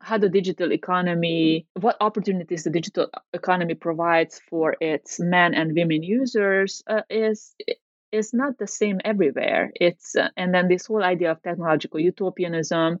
how 0.00 0.18
the 0.18 0.28
digital 0.28 0.72
economy, 0.72 1.66
what 1.80 1.96
opportunities 2.00 2.64
the 2.64 2.70
digital 2.70 3.10
economy 3.32 3.74
provides 3.74 4.40
for 4.48 4.76
its 4.80 5.18
men 5.18 5.54
and 5.54 5.74
women 5.74 6.02
users 6.02 6.82
uh, 6.86 7.02
is 7.10 7.54
is 8.12 8.32
not 8.32 8.58
the 8.58 8.66
same 8.66 9.00
everywhere. 9.04 9.72
It's 9.74 10.16
uh, 10.16 10.28
and 10.36 10.54
then 10.54 10.68
this 10.68 10.86
whole 10.86 11.02
idea 11.02 11.32
of 11.32 11.42
technological 11.42 12.00
utopianism 12.00 13.00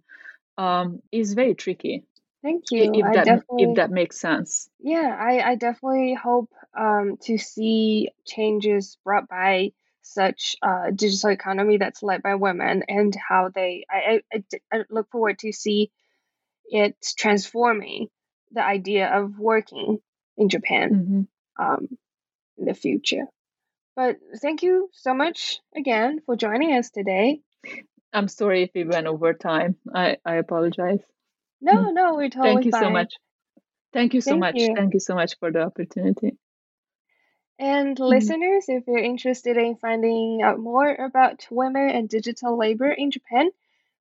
um, 0.58 1.02
is 1.12 1.34
very 1.34 1.54
tricky 1.54 2.04
Thank 2.46 2.70
you. 2.70 2.92
If 2.94 3.12
that 3.12 3.42
if 3.58 3.74
that 3.74 3.90
makes 3.90 4.20
sense. 4.20 4.70
yeah, 4.78 5.16
I, 5.18 5.40
I 5.50 5.54
definitely 5.56 6.14
hope 6.14 6.52
um, 6.78 7.16
to 7.22 7.38
see 7.38 8.10
changes 8.24 8.98
brought 9.02 9.28
by 9.28 9.72
such 10.12 10.56
a 10.62 10.92
digital 10.92 11.30
economy 11.30 11.78
that's 11.78 12.02
led 12.02 12.22
by 12.22 12.34
women 12.34 12.84
and 12.88 13.14
how 13.28 13.50
they. 13.54 13.86
I, 13.90 14.22
I, 14.32 14.44
I 14.72 14.84
look 14.90 15.10
forward 15.10 15.38
to 15.40 15.52
see 15.52 15.90
it 16.66 16.96
transforming 17.16 18.08
the 18.52 18.64
idea 18.64 19.08
of 19.08 19.38
working 19.38 19.98
in 20.36 20.48
Japan 20.48 20.90
hmm 20.90 21.22
um, 21.62 21.88
in 22.58 22.64
the 22.66 22.74
future. 22.74 23.26
But 23.94 24.16
thank 24.42 24.62
you 24.62 24.90
so 24.92 25.14
much 25.14 25.60
again 25.74 26.20
for 26.26 26.36
joining 26.36 26.74
us 26.74 26.90
today. 26.90 27.40
I'm 28.12 28.28
sorry 28.28 28.62
if 28.62 28.70
we 28.74 28.84
went 28.84 29.06
over 29.06 29.32
time. 29.34 29.76
I 29.94 30.18
I 30.24 30.34
apologize. 30.36 31.00
No, 31.60 31.90
no, 31.90 32.14
we're 32.14 32.28
totally 32.28 32.54
Thank 32.54 32.64
you 32.66 32.72
so 32.72 32.90
much. 32.90 33.14
Thank 33.92 34.14
you 34.14 34.20
so 34.20 34.30
Thank 34.30 34.40
much. 34.40 34.56
you. 34.56 34.74
Thank 34.76 34.94
you 34.94 35.00
so 35.00 35.14
much 35.14 35.38
for 35.38 35.50
the 35.50 35.62
opportunity. 35.62 36.36
And 37.58 37.96
mm-hmm. 37.96 38.04
listeners, 38.04 38.66
if 38.68 38.86
you're 38.86 38.98
interested 38.98 39.56
in 39.56 39.76
finding 39.76 40.42
out 40.42 40.58
more 40.58 40.94
about 40.94 41.46
women 41.50 41.88
and 41.88 42.08
digital 42.08 42.58
labor 42.58 42.90
in 42.90 43.10
Japan, 43.10 43.50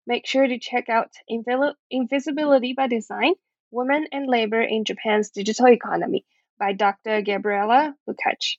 make 0.07 0.25
sure 0.25 0.47
to 0.47 0.57
check 0.57 0.89
out 0.89 1.11
Invil- 1.29 1.75
Invisibility 1.91 2.73
by 2.73 2.87
Design 2.87 3.33
Women 3.69 4.07
and 4.11 4.27
Labor 4.27 4.61
in 4.61 4.85
Japan's 4.85 5.29
Digital 5.29 5.67
Economy 5.67 6.25
by 6.57 6.73
Dr. 6.73 7.21
Gabriela 7.21 7.95
Lukács. 8.09 8.57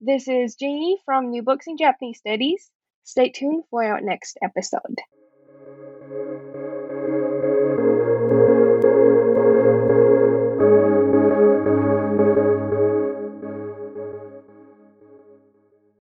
This 0.00 0.28
is 0.28 0.56
Janie 0.56 0.98
from 1.06 1.30
New 1.30 1.42
Books 1.42 1.66
in 1.66 1.78
Japanese 1.78 2.18
Studies. 2.18 2.70
Stay 3.04 3.30
tuned 3.30 3.64
for 3.70 3.82
our 3.82 4.00
next 4.00 4.36
episode. 4.42 4.96